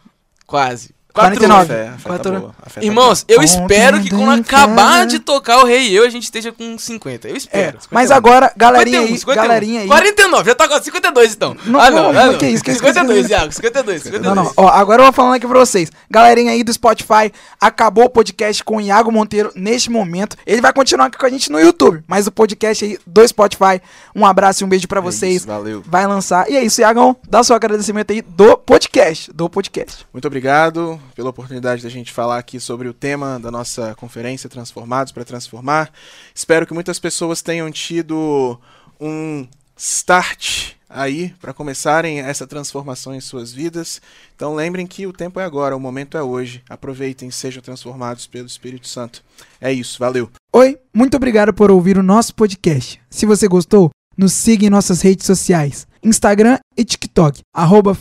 Quase. 0.46 0.94
49. 1.14 1.62
A 1.62 1.66
fé, 1.66 1.88
a 1.88 1.92
fé 1.92 1.98
tá 1.98 2.10
Quatro- 2.10 2.40
boa, 2.40 2.56
a 2.62 2.70
fé 2.70 2.80
tá 2.80 2.86
Irmãos, 2.86 3.26
eu 3.28 3.42
espero 3.42 4.00
que 4.02 4.10
quando 4.10 4.32
acabar 4.42 5.06
de 5.06 5.20
tocar 5.20 5.60
o 5.60 5.66
Rei 5.66 5.90
e 5.90 5.96
eu, 5.96 6.06
a 6.06 6.10
gente 6.10 6.24
esteja 6.24 6.52
com 6.52 6.78
50. 6.78 7.28
Eu 7.28 7.36
É, 7.36 7.38
espero. 7.38 7.78
mas 7.90 8.12
agora, 8.12 8.52
galerinha 8.56 9.00
51, 9.02 9.14
aí, 9.14 9.20
51. 9.20 9.42
galerinha 9.48 9.82
aí... 9.82 9.88
49, 9.88 10.46
já 10.50 10.56
tá 10.56 10.68
com 10.68 10.82
52 10.82 11.34
então. 11.34 11.56
Não, 11.66 11.80
ah, 11.80 11.90
não, 11.92 12.04
não, 12.04 12.14
não, 12.14 12.22
ah, 12.22 12.26
não. 12.28 12.38
que 12.38 12.48
isso, 12.48 12.64
que 12.64 12.72
isso, 12.72 12.80
52, 12.80 13.20
que 13.20 13.24
isso. 13.26 13.32
Iago, 13.34 13.52
52, 13.52 14.04
52. 14.04 14.36
Não, 14.36 14.44
não, 14.44 14.54
ó, 14.56 14.68
agora 14.70 15.02
eu 15.02 15.06
vou 15.06 15.14
falando 15.14 15.34
aqui 15.34 15.48
pra 15.48 15.60
vocês. 15.60 15.92
Galerinha 16.10 16.52
aí 16.52 16.64
do 16.64 16.72
Spotify, 16.72 17.32
acabou 17.60 18.06
o 18.06 18.10
podcast 18.10 18.64
com 18.64 18.78
o 18.78 18.82
Iago 18.82 19.12
Monteiro 19.12 19.52
neste 19.56 19.90
momento. 19.90 20.38
Ele 20.46 20.62
vai 20.62 20.72
continuar 20.72 21.08
aqui 21.08 21.18
com 21.18 21.26
a 21.26 21.30
gente 21.30 21.52
no 21.52 21.60
YouTube, 21.60 22.04
mas 22.08 22.28
o 22.28 22.32
podcast 22.32 22.86
aí 22.86 22.98
do 23.06 23.28
Spotify, 23.28 23.82
um 24.16 24.26
abraço 24.26 24.64
e 24.64 24.66
um 24.66 24.70
beijo 24.70 24.88
pra 24.88 25.00
É 25.00 25.04
vocês. 25.04 25.36
isso, 25.38 25.48
valeu. 25.48 25.84
Vai 25.86 26.08
lançar. 26.08 26.50
E 26.50 26.56
é 26.56 26.64
isso, 26.64 26.80
Iagão, 26.82 27.16
dá 27.30 27.44
seu 27.44 27.56
agradecimento 27.56 28.12
aí 28.12 28.22
do 28.22 28.58
podcast, 28.58 29.32
do 29.34 29.50
podcast. 29.50 30.06
Muito 30.14 30.26
obrigado 30.28 31.01
pela 31.16 31.30
oportunidade 31.30 31.84
da 31.84 31.90
gente 31.90 32.12
falar 32.12 32.38
aqui 32.38 32.60
sobre 32.60 32.88
o 32.88 32.94
tema 32.94 33.40
da 33.40 33.52
nossa 33.52 33.96
conferência 33.96 34.50
Transformados 34.50 35.12
para 35.12 35.26
Transformar. 35.26 35.92
Espero 36.34 36.66
que 36.66 36.74
muitas 36.74 37.00
pessoas 37.00 37.42
tenham 37.42 37.72
tido 37.72 38.60
um 39.00 39.48
start 39.78 40.74
aí 40.94 41.34
para 41.40 41.54
começarem 41.54 42.20
essa 42.20 42.46
transformação 42.46 43.16
em 43.16 43.22
suas 43.22 43.52
vidas. 43.52 44.02
Então 44.36 44.54
lembrem 44.54 44.86
que 44.86 45.08
o 45.08 45.14
tempo 45.14 45.40
é 45.40 45.44
agora, 45.44 45.76
o 45.76 45.80
momento 45.80 46.18
é 46.18 46.24
hoje. 46.24 46.62
Aproveitem, 46.70 47.32
sejam 47.32 47.62
transformados 47.62 48.28
pelo 48.28 48.48
Espírito 48.48 48.88
Santo. 48.88 49.24
É 49.60 49.72
isso, 49.72 49.98
valeu. 49.98 50.30
Oi, 50.54 50.78
muito 50.94 51.16
obrigado 51.16 51.54
por 51.54 51.72
ouvir 51.72 51.98
o 51.98 52.04
nosso 52.04 52.36
podcast. 52.36 53.02
Se 53.10 53.26
você 53.26 53.48
gostou, 53.48 53.90
nos 54.18 54.34
siga 54.34 54.66
em 54.66 54.70
nossas 54.70 55.02
redes 55.02 55.26
sociais, 55.26 55.88
Instagram 56.04 56.60
e 56.78 56.84
TikTok, 56.84 57.42
arroba. 57.54 57.96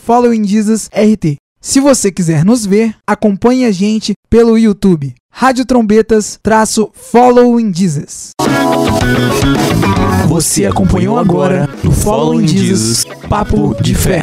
Se 1.63 1.79
você 1.79 2.11
quiser 2.11 2.43
nos 2.43 2.65
ver, 2.65 2.95
acompanhe 3.07 3.67
a 3.67 3.71
gente 3.71 4.15
pelo 4.31 4.57
YouTube, 4.57 5.15
Rádio 5.31 5.67
Trombetas, 5.67 6.39
traço 6.43 6.91
Following 6.95 7.71
Jesus. 7.75 8.31
Você 10.27 10.65
acompanhou 10.65 11.19
agora 11.19 11.69
no 11.85 11.93
Following 11.93 12.49
Jesus 12.49 13.05
Papo 13.29 13.77
de 13.79 13.95
Fé. 13.95 14.23